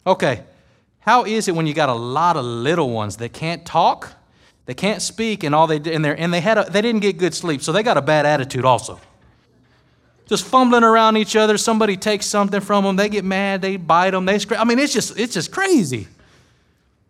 Okay. 0.05 0.43
How 0.99 1.23
is 1.23 1.47
it 1.47 1.55
when 1.55 1.67
you 1.67 1.73
got 1.73 1.87
a 1.87 1.93
lot 1.93 2.35
of 2.35 2.43
little 2.43 2.89
ones 2.89 3.15
that 3.17 3.31
can't 3.31 3.65
talk, 3.65 4.11
they 4.65 4.73
can't 4.73 5.01
speak, 5.01 5.45
and 5.45 5.55
all 5.55 5.67
they 5.67 5.77
and 5.77 6.03
they 6.03 6.17
and 6.17 6.33
they 6.33 6.41
had 6.41 6.57
a, 6.57 6.69
they 6.69 6.81
didn't 6.81 6.99
get 6.99 7.17
good 7.17 7.33
sleep, 7.33 7.61
so 7.61 7.71
they 7.71 7.81
got 7.81 7.95
a 7.95 8.01
bad 8.01 8.25
attitude 8.25 8.65
also. 8.65 8.99
Just 10.27 10.45
fumbling 10.45 10.83
around 10.83 11.17
each 11.17 11.35
other. 11.35 11.57
Somebody 11.57 11.97
takes 11.97 12.25
something 12.25 12.61
from 12.61 12.83
them, 12.83 12.95
they 12.95 13.09
get 13.09 13.23
mad, 13.23 13.61
they 13.61 13.77
bite 13.77 14.11
them, 14.11 14.25
they 14.25 14.39
scratch. 14.39 14.59
I 14.59 14.63
mean, 14.63 14.79
it's 14.79 14.93
just 14.93 15.19
it's 15.19 15.33
just 15.33 15.51
crazy. 15.51 16.07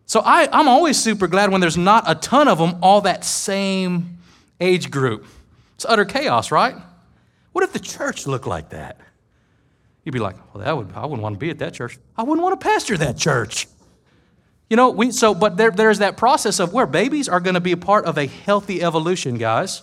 So 0.06 0.21
I, 0.23 0.47
I'm 0.51 0.67
always 0.67 0.97
super 0.97 1.28
glad 1.28 1.51
when 1.51 1.62
there's 1.62 1.78
not 1.78 2.04
a 2.08 2.15
ton 2.15 2.47
of 2.47 2.58
them, 2.58 2.78
all 2.82 3.01
that 3.01 3.25
same 3.25 4.19
age 4.60 4.91
group. 4.91 5.25
It's 5.75 5.86
utter 5.86 6.06
chaos, 6.06 6.51
right? 6.51 6.75
What 7.54 7.63
if 7.63 7.73
the 7.73 7.80
church 7.80 8.28
looked 8.28 8.45
like 8.45 8.69
that? 8.69 8.99
You'd 10.04 10.12
be 10.12 10.19
like, 10.19 10.36
well, 10.54 10.63
that 10.63 10.78
would, 10.78 10.91
I 10.93 11.06
wouldn't 11.06 11.23
want 11.23 11.36
to 11.36 11.39
be 11.39 11.49
at 11.49 11.60
that 11.60 11.73
church. 11.73 11.97
I 12.15 12.23
wouldn't 12.23 12.43
want 12.43 12.60
to 12.60 12.63
pastor 12.63 12.95
that 12.97 13.17
church. 13.17 13.67
You 14.69 14.78
know, 14.78 14.91
we, 14.91 15.12
so, 15.12 15.34
but 15.34 15.58
there, 15.58 15.71
there's 15.71 15.99
that 15.99 16.17
process 16.17 16.60
of 16.60 16.73
where 16.73 16.86
babies 16.86 17.28
are 17.28 17.39
going 17.39 17.54
to 17.56 17.60
be 17.60 17.71
a 17.71 17.78
part 17.78 18.06
of 18.06 18.17
a 18.17 18.28
healthy 18.28 18.84
evolution, 18.84 19.38
guys. 19.38 19.82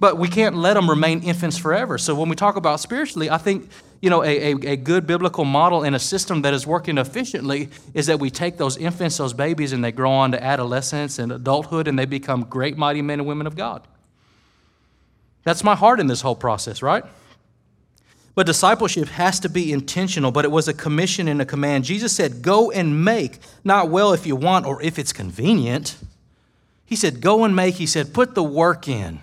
But 0.00 0.18
we 0.18 0.28
can't 0.28 0.56
let 0.56 0.74
them 0.74 0.90
remain 0.90 1.22
infants 1.22 1.56
forever. 1.56 1.98
So 1.98 2.14
when 2.14 2.28
we 2.28 2.36
talk 2.36 2.56
about 2.56 2.80
spiritually, 2.80 3.30
I 3.30 3.38
think, 3.38 3.70
you 4.02 4.10
know, 4.10 4.24
a, 4.24 4.52
a, 4.52 4.72
a 4.72 4.76
good 4.76 5.06
biblical 5.06 5.44
model 5.44 5.84
and 5.84 5.94
a 5.94 6.00
system 6.00 6.42
that 6.42 6.52
is 6.52 6.66
working 6.66 6.98
efficiently 6.98 7.70
is 7.94 8.06
that 8.06 8.18
we 8.18 8.30
take 8.30 8.56
those 8.56 8.76
infants, 8.76 9.18
those 9.18 9.32
babies, 9.32 9.72
and 9.72 9.84
they 9.84 9.92
grow 9.92 10.10
on 10.10 10.32
to 10.32 10.42
adolescence 10.42 11.18
and 11.18 11.30
adulthood, 11.30 11.86
and 11.86 11.98
they 11.98 12.06
become 12.06 12.44
great, 12.44 12.76
mighty 12.76 13.02
men 13.02 13.20
and 13.20 13.28
women 13.28 13.46
of 13.46 13.56
God. 13.56 13.86
That's 15.44 15.62
my 15.62 15.76
heart 15.76 16.00
in 16.00 16.06
this 16.06 16.22
whole 16.22 16.34
process, 16.34 16.82
right? 16.82 17.04
But 18.34 18.46
discipleship 18.46 19.08
has 19.08 19.38
to 19.40 19.48
be 19.48 19.72
intentional, 19.72 20.32
but 20.32 20.44
it 20.44 20.50
was 20.50 20.66
a 20.66 20.74
commission 20.74 21.28
and 21.28 21.40
a 21.40 21.46
command. 21.46 21.84
Jesus 21.84 22.12
said, 22.12 22.42
Go 22.42 22.70
and 22.70 23.04
make, 23.04 23.38
not 23.62 23.90
well 23.90 24.12
if 24.12 24.26
you 24.26 24.34
want 24.34 24.66
or 24.66 24.82
if 24.82 24.98
it's 24.98 25.12
convenient. 25.12 25.96
He 26.84 26.96
said, 26.96 27.20
Go 27.20 27.44
and 27.44 27.54
make. 27.54 27.76
He 27.76 27.86
said, 27.86 28.12
Put 28.12 28.34
the 28.34 28.42
work 28.42 28.88
in, 28.88 29.20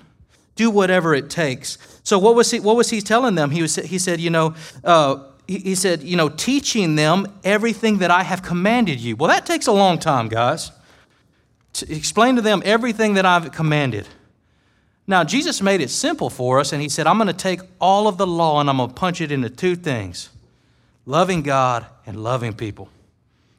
do 0.62 0.70
whatever 0.70 1.16
it 1.16 1.30
takes. 1.30 1.78
So, 2.04 2.20
what 2.20 2.36
was 2.36 2.52
he, 2.52 2.60
what 2.60 2.76
was 2.76 2.90
he 2.90 3.02
telling 3.02 3.36
them? 3.36 3.50
He, 3.50 3.62
was, 3.64 3.76
he 3.76 3.98
said, 3.98 4.20
You 4.20 4.30
know, 4.30 4.56
uh, 4.84 5.24
he, 5.48 5.74
said, 5.76 6.04
You 6.04 6.16
know, 6.16 6.30
teaching 6.30 6.96
them 6.96 7.28
everything 7.44 7.98
that 7.98 8.12
I 8.12 8.24
have 8.24 8.44
commanded 8.44 9.00
you. 9.00 9.16
Well, 9.16 9.30
that 9.30 9.46
takes 9.46 9.68
a 9.68 9.72
long 9.72 9.98
time, 9.98 10.28
guys. 10.28 10.72
To 11.74 11.96
explain 11.96 12.36
to 12.36 12.42
them 12.42 12.62
everything 12.64 13.16
that 13.16 13.26
I've 13.26 13.52
commanded. 13.52 14.08
Now, 15.08 15.24
Jesus 15.24 15.62
made 15.62 15.82
it 15.82 15.90
simple 15.90 16.30
for 16.30 16.60
us, 16.60 16.74
and 16.74 16.82
He 16.82 16.90
said, 16.90 17.08
I'm 17.08 17.18
going 17.18 17.28
to 17.28 17.34
take 17.34 17.62
all 17.80 18.08
of 18.08 18.18
the 18.18 18.28
law 18.28 18.60
and 18.60 18.70
I'm 18.70 18.78
going 18.78 18.90
to 18.90 18.96
punch 18.96 19.20
it 19.20 19.32
into 19.32 19.50
two 19.50 19.76
things 19.76 20.30
loving 21.08 21.42
God 21.42 21.88
and 22.06 22.24
loving 22.24 22.54
people. 22.54 22.88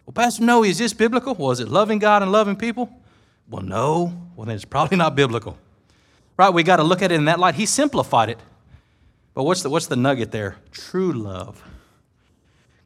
Well, 0.07 0.15
Pastor 0.15 0.45
Noe, 0.45 0.62
is 0.62 0.79
this 0.79 0.93
biblical? 0.93 1.35
Was 1.35 1.59
it 1.59 1.69
loving 1.69 1.99
God 1.99 2.23
and 2.23 2.31
loving 2.31 2.57
people? 2.57 2.88
Well, 3.49 3.62
no. 3.62 4.12
Well, 4.37 4.47
then 4.47 4.55
it's 4.55 4.65
probably 4.65 4.97
not 4.97 5.17
biblical. 5.17 5.59
Right? 6.42 6.52
We 6.52 6.64
got 6.64 6.78
to 6.78 6.83
look 6.83 7.02
at 7.02 7.12
it 7.12 7.14
in 7.14 7.26
that 7.26 7.38
light. 7.38 7.55
He 7.55 7.66
simplified 7.66 8.28
it. 8.28 8.38
But 9.33 9.44
what's 9.44 9.62
the, 9.62 9.70
what's 9.70 9.87
the 9.87 9.94
nugget 9.94 10.33
there? 10.33 10.57
True 10.72 11.12
love. 11.12 11.62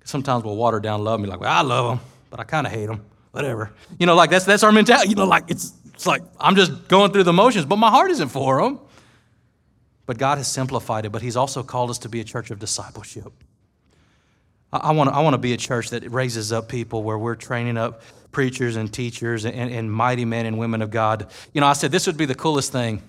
Sometimes 0.05 0.45
we'll 0.45 0.57
water 0.57 0.79
down 0.79 1.03
love 1.03 1.15
and 1.21 1.25
be 1.25 1.31
like, 1.31 1.41
well, 1.41 1.51
I 1.51 1.63
love 1.63 1.89
them, 1.89 2.07
but 2.29 2.39
I 2.39 2.45
kind 2.45 2.67
of 2.67 2.73
hate 2.75 2.85
them. 2.85 3.03
Whatever. 3.31 3.73
You 3.99 4.05
know, 4.05 4.15
like 4.15 4.29
that's, 4.29 4.45
that's 4.45 4.63
our 4.63 4.73
mentality. 4.73 5.09
You 5.09 5.15
know, 5.15 5.25
like 5.25 5.45
it's, 5.51 5.73
it's 5.95 6.07
like 6.07 6.21
I'm 6.39 6.55
just 6.55 6.87
going 6.89 7.13
through 7.13 7.23
the 7.23 7.33
motions, 7.33 7.65
but 7.65 7.77
my 7.77 7.89
heart 7.89 8.11
isn't 8.11 8.29
for 8.29 8.61
them. 8.61 8.79
But 10.05 10.19
God 10.19 10.37
has 10.37 10.49
simplified 10.49 11.07
it, 11.07 11.11
but 11.11 11.23
He's 11.23 11.35
also 11.35 11.63
called 11.63 11.89
us 11.89 11.97
to 12.01 12.11
be 12.11 12.21
a 12.21 12.25
church 12.25 12.51
of 12.51 12.59
discipleship. 12.59 13.33
I, 14.71 14.93
want 14.93 15.09
to 15.09 15.17
I 15.17 15.21
wanna 15.21 15.39
be 15.39 15.55
a 15.55 15.57
church 15.57 15.89
that 15.91 16.07
raises 16.11 16.53
up 16.53 16.69
people 16.69 17.03
where 17.03 17.17
we're 17.17 17.37
training 17.37 17.79
up 17.79 18.03
preachers 18.33 18.77
and 18.77 18.93
teachers 18.93 19.47
and, 19.47 19.73
and 19.73 19.91
mighty 19.91 20.27
men 20.27 20.45
and 20.45 20.59
women 20.59 20.83
of 20.83 20.91
God. 20.91 21.31
You 21.55 21.63
know, 21.63 21.67
I 21.67 21.73
said 21.73 21.91
this 21.91 22.07
would 22.07 22.19
be 22.19 22.27
the 22.27 22.35
coolest 22.35 22.71
thing 22.71 23.03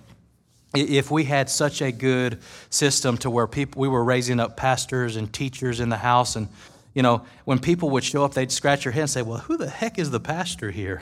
if 0.74 1.10
we 1.10 1.24
had 1.24 1.50
such 1.50 1.82
a 1.82 1.92
good 1.92 2.40
system 2.70 3.18
to 3.18 3.30
where 3.30 3.48
people 3.48 3.82
we 3.82 3.88
were 3.88 4.04
raising 4.04 4.40
up 4.40 4.58
pastors 4.58 5.16
and 5.16 5.32
teachers 5.32 5.80
in 5.80 5.90
the 5.90 5.98
house 5.98 6.36
and 6.36 6.48
you 6.94 7.02
know 7.02 7.26
when 7.46 7.58
people 7.58 7.90
would 7.90 8.04
show 8.04 8.24
up 8.24 8.34
they'd 8.34 8.52
scratch 8.52 8.84
their 8.84 8.92
head 8.92 9.02
and 9.02 9.10
say 9.10 9.22
well 9.22 9.40
who 9.40 9.58
the 9.58 9.70
heck 9.70 9.98
is 9.98 10.12
the 10.12 10.20
pastor 10.20 10.72
here 10.72 11.02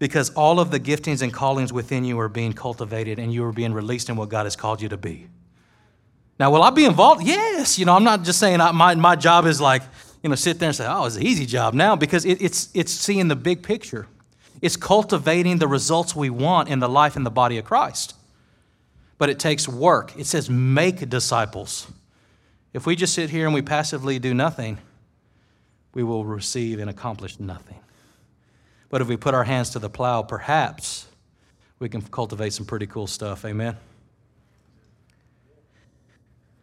because 0.00 0.30
all 0.30 0.58
of 0.58 0.72
the 0.72 0.80
giftings 0.80 1.22
and 1.22 1.32
callings 1.32 1.72
within 1.72 2.04
you 2.04 2.18
are 2.18 2.28
being 2.28 2.52
cultivated 2.52 3.20
and 3.20 3.32
you 3.32 3.44
are 3.44 3.52
being 3.52 3.72
released 3.72 4.08
in 4.08 4.16
what 4.16 4.30
God 4.30 4.44
has 4.44 4.56
called 4.56 4.82
you 4.82 4.88
to 4.88 4.96
be. 4.96 5.28
Now, 6.40 6.50
will 6.50 6.62
I 6.62 6.70
be 6.70 6.86
involved? 6.86 7.22
Yes. 7.22 7.78
You 7.78 7.84
know, 7.84 7.94
I'm 7.94 8.02
not 8.02 8.24
just 8.24 8.40
saying 8.40 8.62
I, 8.62 8.72
my, 8.72 8.94
my 8.94 9.14
job 9.14 9.44
is 9.44 9.60
like, 9.60 9.82
you 10.22 10.30
know, 10.30 10.34
sit 10.34 10.58
there 10.58 10.70
and 10.70 10.76
say, 10.76 10.86
oh, 10.88 11.04
it's 11.04 11.16
an 11.16 11.22
easy 11.22 11.44
job 11.44 11.74
now 11.74 11.96
because 11.96 12.24
it, 12.24 12.40
it's, 12.40 12.70
it's 12.72 12.90
seeing 12.90 13.28
the 13.28 13.36
big 13.36 13.62
picture. 13.62 14.06
It's 14.62 14.76
cultivating 14.76 15.58
the 15.58 15.68
results 15.68 16.16
we 16.16 16.30
want 16.30 16.70
in 16.70 16.78
the 16.78 16.88
life 16.88 17.14
and 17.14 17.24
the 17.24 17.30
body 17.30 17.58
of 17.58 17.66
Christ. 17.66 18.14
But 19.20 19.28
it 19.28 19.38
takes 19.38 19.68
work. 19.68 20.18
It 20.18 20.24
says, 20.24 20.48
make 20.48 21.06
disciples. 21.10 21.86
If 22.72 22.86
we 22.86 22.96
just 22.96 23.12
sit 23.12 23.28
here 23.28 23.44
and 23.44 23.52
we 23.52 23.60
passively 23.60 24.18
do 24.18 24.32
nothing, 24.32 24.78
we 25.92 26.02
will 26.02 26.24
receive 26.24 26.78
and 26.80 26.88
accomplish 26.88 27.38
nothing. 27.38 27.78
But 28.88 29.02
if 29.02 29.08
we 29.08 29.18
put 29.18 29.34
our 29.34 29.44
hands 29.44 29.68
to 29.70 29.78
the 29.78 29.90
plow, 29.90 30.22
perhaps 30.22 31.06
we 31.78 31.90
can 31.90 32.00
cultivate 32.00 32.54
some 32.54 32.64
pretty 32.64 32.86
cool 32.86 33.06
stuff. 33.06 33.44
Amen. 33.44 33.76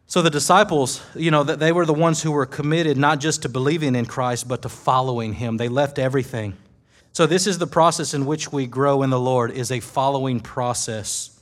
So 0.07 0.23
the 0.23 0.31
disciples, 0.31 1.03
you 1.13 1.29
know, 1.29 1.43
they 1.43 1.71
were 1.71 1.85
the 1.85 1.93
ones 1.93 2.23
who 2.23 2.31
were 2.31 2.47
committed 2.47 2.97
not 2.97 3.19
just 3.19 3.43
to 3.43 3.49
believing 3.49 3.93
in 3.93 4.07
Christ, 4.07 4.47
but 4.47 4.63
to 4.63 4.69
following 4.69 5.33
him. 5.33 5.57
They 5.57 5.69
left 5.69 5.99
everything. 5.99 6.57
So 7.13 7.27
this 7.27 7.45
is 7.45 7.59
the 7.59 7.67
process 7.67 8.15
in 8.15 8.25
which 8.25 8.51
we 8.51 8.65
grow 8.65 9.03
in 9.03 9.11
the 9.11 9.19
Lord 9.19 9.51
is 9.51 9.71
a 9.71 9.79
following 9.79 10.39
process. 10.39 11.36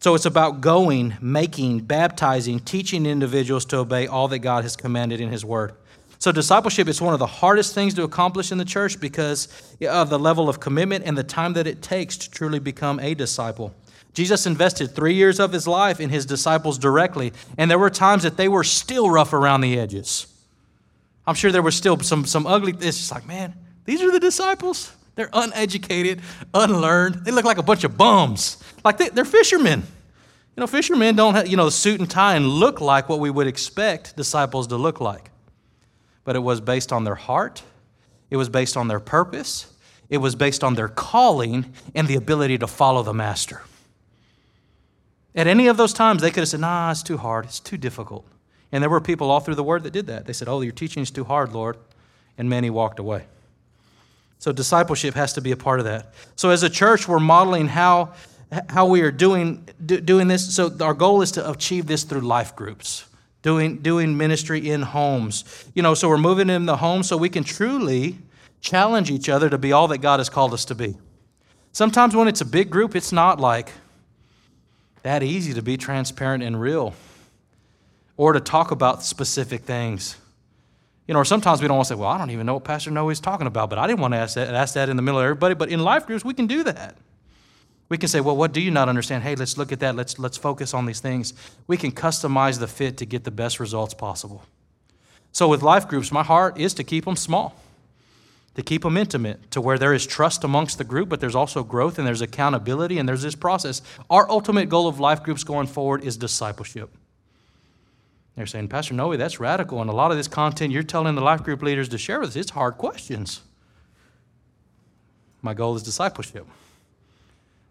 So 0.00 0.14
it's 0.14 0.26
about 0.26 0.60
going, 0.60 1.16
making, 1.20 1.80
baptizing, 1.80 2.60
teaching 2.60 3.06
individuals 3.06 3.64
to 3.66 3.78
obey 3.78 4.06
all 4.06 4.28
that 4.28 4.40
God 4.40 4.64
has 4.64 4.76
commanded 4.76 5.20
in 5.20 5.30
his 5.30 5.44
word. 5.44 5.74
So, 6.18 6.32
discipleship 6.32 6.88
is 6.88 7.02
one 7.02 7.12
of 7.12 7.18
the 7.18 7.26
hardest 7.26 7.74
things 7.74 7.92
to 7.94 8.02
accomplish 8.02 8.50
in 8.50 8.56
the 8.56 8.64
church 8.64 8.98
because 8.98 9.48
of 9.86 10.08
the 10.08 10.18
level 10.18 10.48
of 10.48 10.58
commitment 10.58 11.04
and 11.04 11.18
the 11.18 11.24
time 11.24 11.52
that 11.52 11.66
it 11.66 11.82
takes 11.82 12.16
to 12.16 12.30
truly 12.30 12.58
become 12.58 12.98
a 13.00 13.14
disciple. 13.14 13.74
Jesus 14.14 14.46
invested 14.46 14.94
three 14.94 15.14
years 15.14 15.40
of 15.40 15.52
his 15.52 15.66
life 15.66 16.00
in 16.00 16.08
his 16.08 16.24
disciples 16.24 16.78
directly, 16.78 17.32
and 17.58 17.70
there 17.70 17.78
were 17.78 17.90
times 17.90 18.22
that 18.22 18.36
they 18.36 18.48
were 18.48 18.64
still 18.64 19.10
rough 19.10 19.32
around 19.32 19.60
the 19.60 19.78
edges. 19.78 20.26
I'm 21.26 21.34
sure 21.34 21.50
there 21.50 21.62
was 21.62 21.74
still 21.76 21.98
some, 22.00 22.24
some 22.24 22.46
ugly, 22.46 22.72
it's 22.72 22.98
just 22.98 23.10
like, 23.10 23.26
man, 23.26 23.54
these 23.84 24.00
are 24.02 24.10
the 24.10 24.20
disciples. 24.20 24.92
They're 25.14 25.30
uneducated, 25.32 26.20
unlearned. 26.52 27.24
They 27.24 27.30
look 27.30 27.44
like 27.44 27.58
a 27.58 27.62
bunch 27.62 27.84
of 27.84 27.96
bums. 27.96 28.62
Like 28.84 28.98
they, 28.98 29.08
are 29.20 29.24
fishermen. 29.24 29.82
You 30.56 30.60
know, 30.60 30.66
fishermen 30.66 31.16
don't 31.16 31.34
have, 31.34 31.48
you 31.48 31.56
know, 31.56 31.68
suit 31.68 32.00
and 32.00 32.10
tie 32.10 32.36
and 32.36 32.46
look 32.46 32.80
like 32.80 33.08
what 33.08 33.20
we 33.20 33.30
would 33.30 33.46
expect 33.46 34.16
disciples 34.16 34.66
to 34.68 34.76
look 34.76 35.00
like 35.00 35.30
but 36.24 36.36
it 36.36 36.40
was 36.40 36.60
based 36.60 36.92
on 36.92 37.04
their 37.04 37.14
heart, 37.14 37.62
it 38.30 38.36
was 38.36 38.48
based 38.48 38.76
on 38.76 38.88
their 38.88 39.00
purpose, 39.00 39.72
it 40.08 40.18
was 40.18 40.34
based 40.34 40.64
on 40.64 40.74
their 40.74 40.88
calling 40.88 41.72
and 41.94 42.08
the 42.08 42.16
ability 42.16 42.58
to 42.58 42.66
follow 42.66 43.02
the 43.02 43.14
master. 43.14 43.62
At 45.34 45.46
any 45.46 45.66
of 45.66 45.76
those 45.76 45.92
times, 45.92 46.22
they 46.22 46.30
could 46.30 46.40
have 46.40 46.48
said, 46.48 46.60
Nah, 46.60 46.90
it's 46.90 47.02
too 47.02 47.16
hard, 47.18 47.44
it's 47.44 47.60
too 47.60 47.76
difficult. 47.76 48.26
And 48.72 48.82
there 48.82 48.90
were 48.90 49.00
people 49.00 49.30
all 49.30 49.40
through 49.40 49.54
the 49.54 49.64
word 49.64 49.82
that 49.84 49.92
did 49.92 50.06
that. 50.06 50.26
They 50.26 50.32
said, 50.32 50.48
Oh, 50.48 50.60
your 50.60 50.72
teaching 50.72 51.02
is 51.02 51.10
too 51.10 51.24
hard, 51.24 51.52
Lord. 51.52 51.76
And 52.38 52.48
many 52.48 52.70
walked 52.70 52.98
away. 52.98 53.26
So 54.38 54.52
discipleship 54.52 55.14
has 55.14 55.32
to 55.34 55.40
be 55.40 55.52
a 55.52 55.56
part 55.56 55.78
of 55.78 55.86
that. 55.86 56.12
So 56.36 56.50
as 56.50 56.62
a 56.62 56.70
church, 56.70 57.08
we're 57.08 57.20
modeling 57.20 57.68
how, 57.68 58.12
how 58.68 58.86
we 58.86 59.00
are 59.00 59.10
doing, 59.10 59.66
do, 59.84 60.00
doing 60.00 60.28
this. 60.28 60.54
So 60.54 60.70
our 60.80 60.94
goal 60.94 61.22
is 61.22 61.32
to 61.32 61.50
achieve 61.50 61.86
this 61.86 62.04
through 62.04 62.20
life 62.20 62.54
groups 62.54 63.06
doing, 63.44 63.76
doing 63.78 64.16
ministry 64.16 64.70
in 64.70 64.82
homes. 64.82 65.44
You 65.74 65.82
know, 65.82 65.94
so 65.94 66.08
we're 66.08 66.18
moving 66.18 66.50
in 66.50 66.66
the 66.66 66.78
home 66.78 67.04
so 67.04 67.16
we 67.16 67.28
can 67.28 67.44
truly 67.44 68.18
challenge 68.60 69.10
each 69.10 69.28
other 69.28 69.48
to 69.50 69.58
be 69.58 69.70
all 69.70 69.86
that 69.88 69.98
God 69.98 70.18
has 70.18 70.28
called 70.28 70.52
us 70.52 70.64
to 70.64 70.74
be. 70.74 70.96
Sometimes 71.70 72.16
when 72.16 72.26
it's 72.26 72.40
a 72.40 72.46
big 72.46 72.70
group, 72.70 72.96
it's 72.96 73.12
not 73.12 73.38
like 73.38 73.70
that 75.02 75.22
easy 75.22 75.52
to 75.52 75.62
be 75.62 75.76
transparent 75.76 76.42
and 76.42 76.58
real 76.58 76.94
or 78.16 78.32
to 78.32 78.40
talk 78.40 78.70
about 78.70 79.02
specific 79.02 79.62
things. 79.62 80.16
You 81.06 81.14
know, 81.14 81.20
or 81.20 81.24
sometimes 81.24 81.60
we 81.60 81.68
don't 81.68 81.76
want 81.76 81.88
to 81.88 81.94
say, 81.94 82.00
well, 82.00 82.08
I 82.08 82.16
don't 82.16 82.30
even 82.30 82.46
know 82.46 82.54
what 82.54 82.64
Pastor 82.64 82.90
Noe 82.90 83.10
is 83.10 83.20
talking 83.20 83.46
about, 83.46 83.68
but 83.68 83.78
I 83.78 83.86
didn't 83.86 84.00
want 84.00 84.14
to 84.14 84.18
ask 84.18 84.34
that, 84.36 84.54
ask 84.54 84.74
that 84.74 84.88
in 84.88 84.96
the 84.96 85.02
middle 85.02 85.20
of 85.20 85.24
everybody. 85.24 85.54
But 85.54 85.68
in 85.68 85.80
life 85.80 86.06
groups, 86.06 86.24
we 86.24 86.32
can 86.34 86.46
do 86.46 86.62
that. 86.64 86.96
We 87.90 87.98
can 87.98 88.08
say, 88.08 88.20
well, 88.20 88.36
what 88.36 88.52
do 88.52 88.60
you 88.62 88.70
not 88.70 88.88
understand? 88.88 89.22
Hey, 89.22 89.34
let's 89.34 89.58
look 89.58 89.70
at 89.70 89.80
that. 89.80 89.94
Let's, 89.94 90.18
let's 90.18 90.38
focus 90.38 90.72
on 90.72 90.86
these 90.86 91.00
things. 91.00 91.34
We 91.66 91.76
can 91.76 91.92
customize 91.92 92.58
the 92.58 92.66
fit 92.66 92.96
to 92.98 93.04
get 93.06 93.24
the 93.24 93.30
best 93.30 93.60
results 93.60 93.92
possible. 93.92 94.42
So, 95.32 95.48
with 95.48 95.62
life 95.62 95.86
groups, 95.88 96.10
my 96.10 96.22
heart 96.22 96.58
is 96.58 96.72
to 96.74 96.84
keep 96.84 97.04
them 97.04 97.16
small. 97.16 97.54
to 98.54 98.62
keep 98.62 98.82
them 98.82 98.96
intimate, 98.96 99.50
to 99.50 99.60
where 99.60 99.78
there 99.78 99.92
is 99.92 100.06
trust 100.06 100.44
amongst 100.44 100.78
the 100.78 100.84
group, 100.84 101.08
but 101.08 101.20
there's 101.20 101.34
also 101.34 101.64
growth 101.64 101.98
and 101.98 102.06
there's 102.06 102.20
accountability 102.20 102.98
and 102.98 103.08
there's 103.08 103.22
this 103.22 103.34
process. 103.34 103.82
Our 104.08 104.30
ultimate 104.30 104.68
goal 104.68 104.86
of 104.86 105.00
life 105.00 105.22
groups 105.22 105.44
going 105.44 105.66
forward 105.66 106.04
is 106.04 106.16
discipleship. 106.16 106.90
They're 108.36 108.46
saying, 108.46 108.68
Pastor 108.68 108.94
Noe, 108.94 109.16
that's 109.16 109.38
radical. 109.38 109.80
And 109.80 109.88
a 109.88 109.92
lot 109.92 110.10
of 110.10 110.16
this 110.16 110.26
content 110.26 110.72
you're 110.72 110.82
telling 110.82 111.14
the 111.14 111.20
life 111.20 111.42
group 111.42 111.62
leaders 111.62 111.88
to 111.90 111.98
share 111.98 112.20
with 112.20 112.30
us, 112.30 112.36
it's 112.36 112.50
hard 112.50 112.78
questions. 112.78 113.42
My 115.40 115.54
goal 115.54 115.76
is 115.76 115.82
discipleship, 115.82 116.46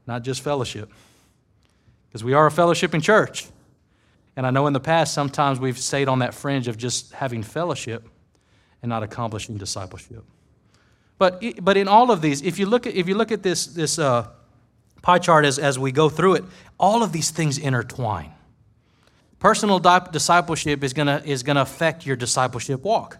not 0.07 0.23
just 0.23 0.41
fellowship. 0.41 0.91
Because 2.07 2.23
we 2.23 2.33
are 2.33 2.45
a 2.45 2.51
fellowship 2.51 2.93
in 2.93 3.01
church. 3.01 3.47
And 4.35 4.45
I 4.45 4.51
know 4.51 4.67
in 4.67 4.73
the 4.73 4.79
past, 4.79 5.13
sometimes 5.13 5.59
we've 5.59 5.77
stayed 5.77 6.07
on 6.07 6.19
that 6.19 6.33
fringe 6.33 6.67
of 6.67 6.77
just 6.77 7.13
having 7.13 7.43
fellowship 7.43 8.07
and 8.81 8.89
not 8.89 9.03
accomplishing 9.03 9.57
discipleship. 9.57 10.23
But, 11.17 11.41
but 11.61 11.77
in 11.77 11.87
all 11.87 12.11
of 12.11 12.21
these, 12.21 12.41
if 12.41 12.59
you 12.59 12.65
look 12.65 12.85
at, 12.85 12.95
if 12.95 13.07
you 13.07 13.15
look 13.15 13.31
at 13.31 13.43
this, 13.43 13.65
this 13.65 13.97
uh, 13.97 14.27
pie 15.01 15.19
chart 15.19 15.45
as, 15.45 15.59
as 15.59 15.77
we 15.77 15.91
go 15.91 16.09
through 16.09 16.35
it, 16.35 16.43
all 16.79 17.03
of 17.03 17.11
these 17.11 17.31
things 17.31 17.57
intertwine. 17.57 18.33
Personal 19.43 19.79
discipleship 19.79 20.85
is 20.85 20.93
going 20.93 21.07
to 21.07 21.21
is 21.29 21.43
gonna 21.43 21.63
affect 21.63 22.05
your 22.05 22.15
discipleship 22.15 22.81
walk. 22.81 23.17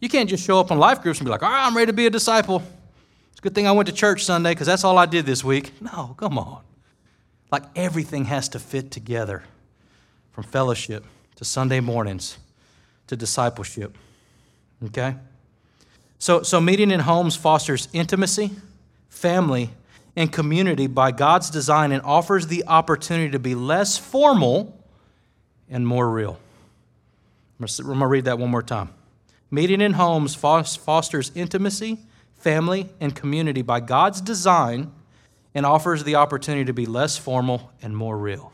You 0.00 0.08
can't 0.08 0.28
just 0.28 0.44
show 0.44 0.58
up 0.58 0.72
in 0.72 0.78
life 0.78 1.00
groups 1.00 1.20
and 1.20 1.26
be 1.26 1.30
like, 1.30 1.44
all 1.44 1.48
right, 1.48 1.64
I'm 1.64 1.76
ready 1.76 1.86
to 1.86 1.92
be 1.92 2.06
a 2.06 2.10
disciple. 2.10 2.60
It's 3.30 3.38
a 3.38 3.42
good 3.42 3.54
thing 3.54 3.68
I 3.68 3.70
went 3.70 3.86
to 3.86 3.94
church 3.94 4.24
Sunday 4.24 4.50
because 4.50 4.66
that's 4.66 4.82
all 4.82 4.98
I 4.98 5.06
did 5.06 5.26
this 5.26 5.44
week. 5.44 5.80
No, 5.80 6.16
come 6.18 6.38
on. 6.38 6.62
Like 7.52 7.62
everything 7.76 8.24
has 8.24 8.48
to 8.48 8.58
fit 8.58 8.90
together 8.90 9.44
from 10.32 10.42
fellowship 10.42 11.04
to 11.36 11.44
Sunday 11.44 11.78
mornings 11.78 12.36
to 13.06 13.16
discipleship. 13.16 13.96
Okay? 14.86 15.14
So, 16.18 16.42
so 16.42 16.60
meeting 16.60 16.90
in 16.90 16.98
homes 16.98 17.36
fosters 17.36 17.86
intimacy, 17.92 18.50
family, 19.08 19.70
and 20.16 20.32
community 20.32 20.88
by 20.88 21.12
God's 21.12 21.48
design 21.48 21.92
and 21.92 22.02
offers 22.02 22.48
the 22.48 22.64
opportunity 22.66 23.30
to 23.30 23.38
be 23.38 23.54
less 23.54 23.96
formal 23.96 24.77
and 25.70 25.86
more 25.86 26.08
real. 26.10 26.38
I'm 27.60 27.66
going 27.66 27.98
to 27.98 28.06
read 28.06 28.24
that 28.26 28.38
one 28.38 28.50
more 28.50 28.62
time. 28.62 28.90
Meeting 29.50 29.80
in 29.80 29.94
homes 29.94 30.34
fosters 30.34 31.32
intimacy, 31.34 31.98
family, 32.36 32.88
and 33.00 33.14
community 33.14 33.62
by 33.62 33.80
God's 33.80 34.20
design 34.20 34.92
and 35.54 35.66
offers 35.66 36.04
the 36.04 36.14
opportunity 36.16 36.66
to 36.66 36.72
be 36.72 36.86
less 36.86 37.16
formal 37.16 37.72
and 37.82 37.96
more 37.96 38.16
real. 38.16 38.52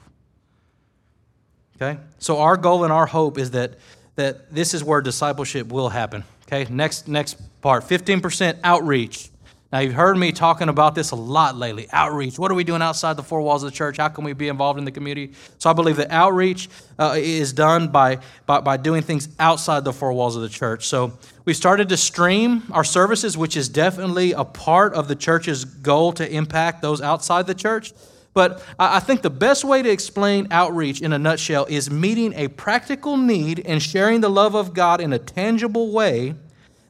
Okay? 1.77 2.01
So 2.19 2.39
our 2.39 2.57
goal 2.57 2.85
and 2.85 2.93
our 2.93 3.07
hope 3.07 3.39
is 3.39 3.51
that, 3.51 3.75
that 4.15 4.55
this 4.55 4.73
is 4.75 4.85
where 4.85 5.01
discipleship 5.01 5.69
will 5.69 5.89
happen. 5.89 6.25
Okay, 6.47 6.71
next, 6.71 7.09
next 7.09 7.37
part 7.61 7.85
15% 7.85 8.59
outreach. 8.63 9.31
Now, 9.75 9.81
you've 9.81 9.95
heard 9.95 10.17
me 10.17 10.31
talking 10.31 10.69
about 10.69 10.95
this 10.95 11.11
a 11.11 11.17
lot 11.17 11.57
lately 11.57 11.89
outreach. 11.91 12.39
What 12.39 12.49
are 12.53 12.55
we 12.55 12.63
doing 12.63 12.81
outside 12.81 13.17
the 13.17 13.25
four 13.25 13.41
walls 13.41 13.65
of 13.65 13.73
the 13.73 13.77
church? 13.77 13.97
How 13.97 14.07
can 14.07 14.23
we 14.23 14.33
be 14.33 14.47
involved 14.47 14.79
in 14.79 14.85
the 14.85 14.93
community? 14.93 15.35
So, 15.59 15.69
I 15.69 15.73
believe 15.73 15.97
that 15.97 16.13
outreach 16.13 16.69
uh, 16.97 17.17
is 17.19 17.53
done 17.53 17.89
by, 17.89 18.21
by, 18.47 18.61
by 18.61 18.77
doing 18.77 19.03
things 19.03 19.29
outside 19.41 19.83
the 19.83 19.93
four 19.93 20.13
walls 20.13 20.37
of 20.37 20.43
the 20.43 20.49
church. 20.49 20.87
So, 20.87 21.19
we 21.45 21.55
started 21.55 21.89
to 21.89 21.97
stream 21.97 22.63
our 22.71 22.85
services, 22.85 23.37
which 23.37 23.57
is 23.57 23.69
definitely 23.69 24.31
a 24.31 24.45
part 24.45 24.95
of 24.95 25.09
the 25.09 25.17
church's 25.17 25.65
goal 25.65 26.13
to 26.13 26.33
impact 26.33 26.81
those 26.81 27.01
outside 27.01 27.49
the 27.49 27.55
church. 27.57 27.93
But 28.33 28.63
I 28.79 29.01
think 29.01 29.23
the 29.23 29.31
best 29.31 29.65
way 29.65 29.83
to 29.83 29.91
explain 29.91 30.47
outreach 30.53 31.03
in 31.03 31.13
a 31.13 31.19
nutshell 31.19 31.67
is 31.69 31.91
meeting 31.91 32.33
a 32.35 32.47
practical 32.47 33.17
need 33.17 33.61
and 33.67 33.83
sharing 33.83 34.21
the 34.21 34.29
love 34.29 34.55
of 34.55 34.73
God 34.73 35.01
in 35.01 35.13
a 35.13 35.19
tangible 35.19 35.91
way 35.91 36.37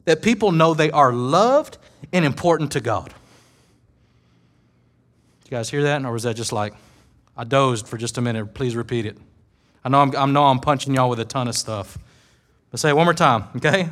that 0.05 0.21
people 0.21 0.51
know 0.51 0.73
they 0.73 0.91
are 0.91 1.11
loved 1.11 1.77
and 2.13 2.23
important 2.23 2.71
to 2.71 2.79
God. 2.79 3.13
You 5.45 5.51
guys 5.51 5.69
hear 5.69 5.83
that? 5.83 6.03
Or 6.05 6.11
was 6.11 6.23
that 6.23 6.35
just 6.35 6.51
like, 6.51 6.73
I 7.37 7.43
dozed 7.43 7.87
for 7.87 7.97
just 7.97 8.17
a 8.17 8.21
minute? 8.21 8.53
Please 8.53 8.75
repeat 8.75 9.05
it. 9.05 9.17
I 9.83 9.89
know 9.89 10.01
I'm, 10.01 10.15
I 10.15 10.25
know 10.25 10.45
I'm 10.45 10.59
punching 10.59 10.93
y'all 10.93 11.09
with 11.09 11.19
a 11.19 11.25
ton 11.25 11.47
of 11.47 11.55
stuff. 11.55 11.97
But 12.71 12.79
say 12.79 12.89
it 12.89 12.95
one 12.95 13.05
more 13.05 13.13
time, 13.13 13.45
okay? 13.57 13.89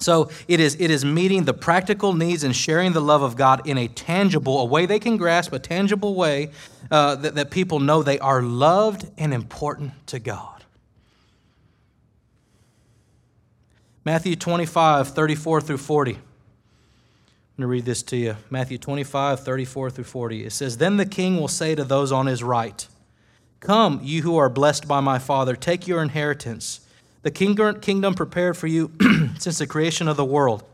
So 0.00 0.30
it 0.46 0.60
is, 0.60 0.76
it 0.80 0.90
is 0.90 1.04
meeting 1.04 1.44
the 1.44 1.54
practical 1.54 2.12
needs 2.12 2.44
and 2.44 2.54
sharing 2.54 2.92
the 2.92 3.00
love 3.00 3.22
of 3.22 3.36
God 3.36 3.66
in 3.66 3.78
a 3.78 3.88
tangible, 3.88 4.60
a 4.60 4.64
way 4.64 4.86
they 4.86 4.98
can 4.98 5.16
grasp, 5.16 5.52
a 5.52 5.58
tangible 5.58 6.14
way 6.14 6.50
uh, 6.90 7.16
that, 7.16 7.34
that 7.34 7.50
people 7.50 7.80
know 7.80 8.02
they 8.02 8.18
are 8.18 8.42
loved 8.42 9.10
and 9.18 9.34
important 9.34 9.92
to 10.08 10.18
God. 10.18 10.57
Matthew 14.08 14.36
25, 14.36 15.08
34 15.08 15.60
through 15.60 15.76
40. 15.76 16.12
I'm 16.12 16.18
going 17.58 17.60
to 17.60 17.66
read 17.66 17.84
this 17.84 18.02
to 18.04 18.16
you. 18.16 18.36
Matthew 18.48 18.78
25, 18.78 19.40
34 19.40 19.90
through 19.90 20.04
40. 20.04 20.46
It 20.46 20.52
says, 20.52 20.78
Then 20.78 20.96
the 20.96 21.04
king 21.04 21.36
will 21.36 21.46
say 21.46 21.74
to 21.74 21.84
those 21.84 22.10
on 22.10 22.24
his 22.24 22.42
right, 22.42 22.88
Come, 23.60 24.00
you 24.02 24.22
who 24.22 24.38
are 24.38 24.48
blessed 24.48 24.88
by 24.88 25.00
my 25.00 25.18
Father, 25.18 25.54
take 25.54 25.86
your 25.86 26.00
inheritance 26.00 26.80
the 27.20 27.30
kingdom 27.30 28.14
prepared 28.14 28.56
for 28.56 28.66
you 28.66 28.90
since 29.38 29.58
the 29.58 29.66
creation 29.66 30.08
of 30.08 30.16
the 30.16 30.24
world. 30.24 30.64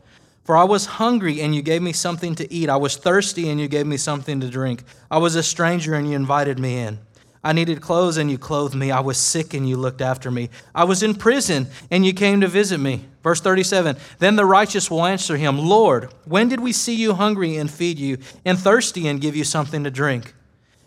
For 0.45 0.55
I 0.55 0.63
was 0.63 0.85
hungry, 0.85 1.41
and 1.41 1.53
you 1.53 1.61
gave 1.61 1.81
me 1.81 1.91
something 1.91 2.35
to 2.35 2.53
eat. 2.53 2.69
I 2.69 2.77
was 2.77 2.95
thirsty, 2.95 3.49
and 3.49 3.59
you 3.59 3.67
gave 3.67 3.85
me 3.85 3.97
something 3.97 4.39
to 4.39 4.49
drink. 4.49 4.85
I 5.11 5.17
was 5.17 5.35
a 5.35 5.43
stranger, 5.43 5.93
and 5.93 6.09
you 6.09 6.15
invited 6.15 6.57
me 6.57 6.77
in. 6.77 6.99
I 7.45 7.53
needed 7.53 7.79
clothes, 7.79 8.17
and 8.17 8.31
you 8.31 8.39
clothed 8.39 8.73
me. 8.73 8.89
I 8.89 9.01
was 9.01 9.19
sick, 9.19 9.53
and 9.53 9.69
you 9.69 9.77
looked 9.77 10.01
after 10.01 10.31
me. 10.31 10.49
I 10.73 10.83
was 10.83 11.03
in 11.03 11.13
prison, 11.13 11.67
and 11.91 12.03
you 12.03 12.11
came 12.11 12.41
to 12.41 12.47
visit 12.47 12.79
me. 12.79 13.05
Verse 13.21 13.39
37 13.39 13.97
Then 14.17 14.35
the 14.35 14.47
righteous 14.47 14.89
will 14.89 15.05
answer 15.05 15.37
him, 15.37 15.59
Lord, 15.59 16.11
when 16.25 16.49
did 16.49 16.59
we 16.59 16.71
see 16.71 16.95
you 16.95 17.13
hungry 17.13 17.55
and 17.55 17.69
feed 17.69 17.99
you, 17.99 18.17
and 18.43 18.57
thirsty 18.57 19.07
and 19.07 19.21
give 19.21 19.35
you 19.35 19.43
something 19.43 19.83
to 19.83 19.91
drink? 19.91 20.33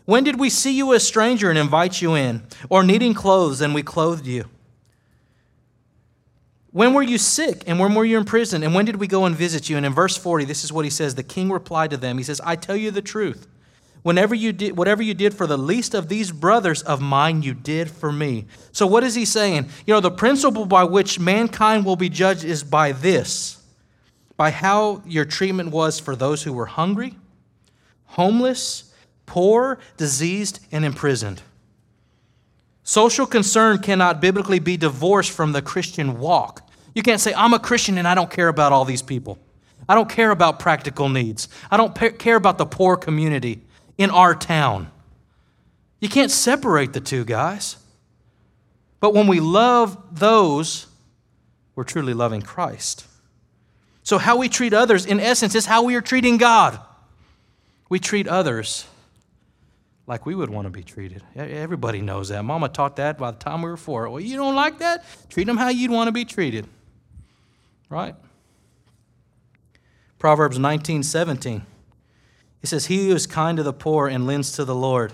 When 0.05 0.25
did 0.25 0.41
we 0.41 0.51
see 0.51 0.73
you 0.73 0.93
a 0.95 0.99
stranger 0.99 1.49
and 1.49 1.59
invite 1.59 2.03
you 2.03 2.17
in, 2.17 2.43
or 2.69 2.83
needing 2.83 3.15
clothes 3.15 3.61
and 3.61 3.73
we 3.73 3.85
clothed 3.85 4.27
you? 4.27 4.47
When 6.73 6.93
were 6.93 7.03
you 7.03 7.19
sick 7.19 7.63
and 7.69 7.79
when 7.79 7.95
were 7.95 8.05
you 8.05 8.19
in 8.19 8.25
prison? 8.25 8.65
And 8.65 8.75
when 8.75 8.85
did 8.85 8.97
we 8.97 9.07
go 9.07 9.27
and 9.27 9.37
visit 9.37 9.71
you? 9.71 9.77
And 9.77 9.87
in 9.87 9.95
verse 9.95 10.17
40, 10.17 10.45
this 10.45 10.65
is 10.65 10.73
what 10.73 10.85
he 10.85 10.91
says 10.91 11.15
The 11.15 11.23
king 11.23 11.53
replied 11.53 11.91
to 11.91 11.97
them. 11.97 12.19
He 12.19 12.25
says, 12.25 12.41
I 12.45 12.57
tell 12.57 12.77
you 12.77 12.91
the 12.91 13.01
truth. 13.01 13.47
Whenever 14.03 14.35
you 14.35 14.53
did, 14.53 14.77
whatever 14.77 15.03
you 15.03 15.15
did 15.15 15.35
for 15.35 15.47
the 15.47 15.59
least 15.59 15.95
of 15.95 16.09
these 16.09 16.31
brothers 16.31 16.83
of 16.83 17.01
mine, 17.01 17.43
you 17.43 17.55
did 17.55 17.91
for 17.91 18.13
me. 18.13 18.47
So, 18.73 18.87
what 18.87 19.05
is 19.05 19.15
he 19.15 19.25
saying? 19.25 19.69
You 19.87 19.95
know, 19.95 20.01
the 20.01 20.11
principle 20.11 20.67
by 20.67 20.85
which 20.85 21.19
mankind 21.19 21.85
will 21.85 21.97
be 21.97 22.09
judged 22.09 22.45
is 22.45 22.63
by 22.63 22.93
this 22.93 23.59
by 24.37 24.51
how 24.53 25.03
your 25.05 25.25
treatment 25.25 25.71
was 25.71 25.99
for 25.99 26.15
those 26.15 26.45
who 26.45 26.53
were 26.53 26.67
hungry, 26.67 27.17
homeless, 28.07 28.95
poor, 29.27 29.79
diseased, 29.97 30.61
and 30.71 30.85
imprisoned. 30.85 31.43
Social 32.85 33.27
concern 33.27 33.79
cannot 33.79 34.21
biblically 34.21 34.61
be 34.61 34.77
divorced 34.77 35.33
from 35.33 35.53
the 35.53 35.61
Christian 35.61 36.19
walk. 36.21 36.71
You 36.95 37.03
can't 37.03 37.21
say, 37.21 37.35
I'm 37.35 37.53
a 37.53 37.59
Christian 37.59 37.99
and 37.99 38.09
I 38.09 38.15
don't 38.15 38.31
care 38.31 38.49
about 38.49 38.73
all 38.73 38.85
these 38.85 39.03
people. 39.03 39.39
I 39.89 39.95
don't 39.95 40.09
care 40.09 40.31
about 40.31 40.61
practical 40.61 41.09
needs. 41.09 41.49
I 41.71 41.77
don't 41.77 41.95
care 42.19 42.37
about 42.37 42.59
the 42.59 42.65
poor 42.65 42.97
community 42.97 43.63
in 43.99 44.11
our 44.11 44.35
town. 44.35 44.91
You 46.01 46.09
can't 46.09 46.31
separate 46.31 46.93
the 46.93 47.01
two, 47.01 47.25
guys. 47.25 47.77
But 49.01 49.13
when 49.13 49.27
we 49.27 49.41
love 49.41 50.19
those, 50.19 50.87
we're 51.75 51.85
truly 51.85 52.15
loving 52.15 52.43
Christ. 52.43 53.05
So, 54.03 54.19
how 54.19 54.37
we 54.37 54.49
treat 54.49 54.73
others, 54.73 55.05
in 55.05 55.21
essence, 55.21 55.55
is 55.55 55.67
how 55.67 55.83
we 55.83 55.95
are 55.95 56.01
treating 56.01 56.39
God. 56.39 56.81
We 57.89 57.99
treat 57.99 58.27
others 58.27 58.87
like 60.07 60.25
we 60.25 60.35
would 60.35 60.49
want 60.49 60.67
to 60.67 60.71
be 60.71 60.83
treated. 60.83 61.23
Everybody 61.37 62.01
knows 62.01 62.31
that. 62.31 62.43
Mama 62.43 62.71
taught 62.71 62.97
that 62.97 63.19
by 63.19 63.31
the 63.31 63.37
time 63.37 63.63
we 63.63 63.69
were 63.69 63.77
four. 63.77 64.09
Well, 64.09 64.21
you 64.21 64.37
don't 64.37 64.55
like 64.55 64.79
that? 64.79 65.05
Treat 65.29 65.47
them 65.47 65.59
how 65.59 65.69
you'd 65.69 65.91
want 65.91 66.09
to 66.09 66.13
be 66.13 66.25
treated. 66.25 66.67
Right? 67.91 68.15
Proverbs 70.19 70.59
19 70.59 71.03
17. 71.03 71.63
It 72.63 72.67
says, 72.67 72.87
He 72.87 73.09
who 73.09 73.15
is 73.15 73.27
kind 73.27 73.57
to 73.57 73.63
the 73.63 73.73
poor 73.73 74.09
and 74.09 74.27
lends 74.27 74.53
to 74.53 74.65
the 74.65 74.75
Lord, 74.75 75.13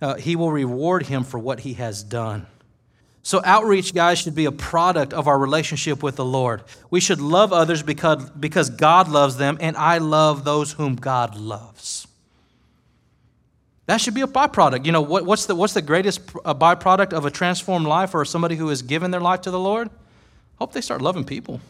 uh, 0.00 0.14
he 0.16 0.36
will 0.36 0.50
reward 0.50 1.06
him 1.06 1.24
for 1.24 1.38
what 1.38 1.60
he 1.60 1.74
has 1.74 2.02
done. 2.02 2.46
So, 3.22 3.40
outreach, 3.42 3.94
guys, 3.94 4.18
should 4.18 4.34
be 4.34 4.44
a 4.44 4.52
product 4.52 5.14
of 5.14 5.28
our 5.28 5.38
relationship 5.38 6.02
with 6.02 6.16
the 6.16 6.24
Lord. 6.24 6.62
We 6.90 7.00
should 7.00 7.22
love 7.22 7.54
others 7.54 7.82
because, 7.82 8.28
because 8.30 8.68
God 8.68 9.08
loves 9.08 9.38
them, 9.38 9.56
and 9.62 9.78
I 9.78 9.96
love 9.96 10.44
those 10.44 10.72
whom 10.72 10.94
God 10.94 11.34
loves. 11.34 12.06
That 13.86 14.02
should 14.02 14.12
be 14.12 14.20
a 14.20 14.26
byproduct. 14.26 14.84
You 14.84 14.92
know, 14.92 15.00
what, 15.00 15.24
what's, 15.24 15.46
the, 15.46 15.54
what's 15.54 15.72
the 15.72 15.80
greatest 15.80 16.26
byproduct 16.26 17.14
of 17.14 17.24
a 17.24 17.30
transformed 17.30 17.86
life 17.86 18.14
or 18.14 18.26
somebody 18.26 18.56
who 18.56 18.68
has 18.68 18.82
given 18.82 19.10
their 19.10 19.20
life 19.20 19.42
to 19.42 19.50
the 19.50 19.58
Lord? 19.58 19.88
Hope 20.58 20.72
they 20.72 20.82
start 20.82 21.00
loving 21.00 21.24
people. 21.24 21.62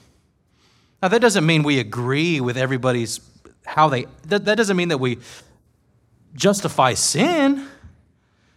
Now, 1.02 1.08
that 1.08 1.20
doesn't 1.20 1.46
mean 1.46 1.62
we 1.62 1.78
agree 1.78 2.40
with 2.40 2.56
everybody's 2.56 3.20
how 3.64 3.88
they, 3.88 4.06
that, 4.26 4.44
that 4.44 4.56
doesn't 4.56 4.76
mean 4.76 4.88
that 4.88 4.98
we 4.98 5.18
justify 6.34 6.94
sin, 6.94 7.66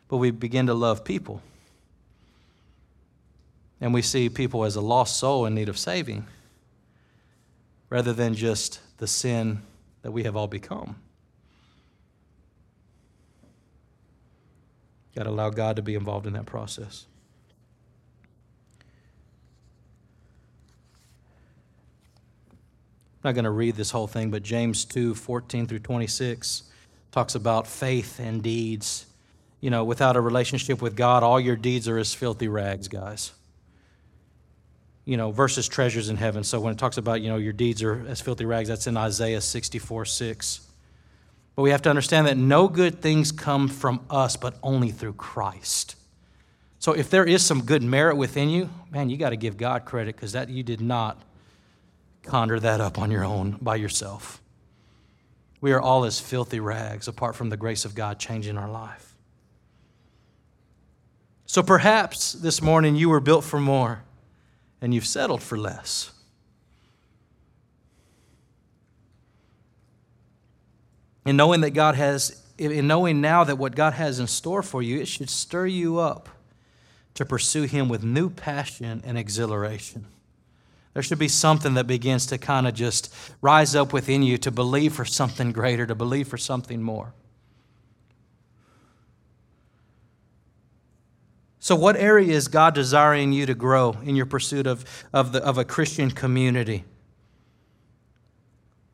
but 0.08 0.18
we 0.18 0.32
begin 0.32 0.68
to 0.68 0.74
love 0.74 1.04
people. 1.04 1.42
And 3.80 3.94
we 3.94 4.02
see 4.02 4.30
people 4.30 4.64
as 4.64 4.76
a 4.76 4.82
lost 4.82 5.18
soul 5.18 5.46
in 5.46 5.54
need 5.54 5.70
of 5.70 5.78
saving. 5.78 6.26
rather 7.90 8.14
than 8.14 8.34
just 8.34 8.80
the 8.98 9.08
sin 9.08 9.62
that 10.02 10.12
we 10.12 10.24
have 10.24 10.36
all 10.36 10.48
become. 10.48 10.96
Got 15.16 15.24
to 15.24 15.30
allow 15.30 15.50
God 15.50 15.78
to 15.78 15.82
be 15.82 15.96
involved 15.96 16.28
in 16.28 16.34
that 16.34 16.46
process. 16.46 17.06
I'm 23.28 23.32
not 23.32 23.42
going 23.42 23.44
to 23.44 23.52
read 23.52 23.76
this 23.76 23.92
whole 23.92 24.08
thing, 24.08 24.32
but 24.32 24.42
James 24.42 24.86
2 24.86 25.14
14 25.14 25.68
through 25.68 25.80
26 25.80 26.64
talks 27.12 27.36
about 27.36 27.68
faith 27.68 28.22
and 28.22 28.42
deeds. 28.42 29.06
You 29.60 29.70
know, 29.70 29.84
without 29.84 30.16
a 30.16 30.22
relationship 30.22 30.82
with 30.82 30.96
God, 30.96 31.24
all 31.24 31.38
your 31.38 31.58
deeds 31.58 31.90
are 31.90 31.98
as 31.98 32.14
filthy 32.14 32.48
rags, 32.48 32.88
guys. 32.88 33.34
You 35.04 35.18
know, 35.18 35.32
versus 35.32 35.68
treasures 35.68 36.08
in 36.08 36.16
heaven. 36.16 36.46
So 36.46 36.62
when 36.62 36.72
it 36.72 36.80
talks 36.80 36.96
about, 36.96 37.20
you 37.20 37.28
know, 37.28 37.36
your 37.36 37.52
deeds 37.52 37.84
are 37.84 38.06
as 38.08 38.22
filthy 38.22 38.46
rags, 38.46 38.70
that's 38.70 38.88
in 38.88 38.96
Isaiah 38.96 39.42
64 39.42 40.06
6. 40.06 40.62
But 41.58 41.64
we 41.64 41.72
have 41.72 41.82
to 41.82 41.90
understand 41.90 42.28
that 42.28 42.38
no 42.38 42.70
good 42.70 43.02
things 43.02 43.34
come 43.34 43.68
from 43.68 44.06
us, 44.10 44.38
but 44.38 44.58
only 44.64 44.92
through 44.92 45.16
Christ. 45.16 45.98
So 46.80 46.94
if 46.94 47.10
there 47.10 47.26
is 47.26 47.46
some 47.46 47.66
good 47.66 47.84
merit 47.84 48.16
within 48.16 48.50
you, 48.50 48.70
man, 48.90 49.10
you 49.10 49.18
got 49.18 49.32
to 49.32 49.36
give 49.36 49.58
God 49.58 49.84
credit 49.84 50.16
because 50.16 50.32
that 50.32 50.48
you 50.48 50.64
did 50.64 50.80
not 50.80 51.22
conjure 52.28 52.60
that 52.60 52.82
up 52.82 53.00
on 53.00 53.12
your 53.12 53.24
own 53.24 53.58
by 53.62 53.76
yourself. 53.76 54.42
We 55.60 55.72
are 55.72 55.82
all 55.82 56.06
as 56.06 56.20
filthy 56.20 56.60
rags 56.60 57.08
apart 57.08 57.36
from 57.36 57.50
the 57.50 57.58
grace 57.58 57.86
of 57.86 57.96
God 57.96 58.20
changing 58.20 58.58
our 58.58 58.70
life. 58.70 59.16
So 61.46 61.64
perhaps 61.64 62.34
this 62.34 62.62
morning 62.62 62.96
you 62.96 63.10
were 63.10 63.20
built 63.20 63.44
for 63.44 63.60
more 63.60 64.04
and 64.82 64.94
you've 64.94 65.06
settled 65.06 65.42
for 65.42 65.58
less. 65.58 66.12
And 71.26 71.36
knowing 71.36 71.62
that 71.62 71.72
God 71.72 71.96
has, 71.96 72.42
in 72.58 72.88
knowing 72.88 73.20
now 73.20 73.44
that 73.44 73.58
what 73.58 73.76
God 73.76 73.94
has 73.94 74.20
in 74.20 74.28
store 74.28 74.64
for 74.64 74.82
you, 74.82 75.00
it 75.00 75.08
should 75.08 75.30
stir 75.30 75.66
you 75.66 76.00
up 76.00 76.30
to 77.16 77.26
pursue 77.26 77.64
Him 77.64 77.90
with 77.90 78.04
new 78.04 78.30
passion 78.30 79.02
and 79.06 79.18
exhilaration. 79.18 80.06
There 80.98 81.04
should 81.04 81.20
be 81.20 81.28
something 81.28 81.76
that 81.76 81.86
begins 81.86 82.26
to 82.26 82.40
kind 82.40 82.68
of 82.68 82.74
just 82.74 83.14
rise 83.40 83.76
up 83.76 83.94
within 83.94 84.24
you 84.24 84.40
to 84.40 84.50
believe 84.50 84.96
for 84.96 85.06
something 85.06 85.52
greater, 85.52 85.86
to 85.86 85.94
believe 85.94 86.28
for 86.28 86.40
something 86.40 86.82
more. 86.82 87.14
So, 91.60 91.76
what 91.76 91.98
area 91.98 92.34
is 92.34 92.48
God 92.48 92.74
desiring 92.74 93.32
you 93.32 93.46
to 93.46 93.54
grow 93.54 93.96
in 94.04 94.16
your 94.16 94.26
pursuit 94.26 94.66
of, 94.66 95.06
of, 95.14 95.34
the, 95.34 95.44
of 95.46 95.60
a 95.60 95.64
Christian 95.64 96.10
community? 96.10 96.84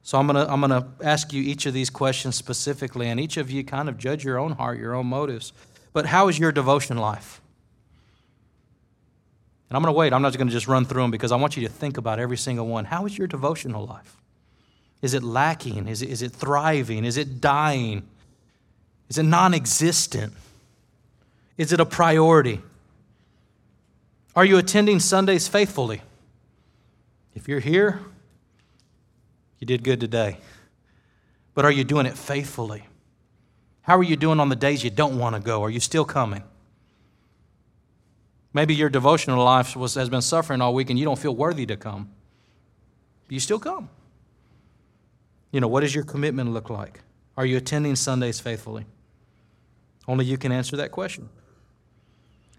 So 0.01 0.19
I'm 0.19 0.27
going 0.27 0.45
to 0.45 0.51
I'm 0.51 0.59
to 0.59 0.85
ask 1.01 1.31
you 1.31 1.41
each 1.41 1.65
of 1.65 1.73
these 1.73 1.89
questions 1.89 2.35
specifically, 2.35 3.07
and 3.07 3.17
each 3.17 3.37
of 3.37 3.49
you 3.49 3.63
kind 3.63 3.87
of 3.87 3.97
judge 3.97 4.25
your 4.25 4.37
own 4.37 4.51
heart, 4.51 4.77
your 4.77 4.93
own 4.93 5.05
motives. 5.05 5.53
But 5.93 6.07
how 6.07 6.27
is 6.27 6.37
your 6.37 6.51
devotion 6.51 6.97
life? 6.97 7.39
And 9.73 9.77
I'm 9.77 9.81
going 9.81 9.91
to 9.91 9.97
wait. 9.97 10.13
I'm 10.13 10.21
not 10.21 10.37
going 10.37 10.45
to 10.45 10.53
just 10.53 10.67
run 10.67 10.85
through 10.85 11.01
them 11.01 11.09
because 11.09 11.31
I 11.31 11.35
want 11.35 11.57
you 11.57 11.67
to 11.67 11.73
think 11.73 11.97
about 11.97 12.19
every 12.19 12.37
single 12.37 12.67
one. 12.67 12.85
How 12.85 13.07
is 13.07 13.17
your 13.17 13.25
devotional 13.25 13.87
life? 13.87 14.17
Is 15.01 15.15
it 15.15 15.23
lacking? 15.23 15.87
Is 15.87 16.03
it, 16.03 16.09
is 16.09 16.21
it 16.21 16.31
thriving? 16.31 17.03
Is 17.03 17.17
it 17.17 17.41
dying? 17.41 18.07
Is 19.09 19.17
it 19.17 19.23
non 19.23 19.55
existent? 19.55 20.33
Is 21.57 21.73
it 21.73 21.79
a 21.79 21.87
priority? 21.87 22.61
Are 24.35 24.45
you 24.45 24.59
attending 24.59 24.99
Sundays 24.99 25.47
faithfully? 25.47 26.03
If 27.33 27.47
you're 27.47 27.59
here, 27.59 27.99
you 29.57 29.65
did 29.65 29.83
good 29.83 29.99
today. 29.99 30.37
But 31.55 31.65
are 31.65 31.71
you 31.71 31.83
doing 31.83 32.05
it 32.05 32.15
faithfully? 32.15 32.83
How 33.81 33.97
are 33.97 34.03
you 34.03 34.17
doing 34.17 34.39
on 34.39 34.49
the 34.49 34.55
days 34.55 34.83
you 34.83 34.91
don't 34.91 35.17
want 35.17 35.35
to 35.35 35.41
go? 35.41 35.63
Are 35.63 35.71
you 35.71 35.79
still 35.79 36.05
coming? 36.05 36.43
Maybe 38.53 38.75
your 38.75 38.89
devotional 38.89 39.43
life 39.43 39.75
was, 39.75 39.95
has 39.95 40.09
been 40.09 40.21
suffering 40.21 40.61
all 40.61 40.73
week 40.73 40.89
and 40.89 40.99
you 40.99 41.05
don't 41.05 41.17
feel 41.17 41.35
worthy 41.35 41.65
to 41.65 41.75
come. 41.75 42.09
You 43.29 43.39
still 43.39 43.59
come. 43.59 43.89
You 45.51 45.59
know, 45.59 45.67
what 45.67 45.81
does 45.81 45.93
your 45.93 46.03
commitment 46.03 46.51
look 46.51 46.69
like? 46.69 47.01
Are 47.35 47.45
you 47.45 47.57
attending 47.57 47.95
Sundays 47.95 48.39
faithfully? 48.39 48.85
Only 50.07 50.25
you 50.25 50.37
can 50.37 50.51
answer 50.51 50.77
that 50.77 50.91
question. 50.91 51.29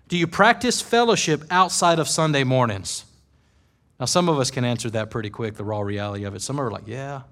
Do 0.09 0.17
you 0.17 0.27
practice 0.27 0.83
fellowship 0.83 1.45
outside 1.51 1.99
of 1.99 2.09
Sunday 2.09 2.45
mornings? 2.45 3.05
Now, 3.99 4.07
some 4.07 4.29
of 4.29 4.39
us 4.39 4.51
can 4.51 4.65
answer 4.65 4.91
that 4.91 5.11
pretty 5.11 5.31
quick, 5.31 5.55
the 5.55 5.65
raw 5.65 5.81
reality 5.81 6.25
of 6.25 6.35
it. 6.35 6.43
Some 6.43 6.61
are 6.61 6.71
like, 6.71 6.87
yeah, 6.87 7.23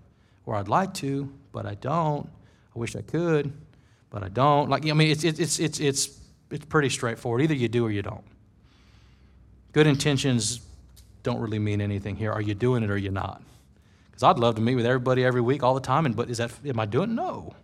or 0.47 0.55
I'd 0.55 0.69
like 0.69 0.95
to, 0.95 1.33
but 1.51 1.67
I 1.67 1.75
don't. 1.75 2.29
I 2.75 2.79
wish 2.79 2.95
I 2.97 3.03
could, 3.03 3.53
but 4.11 4.23
I 4.23 4.29
don't. 4.29 4.71
Like, 4.71 4.87
I 4.87 4.93
mean, 4.93 5.11
it's, 5.11 5.25
it's, 5.25 5.41
it's, 5.41 5.81
it's, 5.81 6.21
it's 6.51 6.65
pretty 6.67 6.89
straightforward. 6.89 7.43
Either 7.43 7.55
you 7.55 7.69
do 7.69 7.85
or 7.85 7.91
you 7.91 8.03
don't. 8.03 8.25
Good 9.73 9.87
intentions 9.87 10.61
don't 11.23 11.41
really 11.41 11.59
mean 11.59 11.81
anything 11.81 12.17
here. 12.17 12.31
Are 12.33 12.41
you 12.41 12.55
doing 12.55 12.83
it 12.83 12.91
or 12.91 12.95
are 12.95 12.99
you 12.99 13.11
not? 13.11 13.43
Because 14.11 14.23
I'd 14.23 14.39
love 14.39 14.57
to 14.57 14.61
meet 14.61 14.75
with 14.75 14.87
everybody 14.87 15.25
every 15.25 15.41
week, 15.41 15.63
all 15.63 15.75
the 15.75 15.81
time, 15.81 16.05
and, 16.05 16.15
but 16.15 16.29
is 16.29 16.39
that, 16.39 16.53
am 16.67 16.79
I 16.79 16.87
doing? 16.87 17.15
No. 17.15 17.55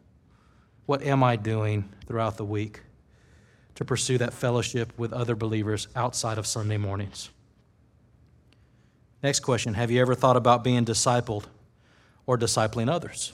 What 0.87 1.03
am 1.03 1.23
I 1.23 1.37
doing 1.37 1.91
throughout 2.07 2.39
the 2.39 2.45
week 2.45 2.81
to 3.75 3.85
pursue 3.85 4.17
that 4.19 4.33
fellowship 4.33 4.93
with 4.99 5.13
other 5.13 5.37
believers 5.37 5.87
outside 5.95 6.39
of 6.39 6.47
Sunday 6.47 6.79
mornings? 6.79 7.29
Next 9.23 9.41
question 9.41 9.75
Have 9.75 9.91
you 9.91 10.01
ever 10.01 10.15
thought 10.15 10.37
about 10.37 10.65
being 10.65 10.85
discipled 10.85 11.45
or 12.27 12.39
discipling 12.39 12.91
others? 12.91 13.33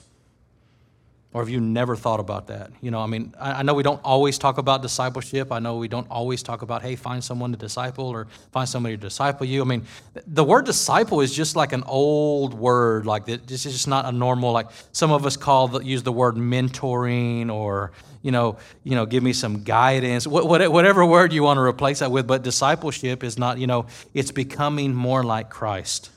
Or 1.35 1.41
have 1.41 1.49
you 1.49 1.59
never 1.59 1.97
thought 1.97 2.21
about 2.21 2.47
that? 2.47 2.71
You 2.79 2.91
know, 2.91 3.01
I 3.01 3.07
mean, 3.07 3.35
I, 3.37 3.61
know 3.61 3.73
we 3.73 3.83
don't 3.83 3.99
always 4.05 4.37
talk 4.37 4.57
about 4.57 4.81
discipleship. 4.81 5.51
I 5.51 5.59
know 5.59 5.75
we 5.75 5.89
don't 5.89 6.09
always 6.09 6.41
talk 6.41 6.61
about, 6.61 6.81
hey, 6.81 6.95
find 6.95 7.21
someone 7.21 7.51
to 7.51 7.57
disciple 7.57 8.05
or 8.05 8.27
find 8.53 8.69
somebody 8.69 8.95
to 8.95 9.01
disciple 9.01 9.45
you. 9.45 9.61
I 9.61 9.65
mean, 9.65 9.83
the 10.25 10.45
word 10.45 10.65
disciple 10.65 11.19
is 11.19 11.35
just 11.35 11.57
like 11.57 11.73
an 11.73 11.83
old 11.87 12.53
word. 12.53 13.05
Like, 13.05 13.25
this 13.25 13.65
is 13.65 13.73
just 13.73 13.87
not 13.89 14.05
a 14.05 14.13
normal, 14.13 14.53
like, 14.53 14.67
some 14.93 15.11
of 15.11 15.25
us 15.25 15.35
call, 15.35 15.67
the, 15.67 15.79
use 15.81 16.03
the 16.03 16.11
word 16.13 16.35
mentoring 16.35 17.51
or, 17.51 17.91
you 18.21 18.31
know, 18.31 18.57
you 18.85 18.95
know, 18.95 19.05
give 19.05 19.21
me 19.21 19.33
some 19.33 19.63
guidance, 19.63 20.25
whatever 20.25 21.05
word 21.05 21.33
you 21.33 21.43
want 21.43 21.57
to 21.57 21.63
replace 21.63 21.99
that 21.99 22.11
with. 22.11 22.27
But 22.27 22.43
discipleship 22.43 23.25
is 23.25 23.37
not, 23.37 23.57
you 23.57 23.67
know, 23.67 23.87
it's 24.13 24.31
becoming 24.31 24.95
more 24.95 25.21
like 25.21 25.49
Christ. 25.49 26.11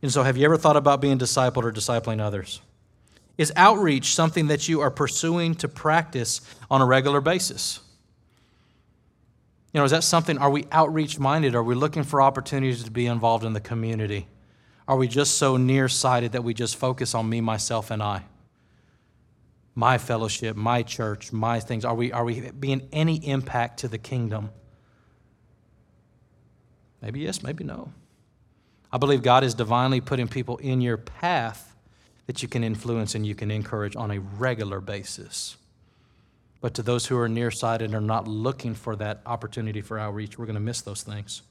And 0.00 0.10
so, 0.10 0.22
have 0.22 0.38
you 0.38 0.46
ever 0.46 0.56
thought 0.56 0.78
about 0.78 1.02
being 1.02 1.18
discipled 1.18 1.64
or 1.64 1.72
discipling 1.72 2.22
others? 2.22 2.62
Is 3.36 3.52
outreach 3.56 4.14
something 4.14 4.46
that 4.48 4.68
you 4.68 4.80
are 4.80 4.90
pursuing 4.90 5.54
to 5.56 5.68
practice 5.68 6.40
on 6.70 6.80
a 6.80 6.86
regular 6.86 7.20
basis? 7.20 7.80
You 9.72 9.80
know, 9.80 9.84
is 9.84 9.90
that 9.90 10.04
something, 10.04 10.38
are 10.38 10.50
we 10.50 10.66
outreach 10.70 11.18
minded? 11.18 11.54
Are 11.54 11.62
we 11.62 11.74
looking 11.74 12.04
for 12.04 12.22
opportunities 12.22 12.84
to 12.84 12.90
be 12.90 13.06
involved 13.06 13.44
in 13.44 13.52
the 13.52 13.60
community? 13.60 14.28
Are 14.86 14.96
we 14.96 15.08
just 15.08 15.36
so 15.36 15.56
nearsighted 15.56 16.32
that 16.32 16.44
we 16.44 16.54
just 16.54 16.76
focus 16.76 17.14
on 17.14 17.28
me, 17.28 17.40
myself, 17.40 17.90
and 17.90 18.02
I? 18.02 18.24
my 19.74 19.98
fellowship, 19.98 20.56
my 20.56 20.82
church, 20.82 21.32
my 21.32 21.60
things? 21.60 21.84
Are 21.84 21.94
we, 21.94 22.12
are 22.12 22.24
we 22.24 22.50
being 22.52 22.88
any 22.92 23.16
impact 23.26 23.80
to 23.80 23.88
the 23.88 23.98
kingdom? 23.98 24.50
Maybe 27.02 27.20
yes, 27.20 27.42
maybe 27.42 27.64
no. 27.64 27.92
I 28.92 28.98
believe 28.98 29.22
God 29.22 29.42
is 29.42 29.54
divinely 29.54 30.00
putting 30.00 30.28
people 30.28 30.58
in 30.58 30.80
your 30.80 30.96
path 30.96 31.73
that 32.26 32.42
you 32.42 32.48
can 32.48 32.64
influence 32.64 33.14
and 33.14 33.26
you 33.26 33.34
can 33.34 33.50
encourage 33.50 33.96
on 33.96 34.10
a 34.10 34.20
regular 34.20 34.80
basis. 34.80 35.56
But 36.60 36.74
to 36.74 36.82
those 36.82 37.06
who 37.06 37.18
are 37.18 37.28
nearsighted 37.28 37.86
and 37.86 37.94
are 37.94 38.00
not 38.00 38.26
looking 38.26 38.74
for 38.74 38.96
that 38.96 39.20
opportunity 39.26 39.82
for 39.82 39.98
outreach, 39.98 40.38
we're 40.38 40.46
going 40.46 40.54
to 40.54 40.60
miss 40.60 40.80
those 40.80 41.02
things. 41.02 41.42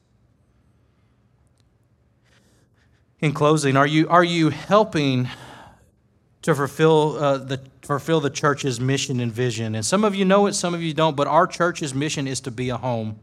In 3.20 3.34
closing, 3.34 3.78
are 3.78 3.88
you, 3.88 4.10
are 4.10 4.24
you 4.24 4.50
helping 4.50 5.30
to 6.44 6.54
fulfill, 6.54 7.18
uh, 7.18 7.38
the, 7.38 7.60
fulfill 7.82 8.20
the 8.20 8.30
church's 8.30 8.80
mission 8.80 9.20
and 9.20 9.32
vision. 9.32 9.76
And 9.76 9.86
some 9.86 10.04
of 10.04 10.14
you 10.14 10.26
know 10.26 10.46
it, 10.46 10.54
some 10.54 10.74
of 10.74 10.84
you 10.84 10.94
don't, 10.94 11.16
but 11.16 11.26
our 11.26 11.48
church's 11.48 11.94
mission 11.94 12.28
is 12.28 12.40
to 12.42 12.52
be 12.52 12.70
a 12.70 12.78
home. 12.78 13.20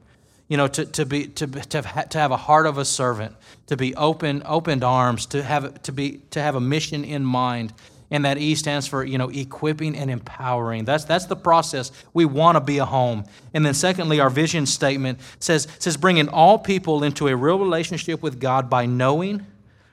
You 0.50 0.58
know, 0.58 0.68
to, 0.68 0.84
to, 0.84 1.06
be, 1.06 1.28
to, 1.28 1.46
to, 1.46 1.82
have, 1.82 2.08
to 2.10 2.18
have 2.18 2.32
a 2.32 2.36
heart 2.36 2.66
of 2.66 2.76
a 2.76 2.84
servant, 2.84 3.34
to 3.68 3.76
be 3.76 3.94
open, 3.94 4.42
opened 4.44 4.84
arms, 4.84 5.24
to 5.26 5.42
have, 5.42 5.80
to, 5.84 5.92
be, 5.92 6.20
to 6.32 6.42
have 6.42 6.56
a 6.56 6.60
mission 6.60 7.04
in 7.04 7.24
mind. 7.24 7.72
And 8.10 8.24
that 8.24 8.36
E 8.36 8.56
stands 8.56 8.88
for, 8.88 9.04
you 9.04 9.16
know, 9.16 9.30
equipping 9.30 9.96
and 9.96 10.10
empowering. 10.10 10.84
That's, 10.84 11.04
that's 11.04 11.26
the 11.26 11.36
process. 11.36 11.92
We 12.12 12.24
want 12.24 12.56
to 12.56 12.60
be 12.60 12.78
a 12.78 12.84
home. 12.84 13.24
And 13.54 13.64
then 13.64 13.74
secondly, 13.74 14.18
our 14.18 14.28
vision 14.28 14.66
statement 14.66 15.20
says, 15.38 15.68
says 15.78 15.96
bringing 15.96 16.28
all 16.28 16.58
people 16.58 17.04
into 17.04 17.28
a 17.28 17.36
real 17.36 17.60
relationship 17.60 18.20
with 18.20 18.40
God 18.40 18.68
by 18.68 18.86
knowing, 18.86 19.46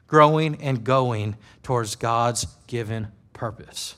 growing, 0.07 0.59
and 0.59 0.83
going 0.83 1.35
towards 1.61 1.95
God's 1.95 2.47
given 2.65 3.09
purpose. 3.33 3.95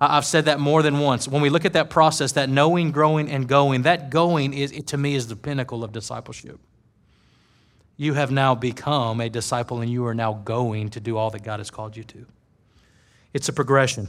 I've 0.00 0.24
said 0.24 0.46
that 0.46 0.58
more 0.60 0.82
than 0.82 0.98
once. 0.98 1.28
When 1.28 1.40
we 1.40 1.50
look 1.50 1.64
at 1.64 1.74
that 1.74 1.88
process, 1.88 2.32
that 2.32 2.48
knowing, 2.48 2.90
growing, 2.90 3.30
and 3.30 3.48
going, 3.48 3.82
that 3.82 4.10
going 4.10 4.52
is, 4.52 4.72
to 4.86 4.96
me, 4.96 5.14
is 5.14 5.28
the 5.28 5.36
pinnacle 5.36 5.84
of 5.84 5.92
discipleship. 5.92 6.58
You 7.96 8.14
have 8.14 8.30
now 8.30 8.54
become 8.54 9.20
a 9.20 9.28
disciple 9.28 9.80
and 9.80 9.90
you 9.90 10.04
are 10.06 10.14
now 10.14 10.32
going 10.32 10.90
to 10.90 11.00
do 11.00 11.16
all 11.16 11.30
that 11.30 11.44
God 11.44 11.60
has 11.60 11.70
called 11.70 11.96
you 11.96 12.02
to. 12.04 12.26
It's 13.32 13.48
a 13.48 13.52
progression. 13.52 14.08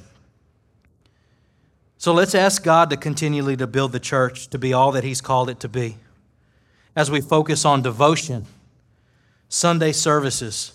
So 1.98 2.14
let's 2.14 2.36
ask 2.36 2.64
God 2.64 2.90
to 2.90 2.98
continually 2.98 3.56
to 3.58 3.68
build 3.68 3.92
the 3.92 4.00
church 4.00 4.48
to 4.50 4.58
be 4.58 4.74
all 4.74 4.92
that 4.94 5.04
he's 5.04 5.22
called 5.22 5.50
it 5.50 5.60
to 5.62 5.70
be. 5.70 5.98
As 6.96 7.12
we 7.12 7.22
focus 7.22 7.64
on 7.64 7.82
devotion, 7.82 8.46
Sunday 9.50 9.92
services, 9.92 10.74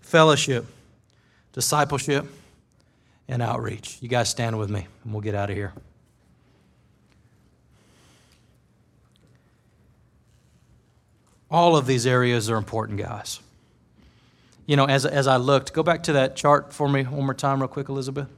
fellowship, 0.00 0.66
discipleship, 1.52 2.26
and 3.32 3.42
outreach. 3.42 3.96
You 4.00 4.08
guys 4.08 4.28
stand 4.28 4.58
with 4.58 4.68
me 4.68 4.86
and 5.04 5.12
we'll 5.12 5.22
get 5.22 5.34
out 5.34 5.48
of 5.48 5.56
here. 5.56 5.72
All 11.50 11.76
of 11.76 11.86
these 11.86 12.06
areas 12.06 12.50
are 12.50 12.56
important, 12.56 12.98
guys. 12.98 13.40
You 14.66 14.76
know, 14.76 14.84
as, 14.84 15.04
as 15.06 15.26
I 15.26 15.36
looked, 15.36 15.72
go 15.72 15.82
back 15.82 16.02
to 16.04 16.12
that 16.14 16.36
chart 16.36 16.72
for 16.72 16.88
me 16.88 17.04
one 17.04 17.24
more 17.24 17.34
time, 17.34 17.60
real 17.60 17.68
quick, 17.68 17.88
Elizabeth. 17.88 18.28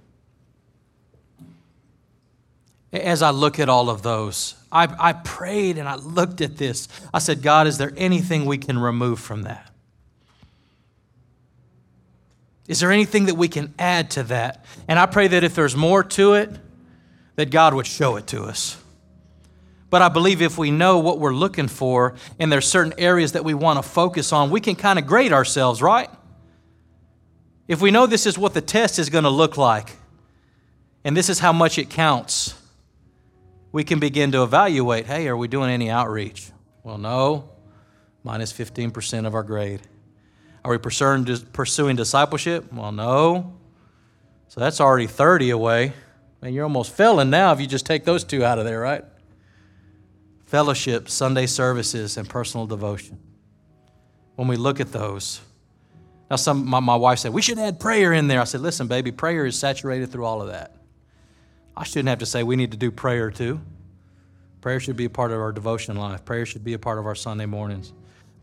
As 2.92 3.20
I 3.20 3.30
look 3.30 3.58
at 3.58 3.68
all 3.68 3.90
of 3.90 4.02
those, 4.02 4.54
I, 4.70 4.94
I 4.98 5.12
prayed 5.12 5.76
and 5.76 5.88
I 5.88 5.96
looked 5.96 6.40
at 6.40 6.56
this. 6.56 6.88
I 7.12 7.18
said, 7.18 7.42
God, 7.42 7.66
is 7.66 7.78
there 7.78 7.92
anything 7.96 8.46
we 8.46 8.58
can 8.58 8.78
remove 8.78 9.18
from 9.18 9.42
that? 9.42 9.73
Is 12.66 12.80
there 12.80 12.90
anything 12.90 13.26
that 13.26 13.34
we 13.34 13.48
can 13.48 13.74
add 13.78 14.10
to 14.12 14.22
that? 14.24 14.64
And 14.88 14.98
I 14.98 15.06
pray 15.06 15.28
that 15.28 15.44
if 15.44 15.54
there's 15.54 15.76
more 15.76 16.02
to 16.02 16.34
it, 16.34 16.50
that 17.36 17.50
God 17.50 17.74
would 17.74 17.86
show 17.86 18.16
it 18.16 18.26
to 18.28 18.44
us. 18.44 18.80
But 19.90 20.02
I 20.02 20.08
believe 20.08 20.42
if 20.42 20.58
we 20.58 20.70
know 20.70 20.98
what 20.98 21.20
we're 21.20 21.34
looking 21.34 21.68
for 21.68 22.14
and 22.38 22.50
there's 22.50 22.66
certain 22.66 22.94
areas 22.98 23.32
that 23.32 23.44
we 23.44 23.54
want 23.54 23.82
to 23.82 23.88
focus 23.88 24.32
on, 24.32 24.50
we 24.50 24.60
can 24.60 24.74
kind 24.74 24.98
of 24.98 25.06
grade 25.06 25.32
ourselves, 25.32 25.82
right? 25.82 26.10
If 27.68 27.80
we 27.80 27.90
know 27.90 28.06
this 28.06 28.26
is 28.26 28.36
what 28.36 28.54
the 28.54 28.60
test 28.60 28.98
is 28.98 29.08
going 29.08 29.24
to 29.24 29.30
look 29.30 29.56
like 29.56 29.96
and 31.04 31.16
this 31.16 31.28
is 31.28 31.38
how 31.38 31.52
much 31.52 31.78
it 31.78 31.90
counts, 31.90 32.54
we 33.72 33.84
can 33.84 33.98
begin 33.98 34.32
to 34.32 34.42
evaluate 34.42 35.06
hey, 35.06 35.28
are 35.28 35.36
we 35.36 35.48
doing 35.48 35.70
any 35.70 35.90
outreach? 35.90 36.50
Well, 36.82 36.98
no, 36.98 37.50
minus 38.22 38.52
15% 38.52 39.26
of 39.26 39.34
our 39.34 39.42
grade. 39.42 39.80
Are 40.64 40.70
we 40.70 40.78
pursuing, 40.78 41.24
discipleship? 41.96 42.72
Well, 42.72 42.90
no. 42.90 43.54
So 44.48 44.60
that's 44.60 44.80
already 44.80 45.06
30 45.06 45.50
away. 45.50 45.92
And 46.40 46.54
you're 46.54 46.64
almost 46.64 46.92
failing 46.92 47.30
now 47.30 47.52
if 47.52 47.60
you 47.60 47.66
just 47.66 47.86
take 47.86 48.04
those 48.04 48.24
two 48.24 48.44
out 48.44 48.58
of 48.58 48.64
there, 48.64 48.80
right? 48.80 49.04
Fellowship, 50.46 51.08
Sunday 51.08 51.46
services, 51.46 52.16
and 52.16 52.28
personal 52.28 52.66
devotion. 52.66 53.18
When 54.36 54.48
we 54.48 54.56
look 54.56 54.80
at 54.80 54.92
those, 54.92 55.40
now 56.30 56.36
some 56.36 56.66
my, 56.66 56.80
my 56.80 56.96
wife 56.96 57.20
said 57.20 57.32
we 57.32 57.42
should 57.42 57.58
add 57.58 57.78
prayer 57.78 58.12
in 58.12 58.28
there. 58.28 58.40
I 58.40 58.44
said, 58.44 58.60
listen, 58.60 58.86
baby, 58.86 59.12
prayer 59.12 59.46
is 59.46 59.58
saturated 59.58 60.10
through 60.10 60.24
all 60.24 60.42
of 60.42 60.48
that. 60.48 60.76
I 61.76 61.84
shouldn't 61.84 62.08
have 62.08 62.18
to 62.18 62.26
say 62.26 62.42
we 62.42 62.56
need 62.56 62.72
to 62.72 62.76
do 62.76 62.90
prayer 62.90 63.30
too. 63.30 63.60
Prayer 64.60 64.80
should 64.80 64.96
be 64.96 65.04
a 65.04 65.10
part 65.10 65.30
of 65.30 65.40
our 65.40 65.52
devotion 65.52 65.96
life. 65.96 66.24
Prayer 66.24 66.46
should 66.46 66.64
be 66.64 66.72
a 66.72 66.78
part 66.78 66.98
of 66.98 67.06
our 67.06 67.14
Sunday 67.14 67.46
mornings. 67.46 67.92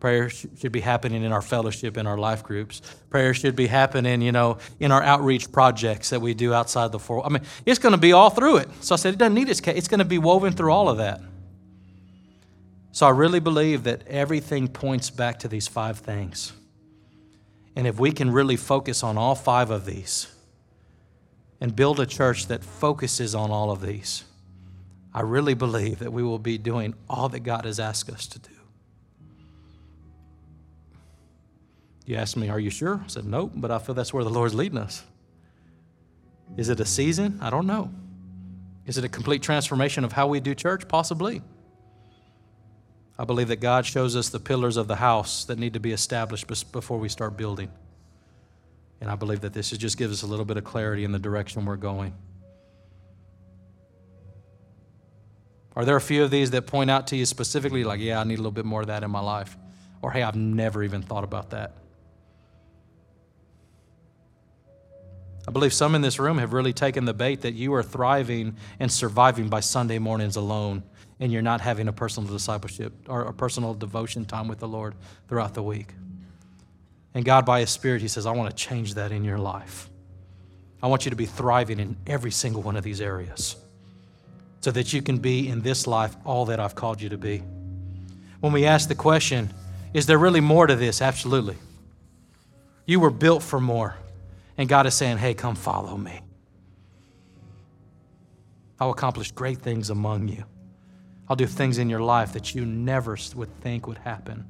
Prayer 0.02 0.30
should 0.30 0.72
be 0.72 0.82
happening 0.82 1.24
in 1.24 1.32
our 1.32 1.44
fellowship, 1.44 1.96
in 1.96 2.08
our 2.08 2.18
life 2.18 2.44
groups. 2.44 2.82
Prayer 3.12 3.36
should 3.36 3.56
be 3.56 3.68
happening, 3.68 4.22
you 4.22 4.32
know, 4.32 4.58
in 4.80 4.92
our 4.92 5.04
outreach 5.04 5.52
projects 5.52 6.10
that 6.10 6.20
we 6.20 6.34
do 6.34 6.56
outside 6.56 6.92
the 6.92 6.98
four. 6.98 7.24
I 7.24 7.30
mean, 7.30 7.44
it's 7.68 7.78
going 7.78 7.92
to 7.94 8.00
be 8.00 8.12
all 8.12 8.32
through 8.32 8.58
it. 8.58 8.70
So 8.82 8.96
I 8.96 8.98
said, 8.98 9.14
it 9.14 9.18
doesn't 9.18 9.36
need 9.36 9.48
its 9.48 9.62
case. 9.62 9.78
It's 9.78 9.88
going 9.88 10.00
to 10.00 10.06
be 10.06 10.18
woven 10.18 10.54
through 10.54 10.74
all 10.74 10.90
of 10.90 10.98
that. 10.98 11.22
So 12.92 13.06
I 13.06 13.12
really 13.12 13.40
believe 13.40 13.84
that 13.84 14.06
everything 14.08 14.68
points 14.68 15.12
back 15.12 15.38
to 15.40 15.48
these 15.48 15.68
five 15.68 16.00
things. 16.00 16.52
And 17.76 17.86
if 17.86 18.00
we 18.00 18.12
can 18.12 18.32
really 18.32 18.58
focus 18.58 19.04
on 19.04 19.20
all 19.20 19.36
five 19.36 19.70
of 19.70 19.86
these 19.86 20.34
and 21.62 21.76
build 21.76 22.00
a 22.00 22.08
church 22.08 22.48
that 22.48 22.64
focuses 22.64 23.36
on 23.36 23.52
all 23.52 23.70
of 23.70 23.82
these, 23.82 24.24
I 25.14 25.22
really 25.22 25.54
believe 25.54 26.00
that 26.00 26.12
we 26.12 26.24
will 26.24 26.40
be 26.40 26.58
doing 26.58 26.96
all 27.08 27.30
that 27.30 27.42
God 27.42 27.66
has 27.66 27.80
asked 27.80 28.10
us 28.10 28.26
to 28.26 28.40
do. 28.40 28.51
You 32.12 32.18
asked 32.18 32.36
me, 32.36 32.50
Are 32.50 32.60
you 32.60 32.70
sure? 32.70 33.00
I 33.02 33.08
said, 33.08 33.24
Nope, 33.24 33.54
but 33.56 33.72
I 33.72 33.80
feel 33.80 33.96
that's 33.96 34.14
where 34.14 34.26
the 34.26 34.30
Lord's 34.30 34.54
leading 34.54 34.78
us. 34.78 35.02
Is 36.58 36.68
it 36.68 36.82
a 36.82 36.86
season? 36.86 37.40
I 37.42 37.50
don't 37.50 37.66
know. 37.66 37.90
Is 38.86 38.98
it 38.98 39.06
a 39.06 39.08
complete 39.08 39.42
transformation 39.42 40.04
of 40.04 40.12
how 40.12 40.28
we 40.28 40.42
do 40.42 40.54
church? 40.54 40.90
Possibly. 40.90 41.42
I 43.18 43.24
believe 43.24 43.48
that 43.48 43.62
God 43.62 43.86
shows 43.86 44.18
us 44.18 44.28
the 44.28 44.42
pillars 44.42 44.76
of 44.76 44.90
the 44.90 44.98
house 44.98 45.46
that 45.46 45.58
need 45.58 45.72
to 45.76 45.80
be 45.80 45.94
established 45.94 46.48
before 46.74 46.98
we 46.98 47.08
start 47.08 47.38
building. 47.38 47.72
And 49.00 49.10
I 49.10 49.16
believe 49.16 49.40
that 49.40 49.54
this 49.54 49.70
just 49.70 49.98
gives 49.98 50.12
us 50.12 50.22
a 50.24 50.28
little 50.28 50.44
bit 50.44 50.58
of 50.58 50.66
clarity 50.66 51.06
in 51.06 51.14
the 51.14 51.20
direction 51.20 51.64
we're 51.64 51.78
going. 51.78 52.14
Are 55.78 55.86
there 55.86 55.96
a 55.96 56.02
few 56.02 56.26
of 56.26 56.30
these 56.30 56.52
that 56.52 56.68
point 56.68 56.92
out 56.92 57.08
to 57.08 57.16
you 57.16 57.26
specifically, 57.26 57.86
like, 57.86 58.02
yeah, 58.02 58.20
I 58.20 58.26
need 58.26 58.34
a 58.34 58.42
little 58.42 58.52
bit 58.52 58.66
more 58.66 58.82
of 58.82 58.88
that 58.88 59.02
in 59.02 59.12
my 59.12 59.22
life? 59.22 59.56
Or, 60.02 60.12
hey, 60.12 60.24
I've 60.24 60.36
never 60.36 60.84
even 60.84 61.04
thought 61.04 61.24
about 61.24 61.52
that? 61.52 61.78
I 65.48 65.52
believe 65.52 65.74
some 65.74 65.96
in 65.96 66.02
this 66.02 66.20
room 66.20 66.38
have 66.38 66.54
really 66.54 66.74
taken 66.74 67.06
the 67.06 67.14
bait 67.14 67.42
that 67.42 67.54
you 67.54 67.74
are 67.74 67.84
thriving 67.84 68.58
and 68.80 68.92
surviving 68.92 69.50
by 69.50 69.60
Sunday 69.60 69.98
mornings 69.98 70.36
alone, 70.36 70.84
and 71.20 71.32
you're 71.32 71.42
not 71.42 71.62
having 71.62 71.88
a 71.88 71.94
personal 71.94 72.32
discipleship 72.32 72.94
or 73.08 73.24
a 73.24 73.34
personal 73.34 73.74
devotion 73.74 74.26
time 74.26 74.48
with 74.48 74.60
the 74.60 74.68
Lord 74.68 74.96
throughout 75.28 75.54
the 75.54 75.64
week. 75.64 75.94
And 77.14 77.26
God, 77.26 77.46
by 77.46 77.62
His 77.62 77.70
Spirit, 77.70 78.02
He 78.02 78.08
says, 78.08 78.26
I 78.26 78.32
want 78.32 78.50
to 78.50 78.56
change 78.56 78.94
that 78.94 79.12
in 79.12 79.24
your 79.24 79.40
life. 79.40 79.90
I 80.84 80.88
want 80.88 81.06
you 81.06 81.10
to 81.10 81.16
be 81.16 81.26
thriving 81.26 81.80
in 81.80 81.98
every 82.08 82.32
single 82.32 82.62
one 82.62 82.76
of 82.76 82.84
these 82.84 83.02
areas 83.02 83.56
so 84.62 84.72
that 84.72 84.94
you 84.94 85.02
can 85.02 85.18
be 85.18 85.48
in 85.48 85.62
this 85.62 85.88
life 85.88 86.16
all 86.24 86.46
that 86.46 86.60
I've 86.60 86.76
called 86.76 87.02
you 87.02 87.10
to 87.10 87.18
be. 87.18 87.44
When 88.40 88.54
we 88.54 88.66
ask 88.66 88.88
the 88.88 88.96
question, 88.96 89.52
is 89.94 90.06
there 90.06 90.18
really 90.18 90.40
more 90.40 90.68
to 90.68 90.76
this? 90.76 91.02
Absolutely. 91.02 91.58
You 92.86 93.00
were 93.00 93.10
built 93.10 93.44
for 93.44 93.60
more. 93.60 93.96
And 94.62 94.70
God 94.70 94.86
is 94.86 94.94
saying, 94.94 95.18
hey, 95.18 95.34
come 95.34 95.56
follow 95.56 95.98
me. 95.98 96.22
I'll 98.80 98.92
accomplish 98.92 99.32
great 99.32 99.58
things 99.58 99.90
among 99.90 100.28
you. 100.28 100.44
I'll 101.28 101.36
do 101.36 101.48
things 101.48 101.80
in 101.80 101.90
your 101.90 102.02
life 102.02 102.34
that 102.34 102.54
you 102.54 102.64
never 102.64 103.18
would 103.34 103.60
think 103.62 103.88
would 103.88 103.98
happen. 103.98 104.48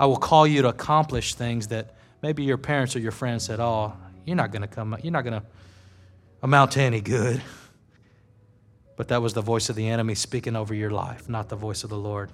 I 0.00 0.06
will 0.06 0.16
call 0.16 0.44
you 0.44 0.62
to 0.62 0.68
accomplish 0.70 1.36
things 1.36 1.68
that 1.68 1.94
maybe 2.20 2.42
your 2.42 2.58
parents 2.58 2.96
or 2.96 2.98
your 2.98 3.12
friends 3.12 3.44
said, 3.44 3.60
oh, 3.60 3.92
you're 4.24 4.34
not 4.34 4.50
going 4.50 4.62
to 4.62 4.66
come, 4.66 4.96
you're 5.04 5.12
not 5.12 5.22
going 5.22 5.40
to 5.40 5.46
amount 6.42 6.72
to 6.72 6.80
any 6.80 7.00
good. 7.00 7.40
But 8.96 9.06
that 9.06 9.22
was 9.22 9.34
the 9.34 9.40
voice 9.40 9.68
of 9.68 9.76
the 9.76 9.86
enemy 9.86 10.16
speaking 10.16 10.56
over 10.56 10.74
your 10.74 10.90
life, 10.90 11.28
not 11.28 11.48
the 11.48 11.54
voice 11.54 11.84
of 11.84 11.90
the 11.90 11.96
Lord, 11.96 12.32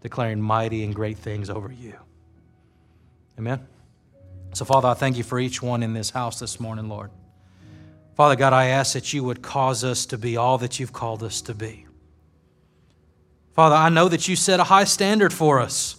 declaring 0.00 0.40
mighty 0.40 0.82
and 0.82 0.94
great 0.94 1.18
things 1.18 1.50
over 1.50 1.70
you. 1.70 1.98
Amen. 3.38 3.66
So, 4.54 4.64
Father, 4.64 4.86
I 4.86 4.94
thank 4.94 5.16
you 5.16 5.24
for 5.24 5.40
each 5.40 5.60
one 5.60 5.82
in 5.82 5.94
this 5.94 6.10
house 6.10 6.38
this 6.38 6.60
morning, 6.60 6.88
Lord. 6.88 7.10
Father 8.14 8.36
God, 8.36 8.52
I 8.52 8.66
ask 8.66 8.92
that 8.92 9.12
you 9.12 9.24
would 9.24 9.42
cause 9.42 9.82
us 9.82 10.06
to 10.06 10.16
be 10.16 10.36
all 10.36 10.58
that 10.58 10.78
you've 10.78 10.92
called 10.92 11.24
us 11.24 11.42
to 11.42 11.54
be. 11.54 11.86
Father, 13.52 13.74
I 13.74 13.88
know 13.88 14.08
that 14.08 14.28
you 14.28 14.36
set 14.36 14.60
a 14.60 14.64
high 14.64 14.84
standard 14.84 15.32
for 15.32 15.58
us. 15.58 15.96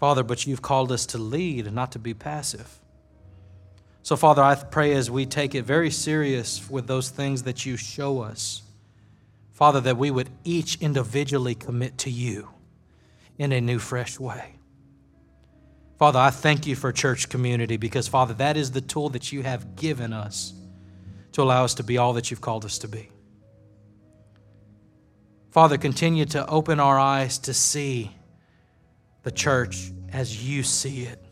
Father, 0.00 0.22
but 0.22 0.46
you've 0.46 0.62
called 0.62 0.90
us 0.90 1.04
to 1.06 1.18
lead 1.18 1.66
and 1.66 1.76
not 1.76 1.92
to 1.92 1.98
be 1.98 2.14
passive. 2.14 2.78
So, 4.02 4.16
Father, 4.16 4.42
I 4.42 4.54
pray 4.54 4.94
as 4.94 5.10
we 5.10 5.26
take 5.26 5.54
it 5.54 5.66
very 5.66 5.90
serious 5.90 6.68
with 6.70 6.86
those 6.86 7.10
things 7.10 7.42
that 7.42 7.66
you 7.66 7.76
show 7.76 8.22
us, 8.22 8.62
Father, 9.52 9.80
that 9.82 9.98
we 9.98 10.10
would 10.10 10.30
each 10.44 10.80
individually 10.80 11.54
commit 11.54 11.98
to 11.98 12.10
you 12.10 12.48
in 13.38 13.52
a 13.52 13.60
new, 13.60 13.78
fresh 13.78 14.18
way. 14.18 14.56
Father, 16.02 16.18
I 16.18 16.30
thank 16.30 16.66
you 16.66 16.74
for 16.74 16.90
church 16.90 17.28
community 17.28 17.76
because, 17.76 18.08
Father, 18.08 18.34
that 18.34 18.56
is 18.56 18.72
the 18.72 18.80
tool 18.80 19.10
that 19.10 19.30
you 19.30 19.44
have 19.44 19.76
given 19.76 20.12
us 20.12 20.52
to 21.30 21.42
allow 21.42 21.62
us 21.62 21.74
to 21.74 21.84
be 21.84 21.96
all 21.96 22.14
that 22.14 22.28
you've 22.28 22.40
called 22.40 22.64
us 22.64 22.78
to 22.78 22.88
be. 22.88 23.08
Father, 25.52 25.78
continue 25.78 26.24
to 26.24 26.44
open 26.48 26.80
our 26.80 26.98
eyes 26.98 27.38
to 27.38 27.54
see 27.54 28.10
the 29.22 29.30
church 29.30 29.92
as 30.12 30.44
you 30.44 30.64
see 30.64 31.02
it. 31.02 31.24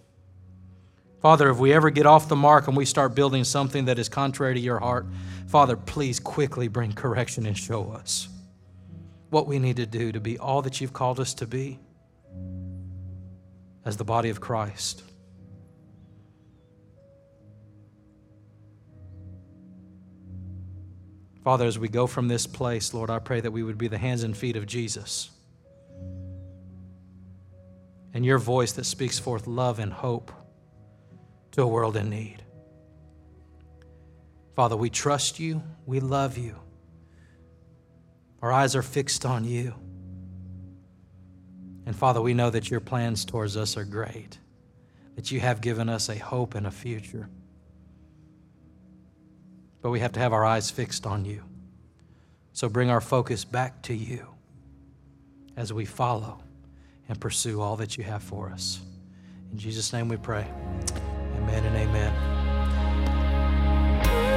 Father, 1.20 1.50
if 1.50 1.58
we 1.58 1.72
ever 1.72 1.90
get 1.90 2.06
off 2.06 2.28
the 2.28 2.36
mark 2.36 2.68
and 2.68 2.76
we 2.76 2.84
start 2.84 3.16
building 3.16 3.42
something 3.42 3.86
that 3.86 3.98
is 3.98 4.08
contrary 4.08 4.54
to 4.54 4.60
your 4.60 4.78
heart, 4.78 5.04
Father, 5.48 5.76
please 5.76 6.20
quickly 6.20 6.68
bring 6.68 6.92
correction 6.92 7.44
and 7.44 7.58
show 7.58 7.90
us 7.90 8.28
what 9.30 9.48
we 9.48 9.58
need 9.58 9.78
to 9.78 9.86
do 9.86 10.12
to 10.12 10.20
be 10.20 10.38
all 10.38 10.62
that 10.62 10.80
you've 10.80 10.92
called 10.92 11.18
us 11.18 11.34
to 11.34 11.46
be 11.48 11.80
as 13.84 13.96
the 13.96 14.04
body 14.04 14.30
of 14.30 14.40
Christ. 14.40 15.02
Father, 21.42 21.66
as 21.66 21.78
we 21.78 21.88
go 21.88 22.06
from 22.06 22.28
this 22.28 22.46
place, 22.46 22.92
Lord, 22.92 23.10
I 23.10 23.18
pray 23.18 23.40
that 23.40 23.50
we 23.50 23.62
would 23.62 23.78
be 23.78 23.88
the 23.88 23.98
hands 23.98 24.22
and 24.22 24.36
feet 24.36 24.56
of 24.56 24.66
Jesus. 24.66 25.30
and 28.12 28.24
your 28.24 28.38
voice 28.38 28.72
that 28.72 28.84
speaks 28.84 29.18
forth 29.18 29.46
love 29.46 29.78
and 29.78 29.92
hope 29.92 30.32
to 31.52 31.62
a 31.62 31.66
world 31.66 31.96
in 31.96 32.10
need. 32.10 32.42
Father, 34.54 34.76
we 34.76 34.90
trust 34.90 35.38
you, 35.38 35.62
we 35.86 36.00
love 36.00 36.36
you. 36.36 36.56
Our 38.42 38.52
eyes 38.52 38.74
are 38.74 38.82
fixed 38.82 39.24
on 39.24 39.44
you. 39.44 39.74
And 41.86 41.96
Father, 41.96 42.20
we 42.20 42.34
know 42.34 42.50
that 42.50 42.70
your 42.70 42.80
plans 42.80 43.24
towards 43.24 43.56
us 43.56 43.76
are 43.76 43.84
great, 43.84 44.38
that 45.16 45.30
you 45.30 45.40
have 45.40 45.60
given 45.60 45.88
us 45.88 46.08
a 46.08 46.16
hope 46.16 46.54
and 46.54 46.66
a 46.66 46.70
future. 46.70 47.28
But 49.82 49.90
we 49.90 50.00
have 50.00 50.12
to 50.12 50.20
have 50.20 50.32
our 50.32 50.44
eyes 50.44 50.70
fixed 50.70 51.06
on 51.06 51.24
you. 51.24 51.42
So 52.52 52.68
bring 52.68 52.90
our 52.90 53.00
focus 53.00 53.44
back 53.44 53.82
to 53.82 53.94
you 53.94 54.26
as 55.56 55.72
we 55.72 55.84
follow 55.84 56.42
and 57.08 57.20
pursue 57.20 57.60
all 57.60 57.76
that 57.76 57.96
you 57.96 58.04
have 58.04 58.22
for 58.22 58.50
us. 58.50 58.80
In 59.52 59.58
Jesus' 59.58 59.92
name 59.92 60.08
we 60.08 60.16
pray. 60.16 60.46
Amen 61.36 61.64
and 61.64 61.76
amen. 61.76 62.39